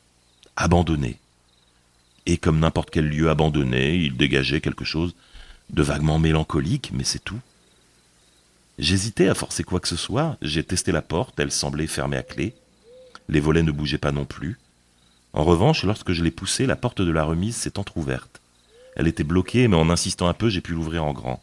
[0.57, 1.19] abandonné.
[2.25, 5.15] Et comme n'importe quel lieu abandonné, il dégageait quelque chose
[5.71, 7.41] de vaguement mélancolique, mais c'est tout.
[8.79, 12.23] J'hésitais à forcer quoi que ce soit, j'ai testé la porte, elle semblait fermée à
[12.23, 12.55] clé.
[13.29, 14.59] Les volets ne bougeaient pas non plus.
[15.33, 18.41] En revanche, lorsque je l'ai poussée, la porte de la remise s'est entr'ouverte.
[18.95, 21.43] Elle était bloquée, mais en insistant un peu, j'ai pu l'ouvrir en grand.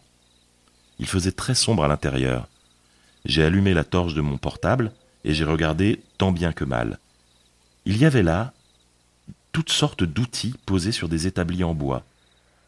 [0.99, 2.47] Il faisait très sombre à l'intérieur.
[3.25, 4.91] J'ai allumé la torche de mon portable
[5.23, 6.99] et j'ai regardé tant bien que mal.
[7.85, 8.53] Il y avait là
[9.51, 12.03] toutes sortes d'outils posés sur des établis en bois.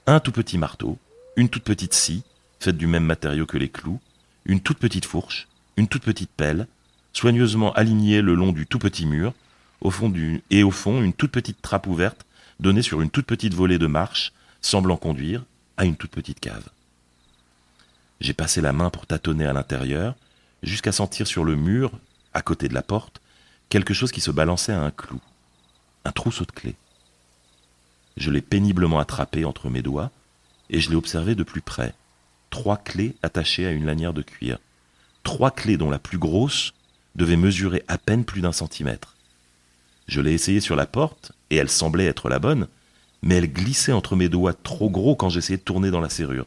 [0.07, 0.97] Un tout petit marteau,
[1.35, 2.23] une toute petite scie,
[2.59, 3.99] faite du même matériau que les clous,
[4.45, 6.67] une toute petite fourche, une toute petite pelle,
[7.13, 9.33] soigneusement alignée le long du tout petit mur,
[9.81, 12.25] au fond du, et au fond une toute petite trappe ouverte
[12.59, 15.43] donnée sur une toute petite volée de marche semblant conduire
[15.77, 16.69] à une toute petite cave.
[18.21, 20.15] J'ai passé la main pour tâtonner à l'intérieur,
[20.63, 21.91] jusqu'à sentir sur le mur,
[22.33, 23.21] à côté de la porte,
[23.69, 25.19] quelque chose qui se balançait à un clou,
[26.05, 26.75] un trousseau de clés.
[28.15, 30.11] Je l'ai péniblement attrapé entre mes doigts,
[30.69, 31.93] et je l'ai observé de plus près.
[32.49, 34.59] Trois clés attachées à une lanière de cuir.
[35.23, 36.73] Trois clés dont la plus grosse
[37.15, 39.15] devait mesurer à peine plus d'un centimètre.
[40.07, 42.67] Je l'ai essayé sur la porte, et elle semblait être la bonne,
[43.21, 46.45] mais elle glissait entre mes doigts trop gros quand j'essayais de tourner dans la serrure.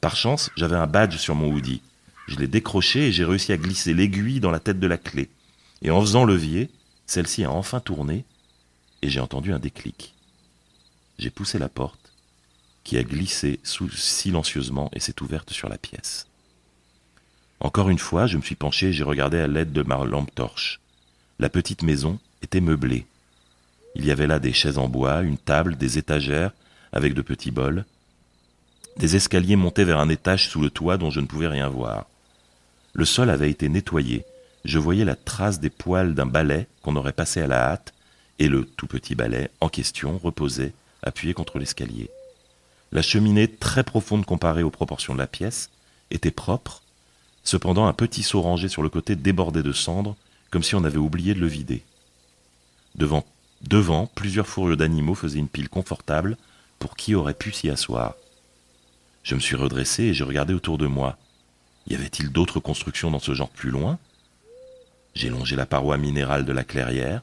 [0.00, 1.80] Par chance, j'avais un badge sur mon hoodie.
[2.26, 5.28] Je l'ai décroché et j'ai réussi à glisser l'aiguille dans la tête de la clé.
[5.80, 6.70] Et en faisant levier,
[7.06, 8.24] celle-ci a enfin tourné
[9.02, 10.14] et j'ai entendu un déclic.
[11.18, 12.01] J'ai poussé la porte,
[12.84, 16.26] qui a glissé sous silencieusement et s'est ouverte sur la pièce.
[17.60, 20.34] Encore une fois, je me suis penché et j'ai regardé à l'aide de ma lampe
[20.34, 20.80] torche.
[21.38, 23.06] La petite maison était meublée.
[23.94, 26.52] Il y avait là des chaises en bois, une table, des étagères
[26.92, 27.84] avec de petits bols.
[28.96, 32.06] Des escaliers montaient vers un étage sous le toit dont je ne pouvais rien voir.
[32.94, 34.24] Le sol avait été nettoyé.
[34.64, 37.94] Je voyais la trace des poils d'un balai qu'on aurait passé à la hâte,
[38.38, 40.72] et le tout petit balai en question reposait,
[41.02, 42.10] appuyé contre l'escalier.
[42.92, 45.70] La cheminée, très profonde comparée aux proportions de la pièce,
[46.10, 46.82] était propre,
[47.42, 50.14] cependant un petit seau rangé sur le côté débordait de cendres,
[50.50, 51.82] comme si on avait oublié de le vider.
[52.94, 53.24] Devant
[53.62, 56.36] Devant, plusieurs fourrures d'animaux faisaient une pile confortable
[56.78, 58.14] pour qui aurait pu s'y asseoir.
[59.22, 61.16] Je me suis redressé et j'ai regardé autour de moi.
[61.86, 63.98] Y avait-il d'autres constructions dans ce genre plus loin?
[65.14, 67.22] J'ai longé la paroi minérale de la clairière.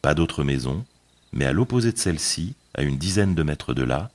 [0.00, 0.84] Pas d'autres maisons,
[1.32, 4.10] mais à l'opposé de celle-ci, à une dizaine de mètres de là,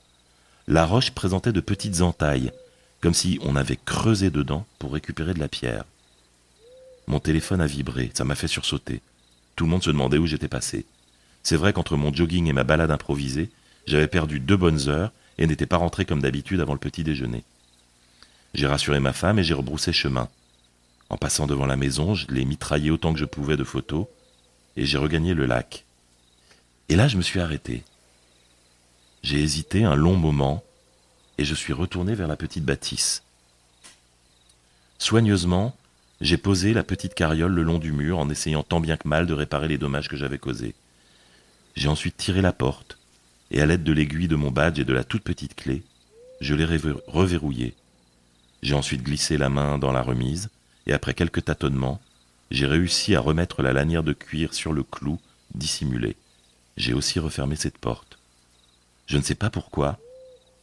[0.68, 2.52] la roche présentait de petites entailles,
[3.00, 5.86] comme si on avait creusé dedans pour récupérer de la pierre.
[7.08, 9.02] Mon téléphone a vibré, ça m'a fait sursauter.
[9.56, 10.86] Tout le monde se demandait où j'étais passé.
[11.42, 13.50] C'est vrai qu'entre mon jogging et ma balade improvisée,
[13.86, 17.44] j'avais perdu deux bonnes heures et n'étais pas rentré comme d'habitude avant le petit déjeuner.
[18.54, 20.28] J'ai rassuré ma femme et j'ai rebroussé chemin.
[21.10, 24.08] En passant devant la maison, je l'ai mitraillé autant que je pouvais de photos
[24.76, 25.86] et j'ai regagné le lac.
[26.90, 27.84] Et là, je me suis arrêté.
[29.24, 30.64] J'ai hésité un long moment
[31.38, 33.24] et je suis retourné vers la petite bâtisse.
[34.98, 35.76] Soigneusement,
[36.22, 39.28] j'ai posé la petite carriole le long du mur en essayant tant bien que mal
[39.28, 40.74] de réparer les dommages que j'avais causés.
[41.76, 42.98] J'ai ensuite tiré la porte,
[43.52, 45.84] et à l'aide de l'aiguille de mon badge et de la toute petite clé,
[46.42, 46.66] je l'ai
[47.08, 47.76] reverrouillée.
[48.64, 50.50] J'ai ensuite glissé la main dans la remise
[50.88, 52.02] et après quelques tâtonnements,
[52.50, 55.20] j'ai réussi à remettre la lanière de cuir sur le clou
[55.54, 56.16] dissimulé.
[56.78, 58.17] J'ai aussi refermé cette porte.
[59.08, 59.98] Je ne sais pas pourquoi,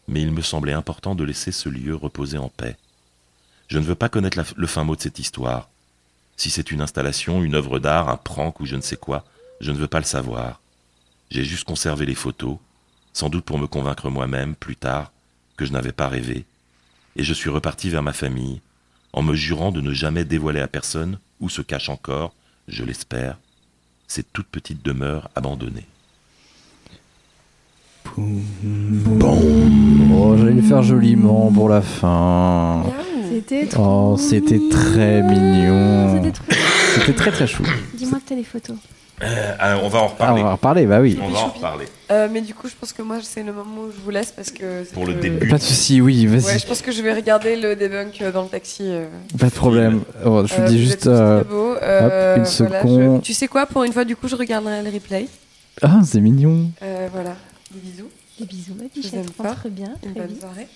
[0.06, 2.76] mais il me semblait important de laisser ce lieu reposer en paix.
[3.68, 5.70] Je ne veux pas connaître le fin mot de cette histoire.
[6.36, 9.24] Si c'est une installation, une œuvre d'art, un prank ou je ne sais quoi,
[9.60, 10.60] je ne veux pas le savoir.
[11.30, 12.58] J'ai juste conservé les photos,
[13.14, 15.10] sans doute pour me convaincre moi-même, plus tard,
[15.56, 16.44] que je n'avais pas rêvé,
[17.16, 18.60] et je suis reparti vers ma famille,
[19.14, 22.34] en me jurant de ne jamais dévoiler à personne où se cache encore,
[22.68, 23.38] je l'espère,
[24.06, 25.86] cette toute petite demeure abandonnée.
[28.16, 28.22] Oh,
[30.38, 32.84] j'allais le faire joliment pour la fin.
[33.32, 36.14] C'était Oh, c'était très mignon.
[36.16, 36.44] C'était trop.
[36.94, 37.64] C'était très très chou.
[37.94, 38.76] Dis-moi que t'as des photos.
[39.22, 40.40] Euh, on va en Ah, reparler.
[40.40, 41.18] on va en reparler, bah oui.
[41.22, 41.84] on va en reparler.
[42.10, 44.32] Euh, mais du coup, je pense que moi, c'est le moment où je vous laisse
[44.32, 44.84] parce que.
[44.84, 45.48] c'est Pour le début.
[45.48, 46.44] Pas de souci, oui, vas-y.
[46.44, 48.82] Ouais, je pense que je vais regarder le debunk euh, dans le taxi.
[48.86, 49.06] euh.
[49.38, 50.00] Pas de problème.
[50.24, 51.02] Oh, je vous Euh, dis juste.
[51.02, 51.74] tous euh, très beaux.
[51.82, 53.16] Euh, une voilà, seconde.
[53.16, 55.26] je- Tu sais quoi, pour une fois, du coup, je regarderai le replay.
[55.82, 56.70] Ah, c'est mignon.
[56.82, 57.34] Euh, voilà.
[57.74, 58.08] Des bisous.
[58.38, 59.30] Des bisous, ma vous bichette.
[59.38, 59.90] Rentre bien.
[60.04, 60.40] Une bonne vite.
[60.40, 60.66] soirée.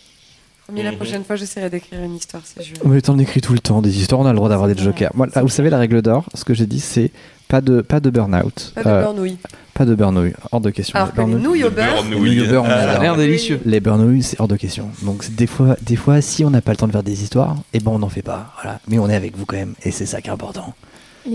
[0.65, 2.75] Promis, la prochaine fois, j'essaierai d'écrire une histoire si je.
[2.87, 5.11] Mais t'en écris tout le temps des histoires, on a le droit d'avoir des jokers.
[5.15, 7.11] Moi, c'est là, vous savez, la règle d'or, ce que j'ai dit, c'est
[7.49, 8.73] pas de, pas de burn-out.
[8.75, 9.39] Pas de Euh, burnouille.
[9.73, 10.97] pas de burn-out, hors de question.
[10.97, 12.05] Alors que les Burn-out- nouilles au beurre.
[12.05, 12.81] Les nouilles au beurre, on adore.
[12.93, 13.61] Ça a l'air délicieux.
[13.65, 14.91] Les burn c'est hors de question.
[15.05, 17.57] Donc des fois, des fois, si on n'a pas le temps de faire des histoires,
[17.73, 18.53] eh ben on n'en fait pas.
[18.63, 18.79] Voilà.
[18.89, 20.75] Mais on est avec vous quand même, et c'est ça qui est important.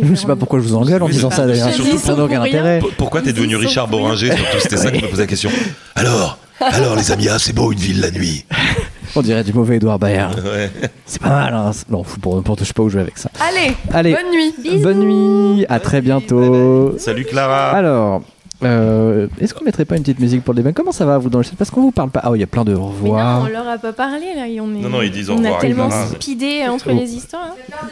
[0.02, 1.70] Je sais pas pourquoi je vous engueule en disant ça d'ailleurs.
[1.72, 2.80] Surtout pour aucun intérêt.
[2.98, 3.88] Pourquoi t'es devenu Richard.
[3.88, 5.50] Boringer Surtout, c'était ça qui me posait la question.
[5.96, 8.46] Alors, alors les amis, ah, c'est beau une ville la nuit.
[9.16, 10.40] On dirait du mauvais Edouard Baird.
[10.46, 10.72] Ouais.
[11.06, 11.54] C'est pas mal.
[11.54, 11.72] Hein.
[11.90, 13.30] Non, pour n'importe je sais pas où je vais avec ça.
[13.40, 14.54] Allez, Allez, bonne nuit.
[14.64, 14.82] Bisous.
[14.84, 16.96] bonne nuit, à très bientôt.
[16.98, 17.72] Salut Clara.
[17.72, 18.22] Alors,
[18.64, 20.72] euh, est-ce qu'on mettrait pas une petite musique pour le débat?
[20.72, 21.52] Comment ça va vous dans le chat?
[21.58, 22.22] Parce qu'on vous parle pas.
[22.24, 23.42] Ah, oh, il y a plein de au Mais non, revoir.
[23.42, 24.44] on leur a pas parlé là.
[24.62, 24.80] On est...
[24.80, 26.98] Non, non, ils disent au on revoir, a tellement speedé entre Oh.
[26.98, 27.56] les histoires.
[27.72, 27.88] hein.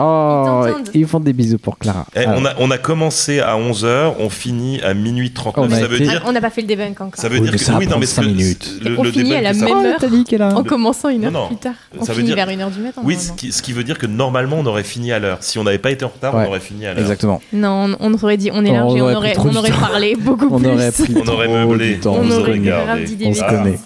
[0.00, 0.64] Oh,
[0.94, 2.06] Ils ils font des bisous pour Clara.
[2.14, 5.70] Eh, on, a, on a commencé à 11h, on finit à minuit 39.
[5.70, 7.20] On a ça veut dire, Ah, on n'a pas fait le débunk encore.
[7.20, 8.70] ça veut Oui, dire que ça oui, non, mais cinq ce que- minutes.
[8.82, 9.96] le, On le finit à la même Oh, heure.
[9.98, 11.46] t'as dit qu'elle a- En commençant une heure Non, non.
[11.48, 11.74] plus tard.
[11.98, 13.00] On Ça veut finit dire- vers une heure du matin.
[13.04, 15.38] Oui, ce qui, ce qui veut dire que normalement on aurait fini à l'heure.
[15.40, 16.44] Si on n'avait pas été en retard, Ouais.
[16.46, 17.00] on aurait fini à l'heure.
[17.02, 17.40] Exactement.
[17.52, 20.14] Non, on, on aurait dit on est On large et on aurait on aurait parlé
[20.16, 20.68] beaucoup On plus.
[20.68, 21.98] aurait pris On aurait meublé.
[22.06, 23.04] On aurait gardé.
[23.04, 23.50] dit On se Ah.
[23.50, 23.78] connaît.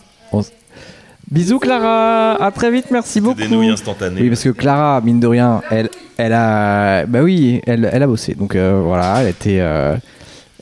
[1.32, 3.40] Bisous Clara, à très vite, merci beaucoup.
[3.40, 4.20] Des nouilles instantanées.
[4.20, 5.88] Oui, parce que Clara, mine de rien, elle,
[6.18, 8.34] elle a, bah oui, elle, elle a bossé.
[8.34, 9.96] Donc euh, voilà, elle était, euh,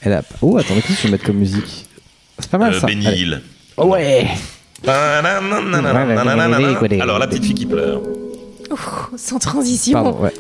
[0.01, 0.23] elle a.
[0.41, 1.87] Oh, attendez, qu'est-ce que je vais mettre comme musique?
[2.39, 2.87] C'est pas mal Euh, ça.
[2.87, 3.05] Benny.
[3.05, 3.43] Hill.
[3.79, 4.29] Oh, ouais.
[4.87, 5.23] Alors
[7.19, 8.01] la petite fille qui pleure.
[9.17, 9.95] Sans transition.
[10.05, 10.33] Pardon, ouais.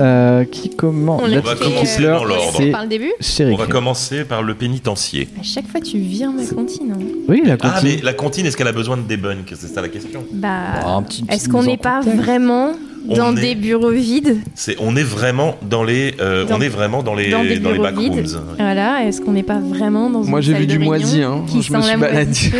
[0.00, 2.52] Euh, qui commence On La va qui commencer pleure, dans l'ordre.
[2.56, 3.12] c'est Par le début.
[3.40, 5.28] On va commencer par le pénitencier.
[5.38, 6.92] À chaque fois, tu viens ma comptine.
[6.96, 7.02] hein.
[7.28, 9.88] Oui, la Ah, mais la comptine, est-ce qu'elle a besoin de débunk C'est ça la
[9.88, 10.24] question.
[10.32, 12.20] Bah, un petit- est-ce petite qu'on mise en n'est pas contexte.
[12.22, 12.72] vraiment
[13.04, 17.02] dans des bureaux vides C'est, on est vraiment dans les, euh, Dans- on est vraiment
[17.02, 18.12] dans les, Dans des dans les bureaux vides.
[18.12, 18.54] backrooms.
[18.58, 20.90] Voilà, est-ce qu'on n'est pas vraiment dans Moi, une j'ai salle vu de du réunion
[20.98, 21.44] moisi, hein.
[21.48, 22.32] qui Je me sent suis la baladé.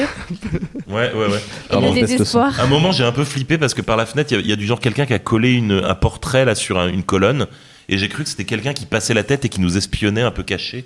[0.88, 1.38] Ouais, ouais, ouais.
[1.38, 4.06] et Pardon, le désespoir À un moment, j'ai un peu flippé parce que par la
[4.06, 5.94] fenêtre, il y a- il y, a du genre quelqu'un qui a collé une, un
[5.94, 7.46] portrait là sur un- une colonne.
[7.88, 10.30] Et j'ai cru que c'était quelqu'un qui passait la tête et qui nous espionnait un
[10.32, 10.84] peu caché.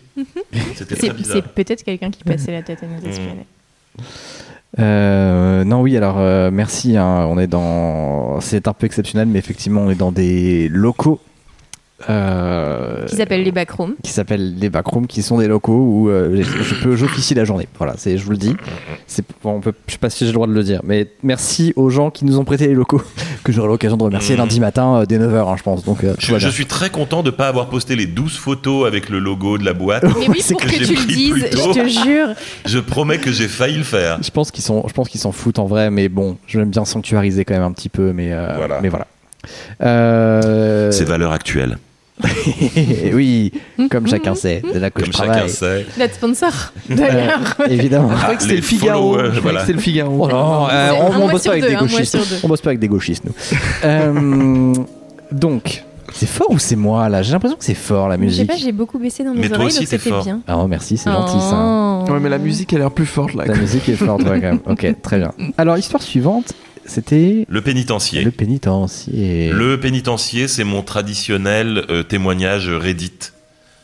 [0.74, 1.36] C'était très C'est bizarre.
[1.36, 3.46] c'est peut-être quelqu'un qui passait la tête à nous espionner.
[4.78, 6.96] Euh, non, oui, alors euh, merci.
[6.96, 8.40] hein, on est dans.
[8.40, 11.20] C'est un peu exceptionnel, mais effectivement, on est dans des locaux.
[12.10, 13.94] Euh, Qui s'appelle les backrooms.
[14.02, 17.68] qui s'appellent les backrooms, qui sont des locaux où euh, je peux j'officie la journée.
[17.78, 18.56] Voilà, c'est je vous le dis.
[19.06, 21.08] C'est bon, on peut, je sais pas si j'ai le droit de le dire, mais
[21.22, 23.02] merci aux gens qui nous ont prêté les locaux
[23.44, 24.40] que j'aurai l'occasion de remercier Mhm.
[24.40, 25.84] lundi matin euh, dès 9h, je pense.
[25.84, 29.08] Donc euh, Je, suis très content de ne pas avoir posté les 12 photos avec
[29.08, 30.04] le logo de la boîte.
[30.18, 32.28] Mais oui, c'est pour que tu le dises, je te jure.
[32.66, 34.18] Je promets que j'ai failli le faire.
[34.22, 36.70] Je pense qu'ils sont, je pense qu'ils s'en foutent en vrai, mais bon, je l'aime
[36.70, 38.80] bien sanctuariser quand même un petit peu, mais euh, Voilà.
[38.82, 39.06] mais voilà.
[39.82, 41.78] Euh, C'est valeur actuelle.
[43.12, 43.52] oui,
[43.90, 45.50] comme chacun sait, c'est là que Comme je chacun travaille.
[45.50, 45.86] sait.
[45.98, 46.52] Notre sponsor,
[46.88, 47.56] d'ailleurs.
[47.60, 48.10] Euh, évidemment.
[48.10, 49.12] Je croyais que c'était les le Figaro.
[49.14, 49.60] followers, Je voilà.
[49.60, 50.18] que c'était le Figaro.
[50.24, 52.18] Oh non, euh, on, on bosse pas avec deux, des gauchistes.
[52.44, 53.32] On bosse pas avec des gauchistes, nous.
[53.84, 54.72] Euh,
[55.32, 55.82] donc,
[56.12, 57.22] c'est fort ou c'est moi là?
[57.22, 58.46] J'ai l'impression que c'est fort la Je sais musique.
[58.48, 60.24] pas, j'ai beaucoup baissé dans mes Mais toi oreilles, aussi, donc t'es c'était fort.
[60.24, 60.40] bien.
[60.46, 61.56] Ah oh, merci, c'est gentil ça.
[61.58, 62.04] Oh.
[62.12, 63.44] Ouais, mais la musique a l'air plus forte là.
[63.46, 64.60] La musique est forte, ouais, quand même.
[64.66, 65.32] Ok, très bien.
[65.58, 66.52] Alors, l'histoire suivante,
[66.86, 68.22] c'était Le pénitencier.
[68.24, 69.50] le pénitencier.
[69.50, 73.12] Le pénitencier, c'est mon traditionnel euh, témoignage Reddit.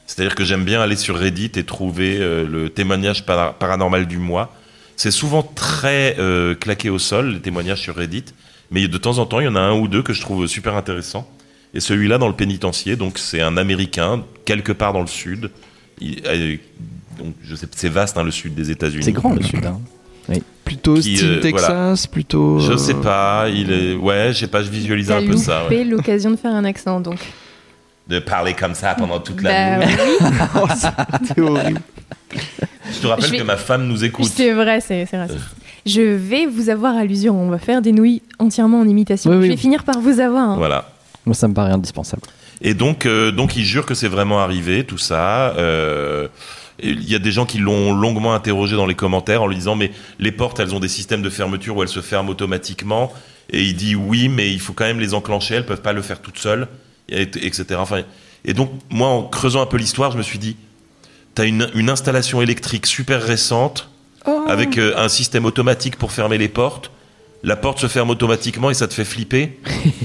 [0.06, 4.18] C'est-à-dire que j'aime bien aller sur Reddit et trouver euh, le témoignage para- paranormal du
[4.18, 4.54] mois.
[4.96, 8.24] C'est souvent très euh, claqué au sol, les témoignages sur Reddit.
[8.70, 10.46] Mais de temps en temps, il y en a un ou deux que je trouve
[10.46, 11.28] super intéressants.
[11.74, 15.50] Et celui-là, dans le pénitencier, donc c'est un Américain, quelque part dans le sud.
[16.00, 16.58] Il-
[17.18, 19.04] donc, je sais, c'est vaste, hein, le sud des États-Unis.
[19.04, 19.64] C'est grand le sud.
[19.64, 19.80] Hein.
[20.64, 22.60] Plutôt Qui, style euh, Texas, plutôt.
[22.60, 23.94] Je euh, sais pas, il est.
[23.94, 25.64] Ouais, je sais pas, je visualise un peu ça.
[25.64, 25.78] ouais.
[25.78, 27.18] loupé l'occasion de faire un accent, donc.
[28.06, 29.94] De parler comme ça pendant toute la Bah nuit.
[30.20, 30.26] oui,
[30.56, 30.66] Oh,
[31.26, 31.80] c'est horrible.
[32.92, 34.30] Je te rappelle Je vais- que ma femme nous écoute.
[34.32, 35.40] c'est vrai, c'est c'est raciste.
[35.86, 37.34] Je vais vous avoir à l'usure.
[37.34, 39.30] On va faire des nouilles entièrement en imitation.
[39.32, 39.46] Oui, oui.
[39.46, 40.50] Je vais finir par vous avoir.
[40.50, 40.56] hein.
[40.56, 40.90] Voilà.
[41.26, 42.22] Moi, ça me paraît indispensable.
[42.62, 45.54] Et donc, euh, donc il jure que c'est vraiment arrivé, tout ça.
[45.56, 46.28] Euh,
[46.82, 49.76] Il y a des gens qui l'ont longuement interrogé dans les commentaires en lui disant
[49.76, 53.12] mais les portes elles ont des systèmes de fermeture où elles se ferment automatiquement.
[53.50, 55.54] Et il dit oui mais il faut quand même les enclencher.
[55.56, 56.68] Elles peuvent pas le faire toutes seules
[57.08, 58.02] et- etc enfin
[58.44, 60.56] et donc moi en creusant un peu l'histoire je me suis dit
[61.34, 63.88] t'as une, une installation électrique super récente
[64.26, 64.44] Oh.
[64.48, 66.90] avec euh, un système automatique pour fermer les portes.
[67.42, 69.58] La porte se ferme automatiquement et ça te fait flipper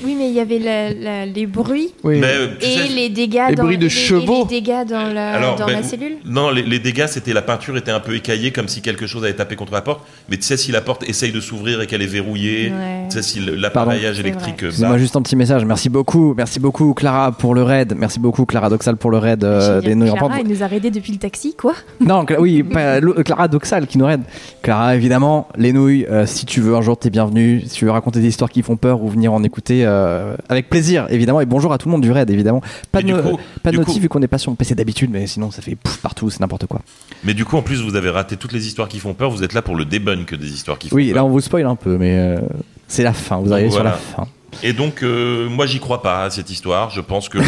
[0.04, 2.20] Oui, mais il y avait la- la- les bruits Oui.
[2.20, 4.46] mais euh, et sais, les dégâts Les dans bruits de chevaux.
[4.48, 6.18] et les dégâts dans la, Alors, dans ben, la cellule.
[6.26, 9.24] Non, les, les dégâts, c'était la peinture était un peu écaillée, comme si quelque chose
[9.24, 10.02] avait tapé contre la porte.
[10.30, 13.08] Mais tu sais, si la porte essaye de s'ouvrir et qu'elle est verrouillée, Ouais.
[13.10, 14.98] tu sais, si l'appareillage électrique bat.
[14.98, 15.66] juste un petit message.
[15.66, 17.94] Merci beaucoup, merci beaucoup Clara pour le raid.
[17.98, 20.68] Merci beaucoup Clara Doxal pour le raid euh, des nouilles en Clara, elle nous a
[20.68, 21.74] raidé depuis le taxi, quoi.
[22.00, 24.22] Non, oui, pas- Clara Doxal qui nous raid.
[24.62, 27.62] Clara, évidemment, les nouilles, euh, si tu veux un jour, t'es bienvenue.
[27.66, 30.70] Si tu veux raconter des histoires qui font peur ou venir en écouter, euh, avec
[30.70, 31.42] plaisir, évidemment.
[31.42, 32.62] Et bonjour à tout le monde du raid, évidemment.
[32.92, 34.38] Pas de, Mais du no- coup- pas de du notif coup- vu qu'on n'est pas
[34.38, 36.82] sur PC d'habitude, mais sinon ça fait pouf partout, c'est n'importe quoi.
[37.24, 39.30] Mais du coup, en plus, vous avez raté toutes les histoires qui font peur.
[39.32, 41.16] Vous êtes là pour le debunk des histoires qui font Oui, peur.
[41.16, 42.40] là on vous spoil un peu, mais euh,
[42.88, 43.38] c'est la fin.
[43.38, 43.92] Vous arrivez sur voilà.
[43.92, 44.28] la fin.
[44.64, 46.90] Et donc, euh, moi, j'y crois pas à cette histoire.
[46.90, 47.40] Je pense que,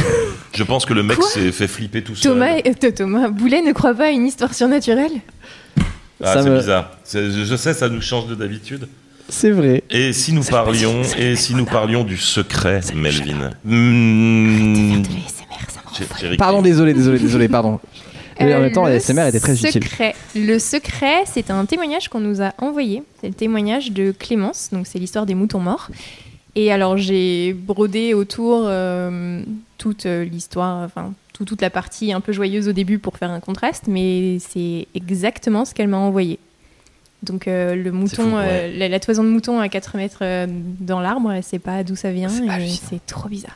[0.54, 2.34] je pense que le mec s'est fait flipper tout seul.
[2.34, 5.12] Thomas, euh, Thomas Boulet ne croit pas à une histoire surnaturelle?
[6.24, 6.92] Ah, c'est me- bizarre.
[7.14, 8.88] Je sais, ça nous change de d'habitude.
[9.30, 9.84] C'est vrai.
[9.90, 13.52] Et si nous parlions, et si nous parlions du secret, Melvin.
[13.66, 15.04] Hmm,
[16.38, 17.80] Pardon, désolé, désolé, désolé, pardon.
[18.40, 19.84] Mais en Euh, même temps, le la SMR était très utile.
[19.84, 20.14] secret.
[20.36, 23.02] Le secret, c'est un témoignage qu'on nous a envoyé.
[23.20, 25.90] C'est le témoignage de Clémence, donc c'est l'histoire des moutons morts.
[26.56, 29.42] Et alors j'ai brodé autour euh,
[29.80, 33.32] toute euh, l'histoire, enfin tout- toute la partie un peu joyeuse au début pour faire
[33.32, 36.38] un contraste, mais c'est exactement ce qu'elle m'a envoyé.
[37.24, 38.44] Donc euh, le mouton, fou, ouais.
[38.48, 40.46] euh, la, la toison de mouton à 4 mètres euh,
[40.80, 42.80] dans l'arbre, elle sait pas d'où ça vient C'est et hallucinant.
[42.92, 43.56] c'est trop bizarre.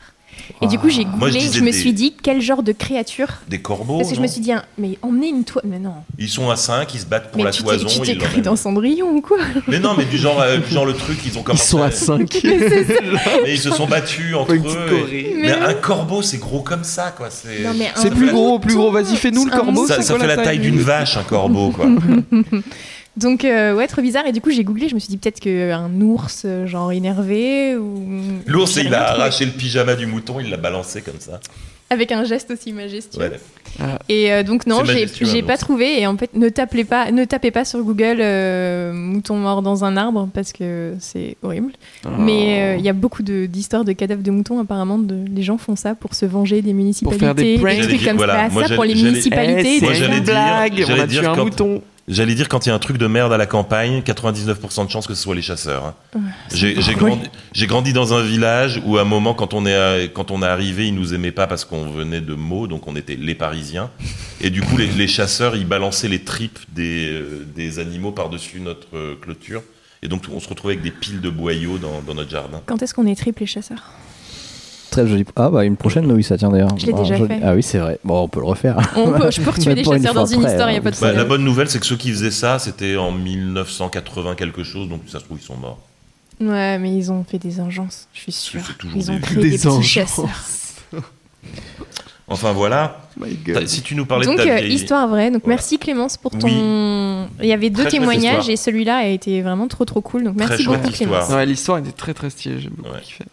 [0.61, 2.71] Et du coup j'ai Moi, je googlé, je, me des- suis dit quel genre de
[2.71, 3.97] créature Des corbeaux.
[3.97, 5.65] parce que je me suis dit, hein, mais emmener une toile.
[5.67, 5.93] Mais non.
[6.17, 7.85] Ils sont à 5, ils se battent pour mais la tu toison.
[7.87, 10.73] tu t'es ils cru dans Cendrillon ou quoi Mais non, mais du genre, euh, du
[10.73, 11.67] genre le truc, ils ont Ils commencé.
[11.69, 12.41] sont à- à 5.
[12.43, 15.09] Mais ils se sont battus entre eux.
[15.13, 17.29] Et- Mais un corbeau, c'est gros comme ça, quoi.
[17.29, 18.91] C'est plus gros, plus gros.
[18.91, 19.85] Vas-y, fais-nous le corbeau.
[19.85, 21.85] ça, fait la taille d'une vache, un corbeau, quoi.
[23.17, 24.25] Donc, euh, ouais, trop bizarre.
[24.25, 27.75] Et du coup, j'ai googlé, je me suis dit peut-être qu'un ours, euh, genre énervé,
[27.75, 28.05] ou.
[28.45, 29.21] L'ours, il a trouvé.
[29.21, 31.39] arraché le pyjama du mouton, il l'a balancé comme ça.
[31.89, 33.19] Avec un geste aussi majestueux.
[33.19, 33.31] Ouais.
[34.07, 35.99] Et euh, donc, non, j'ai, pas trouvé.
[35.99, 39.83] Et en fait, ne tapez pas, ne tapez pas sur Google euh, mouton mort dans
[39.83, 41.73] un arbre parce que c'est horrible.
[42.17, 44.61] Mais euh, il y a beaucoup d'histoires de cadavres de moutons.
[44.61, 47.81] Apparemment, de, les gens font ça pour se venger des municipalités, faire des pranks.
[47.81, 48.53] trucs comme voilà, ça.
[48.53, 49.79] moi, ça pour les municipalités.
[49.81, 50.85] Eh, c'est une dire- blague.
[50.87, 51.81] On a dire tué un quand- mouton.
[52.07, 54.91] J'allais dire, quand il y a un truc de merde à la campagne, 99% de
[54.91, 55.85] chances que ce soit les chasseurs.
[55.85, 55.95] hein.
[56.53, 59.75] J'ai j'ai grandi, j'ai grandi dans un village où, à un moment, quand on est,
[59.75, 62.87] à- quand on est arrivé, ils nous aimaient pas parce qu'on venait de Meaux, donc
[62.87, 63.89] on était les Parisiens.
[64.41, 68.59] Et du coup, les, les chasseurs, ils balançaient les tripes des, euh, des animaux par-dessus
[68.59, 69.61] notre euh, clôture.
[70.03, 72.61] Et donc, on se retrouvait avec des piles de boyaux dans, dans notre jardin.
[72.65, 73.91] Quand est-ce qu'on est triple les chasseurs?
[74.91, 75.25] Très joli.
[75.35, 76.77] Ah bah une prochaine, oui, ça tient d'ailleurs.
[76.77, 77.27] Je l'ai Ah, déjà joli.
[77.33, 77.39] fait.
[77.43, 77.97] Ah oui, c'est vrai.
[78.03, 78.77] Bon, on peut le refaire.
[78.97, 80.83] On peut, Je peux retuer des chasseurs dans une histoire, il n'y a hein.
[80.83, 84.35] pas de Bah, la bonne nouvelle, c'est que ceux qui faisaient ça, c'était en 1980
[84.35, 85.79] quelque chose, donc ça se trouve, ils sont morts.
[86.41, 89.49] Ouais, mais ils ont fait des engences, je suis toujours Ils ont des- créé des,
[89.51, 90.27] Des petits chasseurs.
[92.27, 93.01] Enfin, voilà.
[93.65, 94.73] Si tu nous parlais Donc, de ta euh, vieille...
[94.73, 95.31] histoire vraie.
[95.31, 95.55] Donc, Voilà.
[95.55, 96.47] merci Clémence pour ton.
[96.47, 97.27] Oui.
[97.41, 98.49] Il y avait deux Très témoignages histoire.
[98.49, 100.23] et celui-là a été vraiment trop trop cool.
[100.23, 100.89] Donc, merci beaucoup.
[100.91, 101.29] Clémence.
[101.29, 102.59] Ouais, l'histoire était très très stylée.
[102.59, 103.01] J'ai beaucoup Ouais.
[103.01, 103.25] kiffé.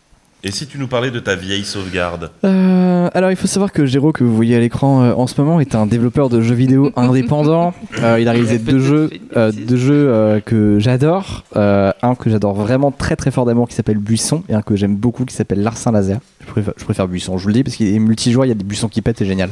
[0.44, 3.86] Et si tu nous parlais de ta vieille sauvegarde Euh, alors il faut savoir que
[3.86, 6.54] Géraud que vous voyez à l'écran euh, en ce moment est un développeur de jeux
[6.54, 7.74] vidéo indépendant.
[8.00, 11.44] Euh, il a réalisé deux jeux, euh, deux jeux euh, que j'adore.
[11.56, 14.76] Euh, un que j'adore vraiment très très fort d'amour qui s'appelle Buisson et un que
[14.76, 16.20] j'aime beaucoup qui s'appelle Larsin Laser.
[16.56, 18.64] Je préfère, Buisson, je vous le dis parce qu'il est multijoueur, il y a des
[18.64, 19.50] buissons qui pètent, c'est génial.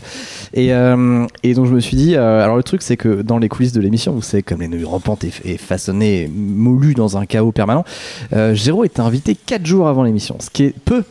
[0.54, 3.38] Et, euh, et donc je me suis dit, euh, alors le truc c'est que dans
[3.38, 7.26] les coulisses de l'émission, vous savez comme les nouilles rampantes et, façonnées, moulues dans un
[7.26, 7.84] chaos permanent,
[8.32, 11.04] euh, Géraud était invité 4 jours avant l'émission, ce qui est peu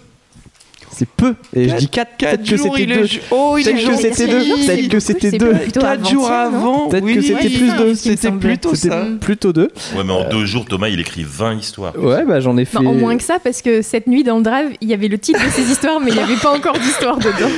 [0.98, 1.36] C'est peu.
[1.54, 3.04] Et je dis 4, Quatre peut-être que jours, c'était il 2.
[3.04, 3.22] est.
[3.32, 4.44] Oh, il Peut-être est que c'était deux.
[4.66, 5.54] Peut-être que c'était C'est deux.
[5.54, 6.88] plutôt 4 jours avant.
[6.88, 7.96] Peut-être oui, que c'était plus oui, deux.
[7.96, 9.06] C'était plutôt ça.
[9.20, 9.64] plutôt 2.
[9.98, 11.98] Ouais, mais en deux jours, Thomas, il écrit 20 histoires.
[12.00, 12.78] Ouais, bah j'en ai fait.
[12.78, 15.10] Enfin, en moins que ça, parce que cette nuit dans le drive, il y avait
[15.10, 17.50] le titre de ces histoires, mais il n'y avait pas encore d'histoire dedans.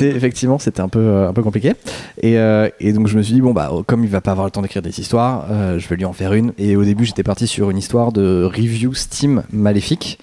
[0.00, 1.72] Effectivement, c'était un peu, euh, un peu compliqué.
[2.20, 4.46] Et, euh, et donc je me suis dit, bon, bah, comme il va pas avoir
[4.46, 6.52] le temps d'écrire des histoires, euh, je vais lui en faire une.
[6.58, 10.18] Et au début, j'étais parti sur une histoire de review Steam maléfique.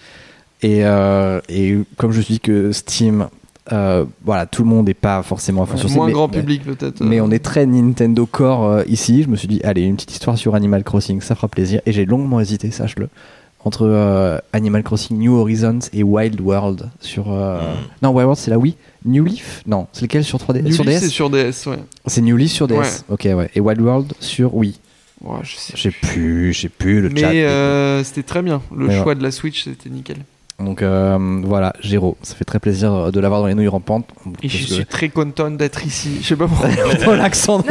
[0.62, 3.28] Et, euh, et comme je suis que Steam,
[3.72, 6.28] euh, voilà, tout le monde n'est pas forcément à fond sur Steam, Moins mais- grand
[6.28, 7.02] mais- public peut-être.
[7.02, 7.24] Mais euh.
[7.24, 9.24] on est très Nintendo Core euh, ici.
[9.24, 11.82] Je me suis dit, allez, une petite histoire sur Animal Crossing, ça fera plaisir.
[11.86, 13.08] Et j'ai longuement hésité, sache-le,
[13.64, 17.32] entre euh, Animal Crossing New Horizons et Wild World sur.
[17.32, 17.64] euh, Mm.
[18.04, 18.76] Non, Wild World, c'est la Wii?
[19.06, 19.64] New Leaf?
[19.66, 21.80] Non, c'est lequel sur 3D New Sur Leaf, DS c'est sur DS, ouais.
[22.06, 23.06] C'est New Leaf sur DS.
[23.08, 23.50] Ok, ouais.
[23.56, 24.78] Et Wild World sur Wii?
[25.22, 25.92] Ouais, je sais.
[26.02, 27.30] Plus, j'ai plus le chat.
[27.32, 28.62] Mais c'était très bien.
[28.76, 30.18] Le Mais choix de la Switch, c'était nickel.
[30.60, 34.06] Donc euh, voilà, Géro, ça fait très plaisir de l'avoir dans les nouilles rampantes.
[34.44, 36.18] Et je suis très content d'être ici.
[36.22, 36.70] Je sais pas pourquoi.
[37.16, 37.64] l'accent.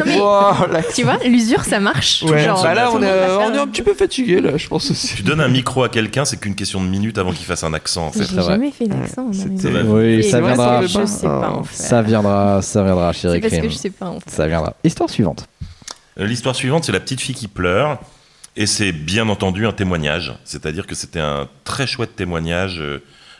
[0.94, 2.22] Tu vois, l'usure, ça marche.
[2.22, 4.68] Ouais, Genre, bah là, tout on le est, on un petit peu fatigué, là, je
[4.68, 5.14] pense aussi.
[5.16, 7.74] Tu donnes un micro à quelqu'un, c'est qu'une question de minutes avant qu'il fasse un
[7.74, 8.24] accent, en fait.
[8.24, 9.30] J'ai jamais fait d'accent.
[9.30, 10.86] Oui, ça viendra.
[10.86, 11.76] Je sais pas en faire.
[11.76, 14.32] Ça viendra, ça viendra, chérie C'est parce que je sais pas en faire.
[14.32, 14.74] Ça viendra.
[14.82, 15.46] Histoire suivante.
[16.18, 17.98] Euh, L'histoire suivante, c'est la petite fille qui pleure.
[18.60, 20.34] Et c'est bien entendu un témoignage.
[20.44, 22.98] C'est-à-dire que c'était un très chouette témoignage euh,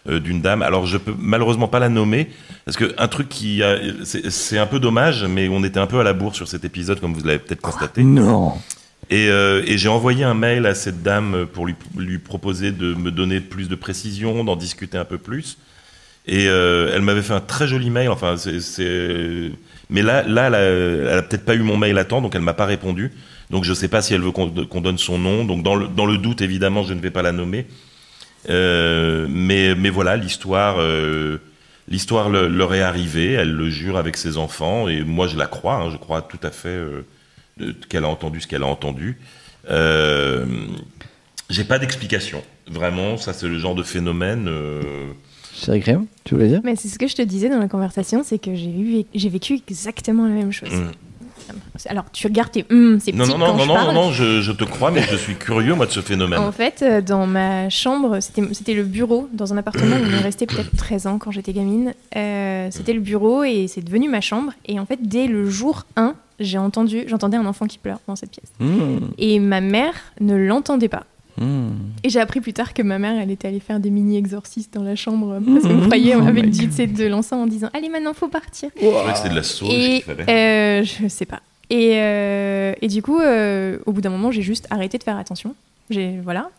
[0.08, 0.62] euh, d'une dame.
[0.62, 2.28] Alors, je peux malheureusement pas la nommer.
[2.64, 3.62] Parce que un truc qui.
[3.64, 6.64] a- C'est un peu dommage, mais on était un peu à la bourre sur cet
[6.64, 8.04] épisode, comme vous l'avez peut-être constaté.
[8.04, 8.52] Non.
[9.10, 12.94] Et, euh, et j'ai envoyé un mail à cette dame pour lui, lui proposer de
[12.94, 15.58] me donner plus de précisions, d'en discuter un peu plus.
[16.26, 18.08] Et euh, elle m'avait fait un très joli mail.
[18.10, 19.50] Enfin, c'est,
[19.90, 20.54] mais là, là, elle
[21.08, 23.10] a, a peut-être pas eu mon mail à temps, donc elle m'a pas répondu.
[23.50, 25.44] Donc je sais pas si elle veut qu'on, qu'on donne son nom.
[25.44, 27.66] Donc dans le, dans le doute, évidemment, je ne vais pas la nommer.
[28.50, 31.38] Euh, mais, mais voilà, l'histoire, euh,
[31.88, 33.32] l'histoire le- leur est arrivée.
[33.32, 35.74] Elle le jure avec ses enfants, et moi je la crois.
[35.76, 37.02] hein, je crois tout à fait euh,
[37.88, 39.18] qu'elle a entendu ce qu'elle a entendu.
[39.70, 40.44] Euh,
[41.50, 42.42] j'ai pas d'explication.
[42.70, 44.46] Vraiment, ça c'est le genre de phénomène.
[44.48, 44.82] euh,
[45.54, 46.60] Chérie Crème, tu voulais dire?
[46.64, 49.28] Mais c'est ce que je te disais dans la conversation, c'est que j'ai eu, j'ai
[49.28, 50.72] vécu exactement la même chose.
[50.72, 50.92] hum.
[51.86, 54.52] Alors tu regardes tes, hum, c'est Non, non, non, non, je non, non, je, je
[54.52, 56.38] te crois, mais je suis curieux, moi, de ce phénomène.
[56.38, 60.18] En fait, euh, dans ma chambre, c'était c'était le bureau, dans un appartement où on
[60.18, 61.94] est resté peut-être 13 ans quand j'étais gamine.
[62.16, 64.52] Euh, c'était le bureau et c'est devenu ma chambre.
[64.66, 68.16] Et en fait, dès le jour 1, j'ai entendu, j'entendais un enfant qui pleure dans
[68.16, 68.50] cette pièce.
[68.60, 68.98] Mmh.
[69.18, 71.04] Et ma mère ne l'entendait pas.
[71.40, 71.70] Mmh.
[72.04, 74.82] Et j'ai appris plus tard que ma mère, elle était allée faire des mini-exorcistes dans
[74.82, 77.68] la chambre parce qu'on croyait Oh avec my du, tu sais, de l'encens en disant
[77.74, 78.70] Allez, maintenant, faut partir.
[78.74, 78.80] Que
[79.16, 80.30] c'était de la sauge Et qu'il fallait.
[80.80, 81.40] euh, je sais pas.
[81.70, 85.18] Et, euh, et du coup, euh, au bout d'un moment, j'ai juste arrêté de faire
[85.18, 85.54] attention.
[85.90, 86.50] J'ai voilà.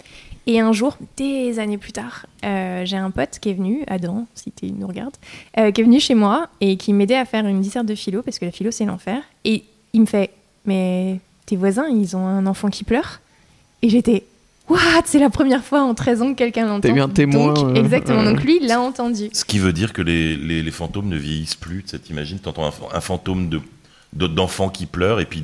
[0.48, 4.26] Et un jour, des années plus tard, euh, j'ai un pote qui est venu, Adam,
[4.34, 5.14] si tu nous regardes,
[5.60, 8.24] euh, qui est venu chez moi et qui m'aidait à faire une disserte de philo
[8.24, 9.22] parce que la philo c'est l'enfer.
[9.46, 10.32] Et il me fait,
[10.66, 13.20] mais tes voisins, ils ont un enfant qui pleure.
[13.84, 14.24] Et j'étais,
[14.70, 15.04] what?
[15.06, 16.88] C'est la première fois en 13 ans que quelqu'un l'entend.
[16.90, 18.20] T'as eu un témoin, Donc, euh, exactement.
[18.22, 18.32] euh.
[18.34, 19.30] Donc lui, il l'a entendu.
[19.34, 21.84] Ce qui veut dire que les, les, les fantômes ne vieillissent plus.
[21.84, 23.62] Tu sais, t'imagines, t'entends un, un fantôme de-
[24.14, 25.44] d'enfants qui pleurent et puis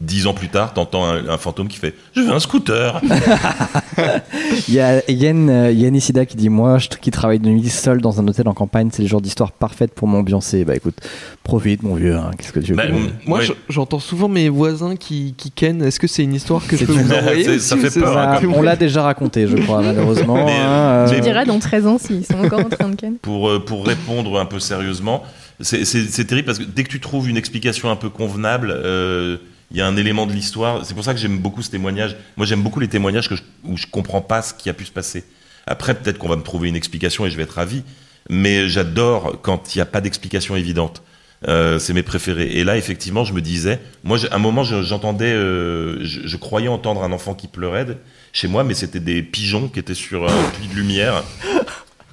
[0.00, 3.00] dix ans plus tard t'entends un, un fantôme qui fait je veux un scooter
[4.68, 7.68] Il y a Yann, euh, Yann Isida qui dit Moi, je, qui travaille de nuit
[7.68, 10.64] seul dans un hôtel en campagne, c'est le genre d'histoire parfaite pour m'ambiancer.
[10.64, 10.96] Bah écoute,
[11.42, 12.16] profite, mon vieux.
[12.16, 12.84] hein, Qu'est-ce que tu veux Bah,
[13.26, 13.46] Moi, ouais.
[13.68, 15.82] j'entends souvent mes voisins qui, qui ken.
[15.82, 18.62] Est-ce que c'est une histoire que je peux vous envoyer ça fait peur, hein, on
[18.62, 20.44] l'a déjà raconté, je crois, malheureusement.
[20.46, 23.16] Mais, hein, euh, Tu diras dans 13 ans s'ils sont encore en train de ken.
[23.20, 25.22] pour, euh, pour répondre un peu sérieusement,
[25.60, 29.36] c'est- terrible parce que dès que tu trouves une explication un peu convenable, euh,
[29.70, 30.84] il y a un élément de l'histoire.
[30.84, 32.16] C'est pour ça que j'aime beaucoup ce témoignage.
[32.36, 34.84] Moi, j'aime beaucoup les témoignages que je- où je comprends pas ce qui a pu
[34.84, 35.24] se passer.
[35.66, 37.82] Après, peut-être qu'on va me trouver une explication et je vais être ravi.
[38.30, 41.02] Mais j'adore quand il n'y a pas d'explication évidente.
[41.46, 42.48] Euh, c'est mes préférés.
[42.52, 46.68] Et là, effectivement, je me disais, moi, à un moment, je- j'entendais, euh, je, croyais
[46.68, 47.86] entendre un enfant qui pleurait
[48.32, 51.22] chez moi, mais c'était des pigeons qui étaient sur un puits de lumière.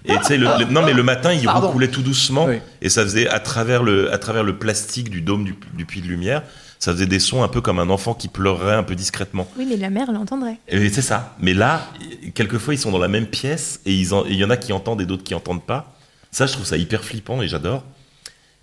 [0.05, 1.67] Et tu sais, le, le- non, mais le matin, il Pardon.
[1.67, 2.57] recoulait tout doucement, Oui.
[2.81, 6.01] et ça faisait à travers le, à travers le plastique du dôme du, du puits
[6.01, 6.41] de lumière,
[6.79, 9.47] ça faisait des sons un peu comme un enfant qui pleurerait un peu discrètement.
[9.57, 10.57] Oui, mais la mère l'entendrait.
[10.67, 11.35] Et c'est ça.
[11.39, 11.87] Mais là,
[12.33, 15.01] quelquefois, ils sont dans la même pièce et en- il y en a qui entendent
[15.01, 15.95] et d'autres qui entendent pas.
[16.31, 17.83] Ça, je trouve ça hyper flippant et j'adore.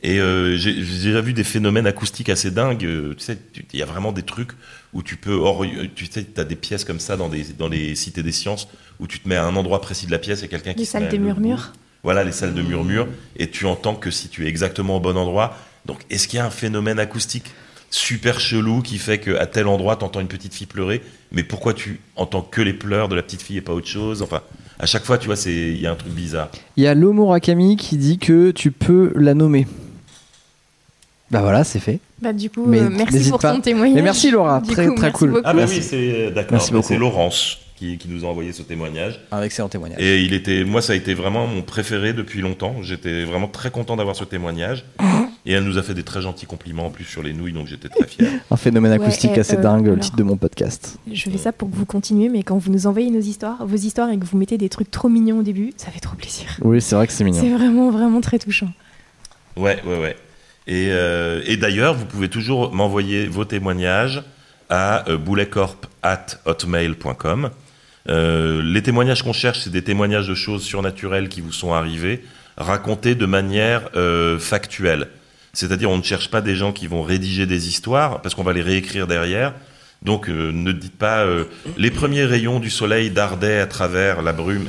[0.02, 2.84] Et euh, j'ai déjà vu des phénomènes acoustiques assez dingues.
[2.84, 3.38] Euh, Tu sais,
[3.72, 4.50] il y a vraiment des trucs
[4.92, 5.34] où tu peux.
[5.34, 8.68] ori- Tu sais, as des pièces comme ça dans, des, dans les cités des sciences
[9.00, 10.84] où tu te mets à un endroit précis de la pièce et quelqu'un qui Les
[10.84, 11.72] se salles de le murmures.
[12.02, 13.06] voilà, les salles de murmure,
[13.36, 15.56] et tu entends que si tu es exactement au bon endroit.
[15.86, 17.46] Donc, est-ce qu'il y a un phénomène acoustique
[17.90, 21.00] super chelou qui fait qu'à tel endroit, tu entends une petite fille pleurer,
[21.32, 24.20] mais pourquoi tu entends que les pleurs de la petite fille et pas autre chose?
[24.22, 24.42] Enfin,
[24.80, 26.50] À chaque fois, tu vois, c'est il y a un truc bizarre.
[26.76, 29.66] Il y a Lomo Rakami qui dit que tu peux la nommer.
[31.30, 31.98] Bah voilà, c'est fait.
[32.22, 33.52] Bah, du coup, Mais euh, merci pour pas.
[33.54, 33.96] ton témoignage.
[33.96, 34.60] Mais merci, Laura.
[34.60, 35.28] Du Très- coup, très merci cool.
[35.30, 35.42] beaucoup.
[35.44, 35.76] Ah bah Merci.
[35.78, 36.52] oui, c'est d'accord.
[36.52, 36.88] Merci beaucoup.
[36.88, 39.20] C'est Laurence qui, qui nous a envoyé ce témoignage.
[39.30, 40.00] Un excellent témoignage.
[40.00, 42.82] Et il était, moi, ça a été vraiment mon préféré depuis longtemps.
[42.82, 44.84] J'étais vraiment très content d'avoir ce témoignage.
[45.46, 47.68] Et elle nous a fait des très gentils compliments en plus sur les nouilles, donc
[47.68, 48.28] j'étais très fier.
[48.50, 50.98] Un phénomène acoustique et, assez euh, dingue, le alors- titre de mon podcast.
[51.10, 53.76] Je fais ça pour que vous continuiez, mais quand vous nous envoyez nos histoires, vos
[53.76, 56.48] histoires et que vous mettez des trucs trop mignons au début, ça fait trop plaisir.
[56.60, 57.40] Oui, c'est vrai que c'est mignon.
[57.40, 58.70] C'est vraiment, vraiment très touchant.
[59.56, 60.16] Ouais, ouais, ouais.
[60.66, 64.22] Et, euh, et d'ailleurs, vous pouvez toujours m'envoyer vos témoignages
[64.68, 67.50] à euh, bouletcorp@hotmail.com.
[68.08, 72.24] Euh, les témoignages qu'on cherche, c'est des témoignages de choses surnaturelles qui vous sont arrivées,
[72.56, 75.08] racontées de manière euh, factuelle.
[75.52, 78.52] C'est-à-dire, on ne cherche pas des gens qui vont rédiger des histoires, parce qu'on va
[78.52, 79.54] les réécrire derrière.
[80.02, 81.44] Donc, euh, ne dites pas euh,
[81.76, 84.66] les premiers rayons du soleil dardaient à travers la brume.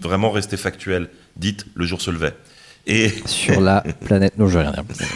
[0.00, 1.08] Vraiment, restez factuel.
[1.36, 2.34] Dites le jour se levait.
[2.86, 4.38] Et Sur la planète.
[4.38, 5.08] Non, je vais rien dire.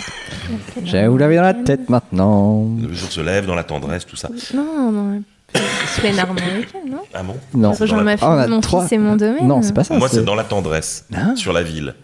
[0.85, 2.77] Je vais vous laver dans la tête maintenant.
[2.83, 4.29] le jour se lève dans la tendresse, tout ça.
[4.55, 5.23] Non, non.
[5.55, 7.73] C'est plein américaine, non Ah bon Non.
[7.73, 8.83] Rejoins dans la- ma fille, Ah, mon trois.
[8.83, 9.47] fils et mon domaine.
[9.47, 9.97] Non, c'est pas ça.
[9.97, 11.95] Moi, c'est- dans la tendresse, Hein sur la ville.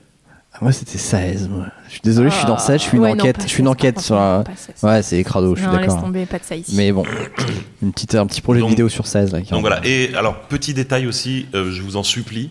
[0.53, 1.49] Ah, moi, c'était 16.
[1.49, 1.67] Moi.
[1.87, 2.81] Je suis désolé, je suis dans 16.
[2.81, 3.09] Je suis une Ah.
[3.09, 3.37] Ouais, non, enquête.
[3.39, 4.17] pas je suis une 16, enquête sur.
[4.57, 4.75] 16.
[4.83, 6.03] Ouais, c'est crado, je suis Non, laisse d'accord.
[6.03, 6.75] tomber, pas de ça ici.
[6.77, 7.05] Mais bon,
[7.83, 9.33] une petite, un petit projet Donc- de vidéo sur 16.
[9.33, 9.81] Là, qui Donc voilà.
[9.85, 12.51] Et alors, petit détail aussi, euh, je vous en supplie,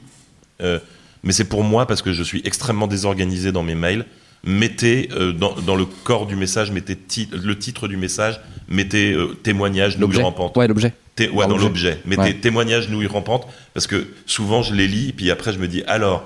[0.62, 0.80] euh,
[1.24, 4.06] mais c'est pour moi parce que je suis extrêmement désorganisé dans mes mails.
[4.44, 6.98] Mettez euh, dans, dans le corps du message, mettez
[7.32, 8.40] le titre du message,
[8.70, 10.22] mettez euh, témoignage nouilles L'objet.
[10.24, 10.56] rampantes.
[10.58, 10.94] Ouais, l'objet.
[11.20, 12.00] Ouais, Dans dans l'objet.
[12.06, 12.34] Mettez Ouais.
[12.34, 16.24] témoignage nouilles rampantes parce que souvent je les lis, puis après je me dis alors.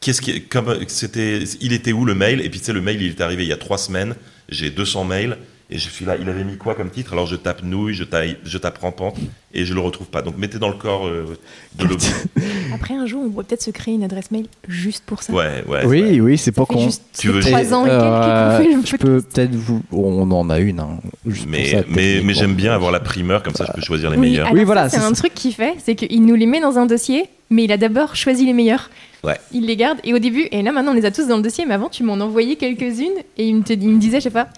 [0.00, 2.40] Qu'est-ce qui, comme c'était, il était où le mail?
[2.40, 4.14] Et puis tu sais, le mail, il est arrivé il y a trois semaines.
[4.48, 5.36] J'ai 200 mails
[5.70, 6.16] et je suis là.
[6.20, 7.12] Il avait mis quoi comme titre?
[7.12, 9.16] Alors je tape nouilles, je tape, je tape rampante
[9.52, 10.22] et je le retrouve pas.
[10.22, 11.36] Donc mettez dans le corps euh,
[11.78, 12.12] de l'objet.
[12.74, 15.32] Après, un jour, on pourrait peut-être se créer une adresse mail juste pour ça.
[15.32, 15.84] Ouais, ouais.
[15.86, 16.20] Oui, ouais.
[16.20, 16.78] oui, c'est pas con.
[16.80, 19.82] juste Tu veux- trois ans et quelques Euh, Je peux peut-être vous.
[19.92, 20.80] On en a une.
[20.80, 23.80] hein, juste Mais, ça, mais, mais j'aime bien avoir la primeur, comme ça je peux
[23.82, 24.52] choisir les Oui, meilleurs.
[24.52, 25.22] Oui, voilà, C'est c'est un ça.
[25.22, 28.16] truc qu'il fait, c'est qu'il nous les met dans un dossier, mais il a d'abord
[28.16, 28.90] choisi les meilleurs.
[29.24, 29.36] Ouais.
[29.52, 31.42] Il les garde, et au début, et là maintenant on les a tous dans le
[31.42, 34.24] dossier, mais avant tu m'en envoyais quelques-unes, et il me, te- il me disait, je
[34.24, 34.48] sais pas,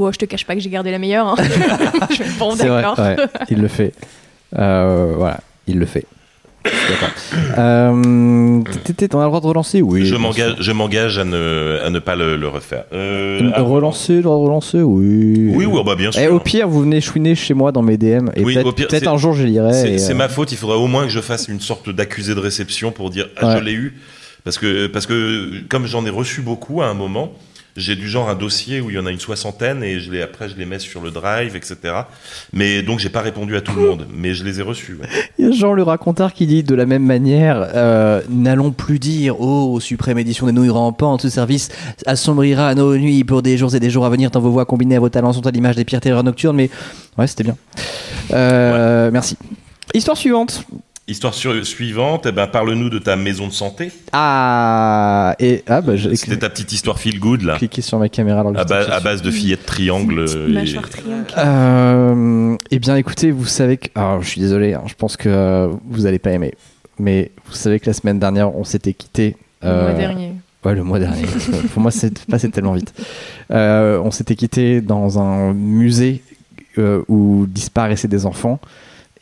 [0.00, 1.26] oh, je te cache pas que j'ai gardé la meilleure.
[1.28, 1.34] hein.
[2.38, 2.98] bon, C'est vrai, d'accord.
[2.98, 3.16] ouais,
[3.50, 3.92] il le fait.
[4.58, 6.04] Euh, voilà, il le fait.
[6.64, 7.08] Je suis D'accord.
[7.58, 9.80] Euh, t'étais- on a le droit de relancer?
[9.80, 10.04] Oui.
[10.04, 10.62] je m'engage, sûr.
[10.62, 12.84] je m'engage à ne, à ne pas le, le refaire.
[12.92, 14.82] Euh, Euh, relancer, le droit de relancer?
[14.82, 15.50] Oui.
[15.54, 16.20] Oui, oui, bah bien sûr.
[16.20, 18.72] Et au pire, vous venez chouiner chez moi dans mes DM et Oui, peut-être au
[18.72, 19.72] pire, peut-être c'est- un jour je lirai.
[19.98, 22.40] C'est euh, ma faute, il faudrait au moins que je fasse une sorte d'accusé de
[22.40, 23.58] réception pour dire ah, Ouais.
[23.58, 23.96] je l'ai eu.
[24.44, 27.32] Parce que, parce que comme j'en ai reçu beaucoup à un moment,
[27.76, 30.22] j'ai du genre un dossier où il y en a une soixantaine et je les,
[30.22, 31.76] après je les mets sur le drive, etc.
[32.52, 34.98] Mais donc j'ai pas répondu à tout le monde, mais je les ai reçus.
[35.00, 35.08] ouais.
[35.38, 38.98] Il y a Jean le racontard qui dit de la même manière euh, N'allons plus
[38.98, 41.68] dire Oh, suprême édition des nouilles rampantes, ce service
[42.06, 44.96] assombrira nos nuits pour des jours et des jours à venir, tant vos voix combinées
[44.96, 46.56] à vos talents sont à l'image des pires terreurs nocturnes.
[46.56, 46.70] Mais
[47.18, 47.56] ouais, c'était bien.
[48.32, 49.36] Euh, Merci.
[49.94, 50.64] Histoire suivante.
[51.10, 53.90] Histoire sur- suivante, eh ben, parle-nous de ta maison de santé.
[54.12, 58.08] Ah, et ah, bah, j'ai C'était ta petite histoire feel good là, cliqué sur ma
[58.08, 60.24] caméra alors à, ba- à base de fillettes triangles.
[60.48, 61.26] Et- mâchoire triangle.
[61.36, 63.88] Euh, eh bien, écoutez, vous savez que.
[63.96, 66.54] Alors, je suis désolé, hein, je pense que euh, vous allez pas aimer.
[67.00, 69.36] Mais vous savez que la semaine dernière, on s'était quitté.
[69.62, 70.32] Le euh, mois dernier.
[70.64, 71.22] Ouais, le mois dernier.
[71.72, 72.94] Pour moi, c'est passé tellement vite.
[73.50, 76.22] Euh, on s'était quitté dans un musée
[76.78, 78.60] euh, où disparaissaient des enfants.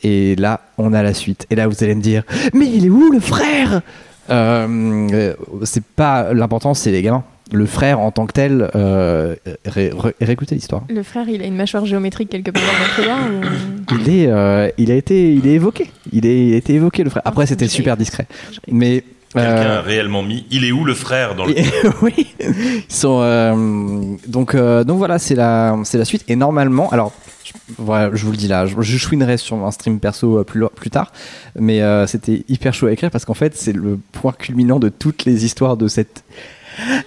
[0.03, 1.45] Et là, on a la suite.
[1.49, 2.23] Et là, vous allez me dire,
[2.53, 3.81] mais il est où le frère?
[4.29, 7.23] Euh, C'est pas l'important, c'est les gamins.
[7.51, 9.35] Le frère en tant que tel, euh,
[9.65, 10.83] ré- ré- réécoutez l'histoire.
[10.87, 14.27] Le frère, il a une mâchoire géométrique quelque part dans notre couloir ou- Il est,
[14.27, 15.89] euh, il a été, il est évoqué.
[16.11, 17.23] Il, est, il a été évoqué le frère.
[17.25, 18.27] Après, c'était super discret.
[18.71, 19.03] Mais
[19.33, 20.45] Quelqu'un euh, a réellement mis.
[20.51, 21.55] Il est où le frère dans le.
[22.03, 26.89] oui, ils sont euh, donc euh, donc voilà, c'est la c'est la suite et normalement,
[26.89, 27.13] alors
[27.49, 30.89] je, voilà, je vous le dis là, je, chouinerai sur un stream perso euh, plus
[30.89, 31.11] tard,
[31.57, 34.89] mais euh, c'était hyper chaud à écrire parce qu'en fait c'est le point culminant de
[34.89, 36.23] toutes les histoires de cette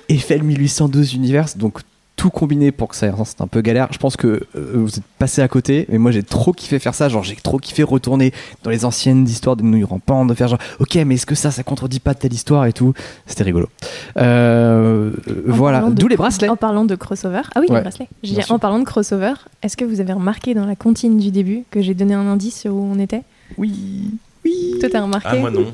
[0.08, 1.80] Eiffel 1812 univers, donc
[2.22, 3.88] tout combiné pour que ça ait un sens, c'est un peu galère.
[3.90, 6.94] Je pense que euh, vous êtes passé à côté, mais moi j'ai trop kiffé faire
[6.94, 7.08] ça.
[7.08, 8.32] Genre j'ai trop kiffé retourner
[8.62, 11.50] dans les anciennes histoires des nouilles rampantes, de faire genre ok, mais est-ce que ça,
[11.50, 12.94] ça contredit pas telle histoire et tout?
[13.26, 13.68] C'était rigolo.
[14.18, 15.10] Euh,
[15.46, 16.48] voilà, d'où les bracelets.
[16.48, 17.42] En parlant de crossover.
[17.56, 18.08] Ah oui, Ouais, les bracelets.
[18.22, 18.54] Je bien dis, sûr.
[18.54, 19.32] en parlant de crossover,
[19.64, 22.60] est-ce que vous avez remarqué dans la comptine du début que j'ai donné un indice
[22.60, 23.22] sur où on était?
[23.58, 24.10] Oui,
[24.44, 24.76] oui.
[24.78, 25.28] Toi, t'as remarqué?
[25.32, 25.66] Ah, moi non.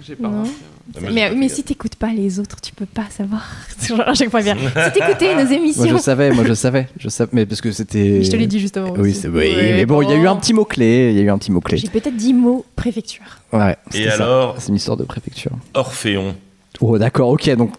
[0.00, 0.30] J'ai pas Non.
[0.30, 0.52] remarqué.
[1.00, 3.42] Moi, Mais, si t'écoutes pas les autres, tu peux pas savoir.
[3.86, 4.56] Genre à chaque fois bien.
[4.56, 5.96] Si t'écoutais nos Moi émissions.
[5.96, 8.22] je savais, moi je savais, je savais, mais parce que c'était.
[8.22, 8.94] Je te l'ai dit juste avant.
[8.96, 11.16] Oui, c'est oui, Ouais, mais bon, il y a eu un petit mot clé, il
[11.16, 11.76] y a eu un petit mot clé.
[11.76, 13.22] J'ai peut-être dit mot préfecture.
[13.52, 13.76] Ouais.
[13.94, 15.52] Et alors, C'est une histoire de préfecture.
[15.74, 16.34] Orphéon.
[16.80, 17.72] Oh d'accord, ok, donc.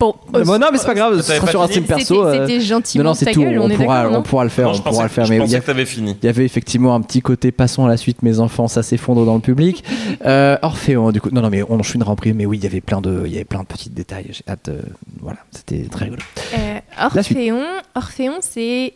[0.00, 2.24] Bon, Euh, bon, non mais c'est pas grave, ce sera sur un perso.
[2.24, 3.42] euh, C'était gentiment Non non, c'est tout.
[3.42, 5.24] gueule, on, pourra, on pourra le faire, Non, on je pourra le faire.
[5.24, 6.16] je Mais il y, pensais a- que t'avais fini.
[6.22, 9.26] il y avait effectivement un petit côté passons à la suite, mes enfants, ça s'effondre
[9.26, 9.82] dans le public.
[10.24, 12.66] Euh, Orphéon, du coup, non non mais on enchaînera en prix, mais oui, il y
[12.66, 14.26] avait plein de, il y avait plein de petits détails.
[14.30, 14.82] J'ai hâte, euh,
[15.20, 16.22] voilà, c'était très rigolo.
[16.56, 16.78] Euh.
[17.02, 17.62] Orphéon,
[17.96, 18.94] Orphéon c'est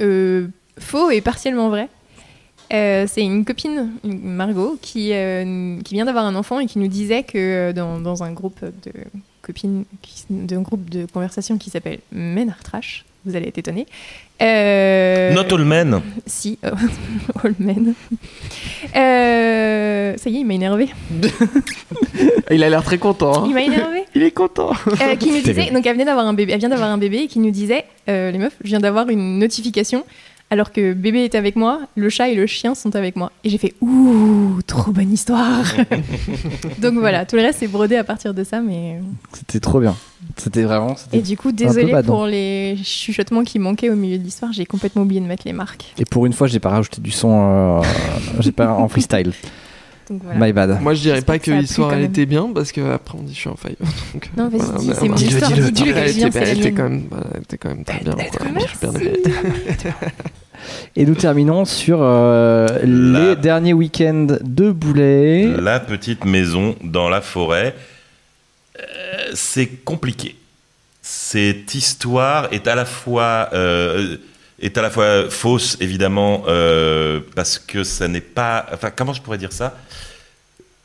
[0.00, 0.48] euh,
[0.78, 1.88] faux et partiellement vrai.
[2.74, 6.78] Euh, c'est une copine, une- Margot, qui, euh, qui vient d'avoir un enfant et qui
[6.78, 8.92] nous disait que euh, dans, dans un groupe de
[9.42, 13.86] copines, qui- d'un groupe de conversation qui s'appelle Men Trash, vous allez être étonnés.
[14.40, 16.00] Euh, Not all men.
[16.26, 16.58] Si,
[17.44, 17.94] All Men.
[18.96, 20.88] Euh, ça y est, il m'a énervé.
[22.50, 23.44] Il a l'air très content.
[23.44, 23.46] hein.
[23.48, 24.04] Il m'a énervé.
[24.14, 24.72] Il est content.
[25.00, 27.18] Euh, qui nous disait, donc elle venait d'avoir un bébé, elle vient d'avoir un bébé
[27.18, 30.04] et qui nous disait, euh, les meufs, je viens d'avoir une notification
[30.52, 33.32] alors que bébé est avec moi, le chat et le chien sont avec moi.
[33.42, 35.64] Et j'ai fait ouh, trop bonne histoire.
[36.78, 39.00] donc voilà, tout le reste c'est brodé à partir de ça, mais
[39.32, 39.96] C'était trop bien.
[40.36, 40.94] C'était vraiment.
[41.14, 45.02] et du coup désolé pour les chuchotements qui manquaient au milieu de l'histoire, j'ai complètement
[45.02, 45.94] oublié de mettre les marques.
[45.96, 47.82] Et pour une fois, j'ai pas rajouté du son, euh,
[48.40, 49.32] j'ai pas en freestyle.
[50.10, 50.46] Donc voilà.
[50.46, 50.82] My bad.
[50.82, 53.38] Moi, je dirais pas que l'histoire elle était bien parce que après on dit je
[53.38, 53.76] suis en faille.
[54.12, 55.52] Donc, Non, vas-y, voilà, dis, mais c'est mon histoire.
[55.52, 58.14] dis-le, Dis-le Elle était, quand même, voilà, elle était quand même très bien.
[58.68, 58.90] super.
[60.96, 65.46] Et nous terminons sur euh, La- les derniers week-ends de Boulet.
[65.60, 67.74] La petite maison dans la forêt.
[68.78, 68.82] Euh,
[69.34, 70.36] c'est compliqué.
[71.02, 74.16] Cette histoire est à la fois euh,
[74.60, 76.44] est à la fois fausse évidemment
[77.34, 78.66] parce que ça n'est pas.
[78.72, 79.76] Enfin, comment je pourrais dire ça?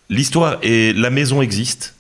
[0.10, 1.94] L'histoire et la maison existe.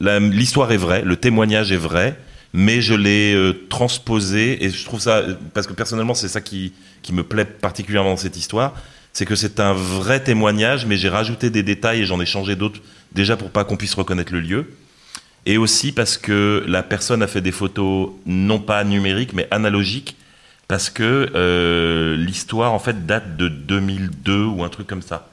[0.00, 2.16] L'histoire est vraie, le témoignage est vrai,
[2.56, 5.22] mais je l'ai euh, transposé et je trouve ça
[5.52, 6.72] parce que personnellement c'est ça qui
[7.02, 8.74] qui me plaît particulièrement dans cette histoire,
[9.12, 12.54] c'est que c'est un vrai témoignage, mais j'ai rajouté des détails et j'en ai changé
[12.54, 12.80] d'autres
[13.12, 14.72] déjà pour pas qu'on puisse reconnaître le lieu.
[15.46, 20.16] Et aussi parce que la personne a fait des photos non pas numériques mais analogiques,
[20.68, 25.28] parce que euh, l'histoire en fait date de 2002 ou un truc comme ça.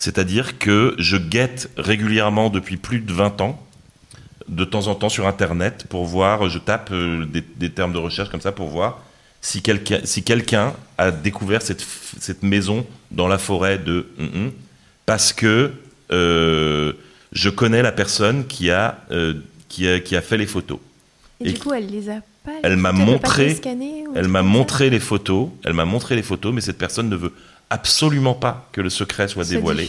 [0.00, 3.63] C'est-à-dire que je guette régulièrement depuis plus de 20 ans,
[4.48, 7.98] de temps en temps sur Internet, pour voir, je tape euh, des, des termes de
[7.98, 9.00] recherche comme ça pour voir
[9.40, 14.52] si quelqu'un si quelqu'un a découvert cette, maison dans la forêt de hum, hum,
[15.06, 15.72] parce que
[16.12, 16.92] euh,
[17.32, 19.34] je connais la personne qui a, euh,
[19.68, 20.78] qui a, qui a fait les photos.
[21.40, 22.52] Et, Et du coup, elle les a pas.
[22.62, 26.54] elle m'a pas montré- un Elle m'a montré les photos, elle m'a montré les photos,
[26.54, 27.32] mais cette personne ne veut
[27.70, 29.88] absolument pas que le secret soit dévoilé.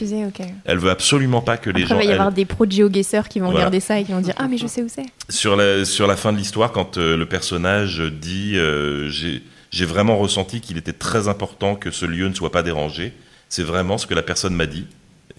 [0.65, 1.95] Elle veut absolument pas que les Après, gens.
[1.95, 3.59] il va y elle- avoir des pros de géoguesseurs qui vont Voilà.
[3.59, 5.05] regarder ça et qui vont dire Ah, mais je sais où c'est.
[5.29, 10.17] sur la, sur la fin de l'histoire, quand euh, le personnage dit euh, j'ai vraiment
[10.17, 13.13] ressenti qu'il était très important que ce lieu ne soit pas dérangé,
[13.49, 14.85] c'est vraiment ce que la personne m'a dit.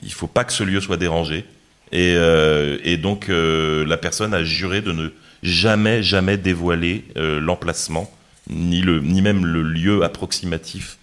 [0.03, 1.45] Il faut pas que ce lieu soit dérangé.
[1.93, 5.09] Et, euh, et donc la personne a juré de ne
[5.43, 8.11] jamais, jamais dévoiler l'emplacement,
[8.51, 10.99] ni, le, ni même le lieu approximatif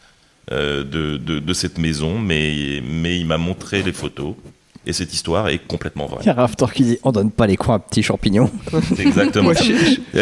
[0.52, 0.84] de,
[1.18, 4.36] de, de cette maison, mais, mais il m'a montré les photos.
[4.86, 6.20] Et cette histoire est complètement vraie.
[6.24, 8.52] Il y a Raftor qui dit on donne pas les coins à petits champignons.
[8.96, 9.64] C'est exactement Moi, je,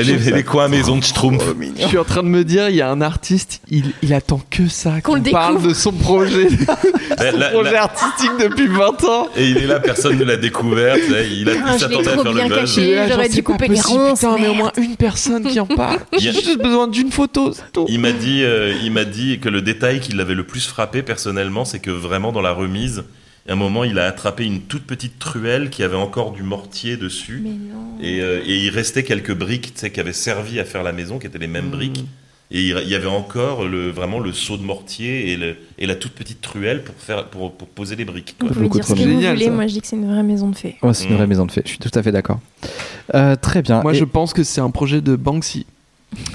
[0.01, 1.43] je- Les, coins maison de Schtroumpf.
[1.79, 4.39] je suis en train de me dire, il y a un artiste, il, il attend
[4.51, 6.47] que ça, Qu'on le parle de son projet,
[7.17, 9.27] La- la- projet la- artistique depuis 20 ans.
[9.35, 10.95] et il est là, personne ne l'a découvert.
[10.97, 12.79] Il, a, Ah, il s'attendait à trop faire bien le buzz.
[13.09, 15.99] j'aurais dû couper les ronces, Putain, mais au moins une personne qui en parle.
[16.17, 17.51] Il y a- J'ai juste besoin d'une photo.
[17.87, 21.01] Il m'a dit, euh, il m'a dit que le détail qui l'avait le plus frappé
[21.01, 23.03] personnellement, c'est que vraiment dans la remise,
[23.49, 26.95] à un moment, il a attrapé une toute petite truelle qui avait encore du mortier
[26.97, 27.41] dessus.
[27.43, 27.97] Mais non.
[28.01, 30.91] Et, euh, et il restait quelques briques tu sais, qui avaient servi à faire la
[30.91, 31.71] maison, qui étaient les mêmes Mm.
[31.71, 32.05] briques.
[32.53, 35.95] Et il y avait encore le, vraiment le seau de mortier et, le, et la
[35.95, 38.35] toute petite truelle pour, faire, pour, pour poser les briques.
[38.41, 38.53] Vous quoi.
[38.53, 39.51] pouvez beaucoup dire ce que vous génial, voulez, ça.
[39.51, 40.75] moi je dis que c'est une vraie maison de fées.
[40.83, 41.17] Ouais, c'est une Mm.
[41.17, 41.61] vraie maison de fées.
[41.63, 42.39] Je suis tout à fait d'accord.
[43.15, 43.81] Euh, très bien.
[43.81, 45.65] Moi, Et- je pense que c'est un projet de Banksy.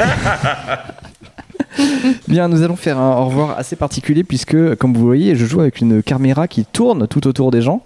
[2.28, 5.60] Bien, nous allons faire un au revoir assez particulier puisque, comme vous voyez, je joue
[5.60, 7.82] avec une caméra qui tourne tout autour des gens.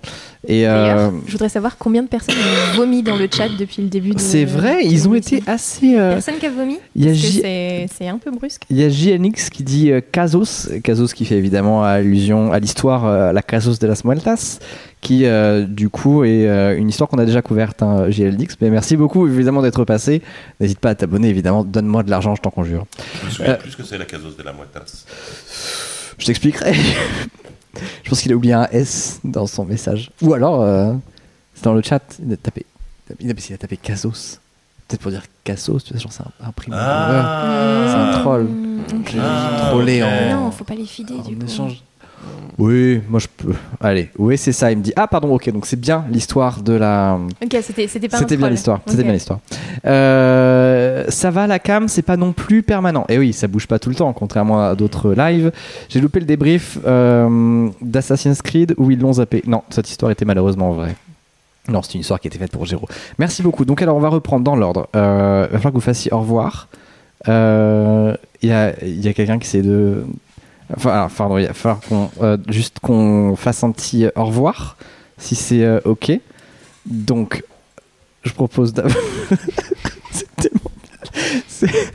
[0.49, 3.89] Et euh, je voudrais savoir combien de personnes ont vomi dans le chat depuis le
[3.89, 4.19] début de.
[4.19, 5.99] c'est vrai, de ils ont été assez.
[5.99, 8.63] euh, Personne qui a vomi J- c'est un peu brusque.
[8.71, 13.05] Il y a JNX qui dit euh, Casos, Casos qui fait évidemment allusion à l'histoire,
[13.07, 14.61] euh, la Casos de las Muertas,
[15.01, 18.57] qui euh, du coup est euh, une histoire qu'on a déjà couverte, hein, JLX.
[18.61, 20.21] Mais merci beaucoup évidemment d'être passé.
[20.61, 22.87] N'hésite pas à t'abonner évidemment, donne-moi de l'argent, je t'en conjure.
[23.23, 25.05] Je me souviens Euh, plus que c'est la Casos de la Muertas.
[26.19, 26.75] Je t'expliquerai.
[28.05, 30.11] je pense qu'il a oublié un S dans son message.
[30.21, 30.93] Ou alors, euh,
[31.55, 32.67] c'est dans le chat, il a tapé.
[33.21, 34.39] Il a, il a tapé Casos.
[34.87, 36.71] Peut-être pour dire Cassos, tu vois, genre c'est un, un prix.
[36.75, 37.87] Ah.
[37.87, 38.43] C'est un troll.
[38.45, 41.47] Mm, J'ai Ah, trollé en, Non, faut pas les fider en du coup.
[41.47, 41.83] échange.
[42.61, 43.55] Oui, moi je peux.
[43.81, 44.71] Allez, oui, c'est ça.
[44.71, 47.19] Il me dit Ah, pardon, ok, donc c'est bien l'histoire de la.
[47.43, 48.81] Ok, c'était pas C'était bien l'histoire.
[48.87, 49.41] C'était bien l'histoire.
[49.87, 53.07] Euh, ça va, la cam, c'est pas non plus permanent.
[53.09, 55.53] Et oui, ça bouge pas tout le temps, contrairement à d'autres lives.
[55.89, 59.43] J'ai loupé le débrief euh, d'Assassin's Creed où ils l'ont zappé.
[59.47, 60.97] Non, cette histoire était malheureusement vraie.
[61.69, 62.89] Non, c'est une histoire qui était faite pour Géraud.
[63.19, 63.65] Merci beaucoup.
[63.65, 64.87] Donc, alors, on va reprendre dans l'ordre.
[64.97, 66.69] Euh, il va falloir que vous fassiez au revoir.
[67.27, 67.29] Il
[68.49, 70.05] y a, y a quelqu'un qui essaie de.
[70.77, 74.25] Enfin, alors, pardon, il va falloir qu'on, euh, juste qu'on fasse un petit euh, au
[74.27, 74.77] revoir,
[75.19, 76.13] si c'est euh, OK.
[76.87, 77.43] Donc,
[78.23, 78.95] je propose d'avoir.
[80.13, 80.71] c'est tellement.
[81.49, 81.93] C'est-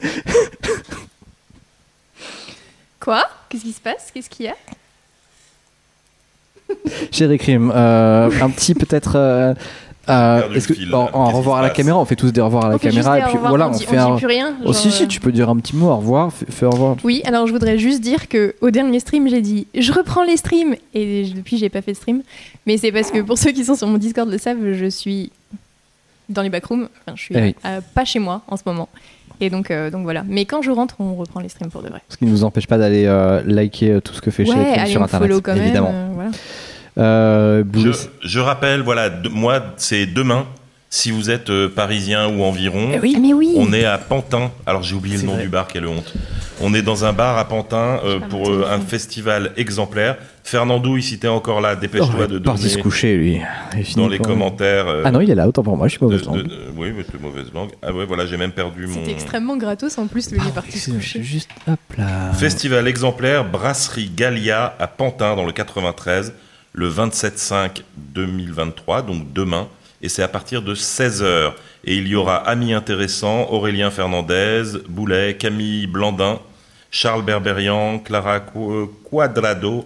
[3.00, 3.24] Quoi?
[3.50, 4.10] Qu'est-ce qui se passe?
[4.14, 4.56] Qu'est-ce qu'il y a?
[7.12, 9.56] Chéri Crime, euh, un petit peut-être.
[10.10, 12.42] Euh, euh, est-ce que, fil, en, en revoir à la caméra, on fait tous des
[12.42, 14.16] au revoir à la caméra, et puis revoir, voilà, on on, dit- fait on un.
[14.16, 14.54] dit plus rien.
[14.66, 16.70] Oh, si, genre, si, tu peux dire un petit mot au revoir, fais, fais au
[16.72, 16.96] revoir.
[17.04, 20.38] Oui, alors je voudrais juste dire que au dernier stream, j'ai dit je reprends les
[20.38, 22.22] streams et je- depuis j'ai pas fait de stream.
[22.66, 25.32] Mais c'est parce que pour ceux qui sont sur mon Discord le savent, je suis
[26.30, 26.88] dans les backrooms.
[27.06, 27.56] Enfin, je suis Eh oui.
[27.66, 28.90] euh, pas chez moi en ce moment.
[29.42, 30.24] Et donc, euh, donc voilà.
[30.28, 32.00] Mais quand je rentre, on reprend les streams pour de vrai.
[32.10, 34.58] Ce qui ne nous empêche pas d'aller euh, liker euh, tout ce que fait Chéri
[34.58, 35.28] ouais, allez, sur on internet.
[35.28, 35.64] follow quand même.
[35.64, 35.92] évidemment.
[35.92, 36.30] euh, voilà.
[36.98, 37.92] Euh, Je,
[38.24, 40.46] je rappelle, voilà, de- moi, c'est demain.
[40.92, 43.54] Si vous êtes euh, parisien ou environ, oui, mais oui.
[43.58, 44.52] on est à Pantin.
[44.66, 45.44] Alors j'ai oublié le nom vrai.
[45.44, 46.14] du bar, quelle honte.
[46.62, 50.16] On est dans un bar à Pantin euh, pour euh, un festival exemplaire.
[50.46, 53.42] Fernando, ici t'es encore là, dépêche-toi de Oh, parti se donner coucher, lui.
[53.78, 54.88] Il dans les pour- commentaires.
[54.88, 56.58] euh, Ah non, il est là, autant pour moi, je suis de- mauvais de- de-
[56.78, 57.72] oui, mais c'est mauvaise langue.
[57.82, 58.94] Ah ouais, voilà, j'ai même perdu mon.
[58.94, 61.22] C'était extrêmement gratos en plus, le il est parti se coucher.
[61.24, 62.32] juste, hop là.
[62.36, 66.32] Festival exemplaire Brasserie Gallia à Pantin dans le 93,
[66.78, 69.68] le 27-5-2023, donc demain,
[70.02, 71.54] et c'est à partir de 16h.
[71.86, 76.40] Et il y aura Amis Intéressants, Aurélien Fernandez, Boulet, Camille Blandin,
[76.92, 79.86] Charles Berberian, Clara Qu- Quadrado,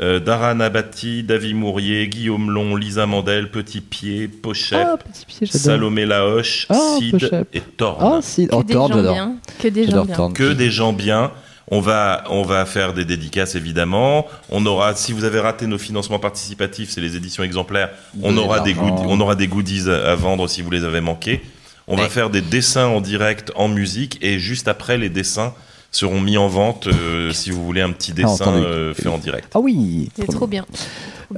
[0.00, 5.46] euh, Dara Nabati, David Mourier, Guillaume Long, Lisa Mandel, Petit Pied, Pochette, Oh, petit pied,
[5.46, 5.60] j'adore.
[5.60, 7.48] Salomé Lahoche, Oh, Sid Pochette.
[7.52, 9.36] et Torn Oh, si, Que oh, des Thorne, gens bien.
[9.58, 10.16] Que des gens bien.
[10.16, 10.32] Thorne.
[10.32, 11.32] que des gens bien.
[11.70, 14.26] On va, on va faire des dédicaces évidemment.
[14.50, 17.90] On aura, si vous avez raté nos financements participatifs, c'est les éditions exemplaires.
[18.22, 20.70] On Donnez aura de des goodies, on aura des goodies à à vendre si vous
[20.70, 21.42] les avez manqués.
[21.86, 25.54] On va faire des dessins en direct en musique et juste après les dessins
[25.90, 28.64] seront mis en vente euh, si vous voulez un petit dessin entendu.
[28.64, 29.48] euh, fait en direct.
[29.54, 30.08] Ah oui.
[30.16, 30.64] C'est trop bien.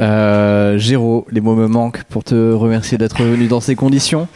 [0.01, 4.27] Euh, Géraud, les mots me manquent pour te remercier d'être venu dans ces conditions.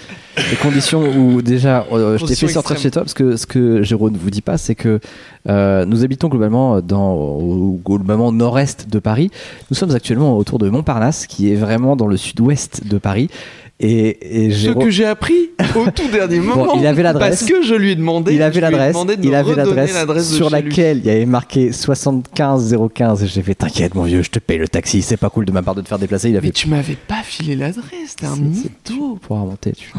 [0.51, 3.47] Les conditions où déjà euh, je t'ai fait sortir de chez toi parce que ce
[3.47, 5.01] que Géraud ne vous dit pas, c'est que
[5.48, 9.30] euh, nous habitons globalement dans au, globalement nord-est de Paris.
[9.70, 13.30] Nous sommes actuellement autour de Montparnasse, qui est vraiment dans le sud-ouest de Paris.
[13.78, 16.74] Et, et Ce que j'ai appris au tout dernier moment.
[16.77, 17.40] il avait l'adresse.
[17.40, 18.35] Parce que je lui ai demandé.
[18.35, 23.27] il avait l'adresse, il avait l'adresse sur laquelle il y avait marqué 75 015 et
[23.27, 25.62] j'ai fait t'inquiète mon vieux, je te paye le taxi, c'est pas cool de ma
[25.62, 26.31] part de te faire déplacer.
[26.31, 29.19] Il a Mais fait tu m'avais pas filé l'adresse, t'es un mytho.
[29.20, 29.93] pour remonter, tu,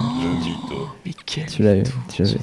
[1.06, 1.84] Mais quel tu l'avais,
[2.14, 2.38] tu l'avais.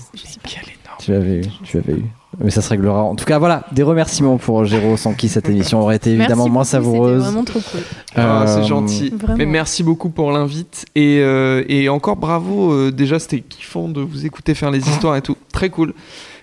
[0.44, 0.98] quel énorme.
[1.00, 2.04] Tu l'avais eu, tu l'avais eu.
[2.40, 3.02] Mais ça se réglera.
[3.02, 6.44] En tout cas, voilà, des remerciements pour Géraud, sans qui cette émission aurait été évidemment
[6.48, 7.20] Merci moins beaucoup, savoureuse.
[7.22, 7.80] C'était vraiment trop cool.
[8.16, 9.10] Ah, Euh, c'est gentil.
[9.16, 9.36] Vraiment.
[9.38, 10.86] Mais merci beaucoup pour l'invite.
[10.94, 12.72] Et, euh, et encore bravo.
[12.72, 15.36] euh, déjà, c'était kiffant de vous écouter faire les histoires et tout.
[15.52, 15.94] Très cool.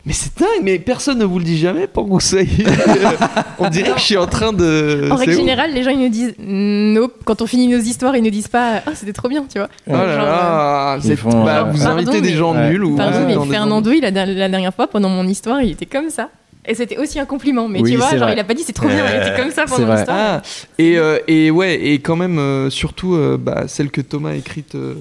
[0.06, 2.66] Mais c'est dingue, mais personne ne vous le dit jamais pour que vous soyez.
[3.60, 5.08] On dirait que je suis en train de.
[5.12, 7.14] En règle générale, les gens ils nous disent nope.
[7.24, 9.70] Quand on finit nos histoires, ils nous disent pas ah c'était trop bien, tu vois.
[9.88, 12.70] Oh là Genre, font, bah, euh, vous Pardon, invitez des gens Ouais.
[12.72, 15.86] nuls ou Pardon, mais Fernando, il a, la dernière fois pendant mon histoire, il était
[15.86, 16.30] comme ça.
[16.66, 17.68] Et c'était aussi un compliment.
[17.68, 18.34] Mais Oui, tu vois, genre vrai.
[18.34, 20.18] il a pas dit c'est trop bien, il était comme ça pendant l'histoire.
[20.18, 20.42] Ah,
[20.78, 24.36] et, euh, et ouais, et quand même, euh, surtout euh, bah, celle que Thomas a
[24.36, 24.96] écrite euh,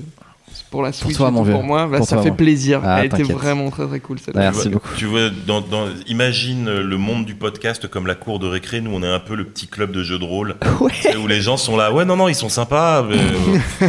[0.71, 1.53] pour la Switch toi, mon vieux.
[1.53, 2.81] pour moi, bah, Pour ça toi, fait plaisir.
[2.85, 4.19] Ah, Elle était vraiment très très cool.
[4.35, 4.89] Merci tu vois, beaucoup.
[4.97, 8.81] Tu vois, dans, dans- imagine euh, le monde du podcast comme la cour de récré.
[8.81, 11.17] Nous, on est un peu le petit club de jeux de rôle Ouais.
[11.17, 11.93] Où les gens sont là.
[11.93, 13.03] Ouais, non, non, ils sont sympas.
[13.03, 13.89] mais, euh,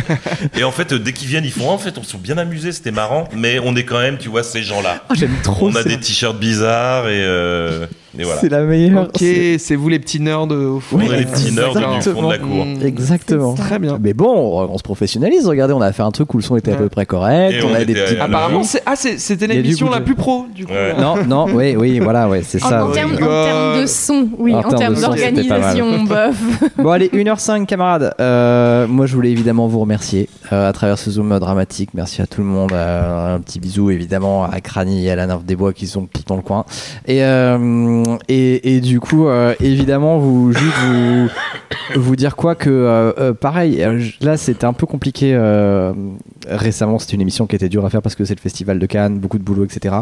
[0.60, 1.70] et en fait, dès qu'ils viennent, ils font.
[1.70, 3.28] En fait, on s'est bien amusés, c'était marrant.
[3.36, 5.04] Mais on est quand même, tu vois, ces gens-là.
[5.10, 5.90] Oh, J'aime trop On a ça.
[5.90, 7.88] des t-shirts bizarres et, euh, et
[8.20, 8.40] voilà.
[8.40, 9.04] C'est la meilleure.
[9.04, 11.00] Ok, c'est- vous les petits nerds euh, au fond.
[11.00, 12.66] Est les petits nerds du fond de la cour.
[12.66, 12.86] Mm.
[12.86, 13.54] Exactement.
[13.54, 13.98] Très bien.
[14.02, 15.48] Mais bon, on se professionnalise.
[15.48, 17.56] Regardez, on a fait un truc où le son était à peu près correct.
[17.56, 18.18] Et on, on a des petits.
[18.18, 20.74] Apparemment, c'est ah, c'est- c'était l'émission la plus pro du coup.
[20.74, 20.94] Ouais.
[21.00, 22.86] Non, non, oui, oui, voilà, ouais, c'est ça.
[22.86, 23.46] en termes, en God.
[23.46, 26.36] termes de son, oui, En en, termes d'organisation, bof.
[26.78, 28.14] Bon allez, 1h05 camarades.
[28.20, 31.90] Euh, moi je voulais évidemment vous remercier euh, à travers ce zoom dramatique.
[31.94, 32.72] Merci à tout le monde.
[32.74, 36.08] Euh, un petit bisou évidemment à Crani et à la Nerve des Bois qui sont
[36.12, 36.66] tout dans le coin.
[37.08, 37.22] Et
[38.28, 41.30] et, et du coup, euh, évidemment, vous juste vous
[41.96, 43.84] vous dire quoi que euh, euh, pareil.
[43.84, 45.34] euh, Là, c'était un peu compliqué.
[45.34, 45.94] euh,
[46.48, 48.86] récemment, c'était une émission qui était dure à faire parce que c'est le festival de
[48.86, 49.96] Cannes, beaucoup de boulot, etc.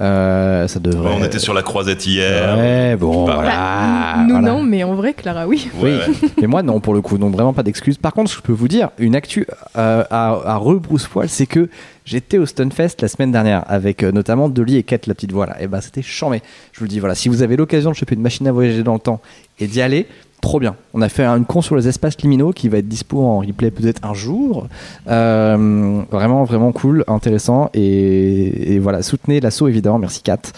[0.00, 1.14] Euh, ça devrait.
[1.20, 2.56] On était sur la croisette hier.
[2.56, 3.50] Ouais, bon, Bah, voilà.
[3.50, 4.48] Bah, nous voilà.
[4.48, 5.68] non, mais en vrai, Clara, oui.
[5.80, 6.12] Ouais, Oui.
[6.22, 6.28] ouais.
[6.40, 7.98] Mais moi, non, pour le coup, donc vraiment pas d'excuses.
[7.98, 9.46] Par contre, je peux vous dire, une actu
[9.76, 11.68] euh, à, à rebrousse-poil, c'est que
[12.04, 15.46] j'étais au Stunfest la semaine dernière avec euh, notamment Dolly et Kate, la petite voix
[15.46, 15.60] là.
[15.62, 16.42] Et ben, c'était chambé.
[16.72, 18.82] Je vous le dis, voilà, si vous avez l'occasion de choper une machine à voyager
[18.82, 19.20] dans le temps
[19.58, 20.06] et d'y aller,
[20.40, 20.76] trop bien.
[20.92, 23.70] On a fait une con sur les espaces liminaux qui va être dispo en replay
[23.70, 24.68] peut-être un jour.
[25.08, 27.70] Euh, vraiment, vraiment cool, intéressant.
[27.72, 29.98] Et, et voilà, soutenez l'assaut évidemment.
[29.98, 30.52] Merci Kate.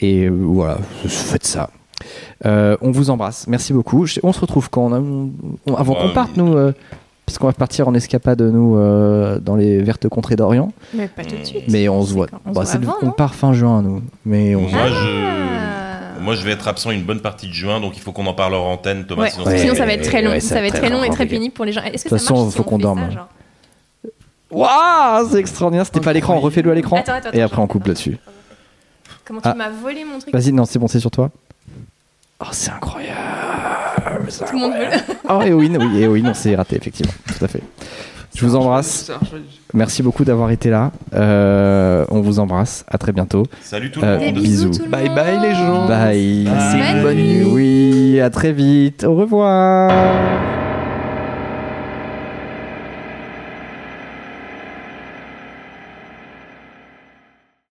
[0.00, 1.70] Et euh, voilà, faites ça.
[2.44, 3.46] Euh, on vous embrasse.
[3.48, 4.04] Merci beaucoup.
[4.06, 4.92] Je- On se retrouve quand?
[4.92, 6.72] On a- on- avant Ouais, qu'on parte, nous, euh,
[7.26, 10.72] parce qu'on va partir en escapade, nous, euh, dans les vertes contrées d'Orient.
[10.94, 11.64] Mais pas tout de suite.
[11.68, 12.28] Mais on se voit.
[12.28, 14.00] quand On Bah, se c'est voit avant, on part fin juin, nous.
[14.24, 14.90] Mais on se Moi, voit.
[14.96, 16.20] je...
[16.22, 18.32] Moi, je vais être absent une bonne partie de juin, donc il faut qu'on en
[18.34, 19.24] parle hors antenne, Thomas.
[19.24, 19.58] Ouais, Sinon, Ouais.
[19.58, 20.30] Sinon, ça va être très long.
[20.30, 21.82] ouais, ça va être très long et très pénible pour les gens.
[21.82, 23.08] Est-ce que De toute ça façon, marche si faut on qu'on fait dorme.
[24.50, 25.84] Waouh, c'est extraordinaire.
[25.86, 26.38] C'était pas à l'écran.
[26.38, 26.96] Refais-le à l'écran.
[26.96, 28.18] Attends, attends, Et après, on coupe là-dessus.
[29.24, 29.54] Comment tu Ah.
[29.54, 31.30] m'as volé mon truc Vas-y, non, c'est bon, c'est sur toi.
[32.40, 33.12] Oh, c'est incroyable.
[34.28, 35.14] Tout le monde veut.
[35.28, 37.12] Oh, héroïne, oui, héroïne, on s'est raté, effectivement.
[37.38, 37.62] Tout à fait.
[38.34, 39.10] Je vous embrasse.
[39.72, 40.92] Merci beaucoup d'avoir été là.
[41.14, 42.84] Euh, on vous embrasse.
[42.86, 43.44] À très bientôt.
[43.62, 44.34] Salut tout le Euh, monde.
[44.34, 44.68] bisous.
[44.68, 45.14] bisous tout le Bye monde.
[45.16, 45.86] bye les gens.
[45.86, 46.44] Bye.
[46.44, 47.02] Bye.
[47.02, 47.44] Bonne nuit.
[47.44, 49.04] Oui, à très vite.
[49.04, 50.65] Au revoir.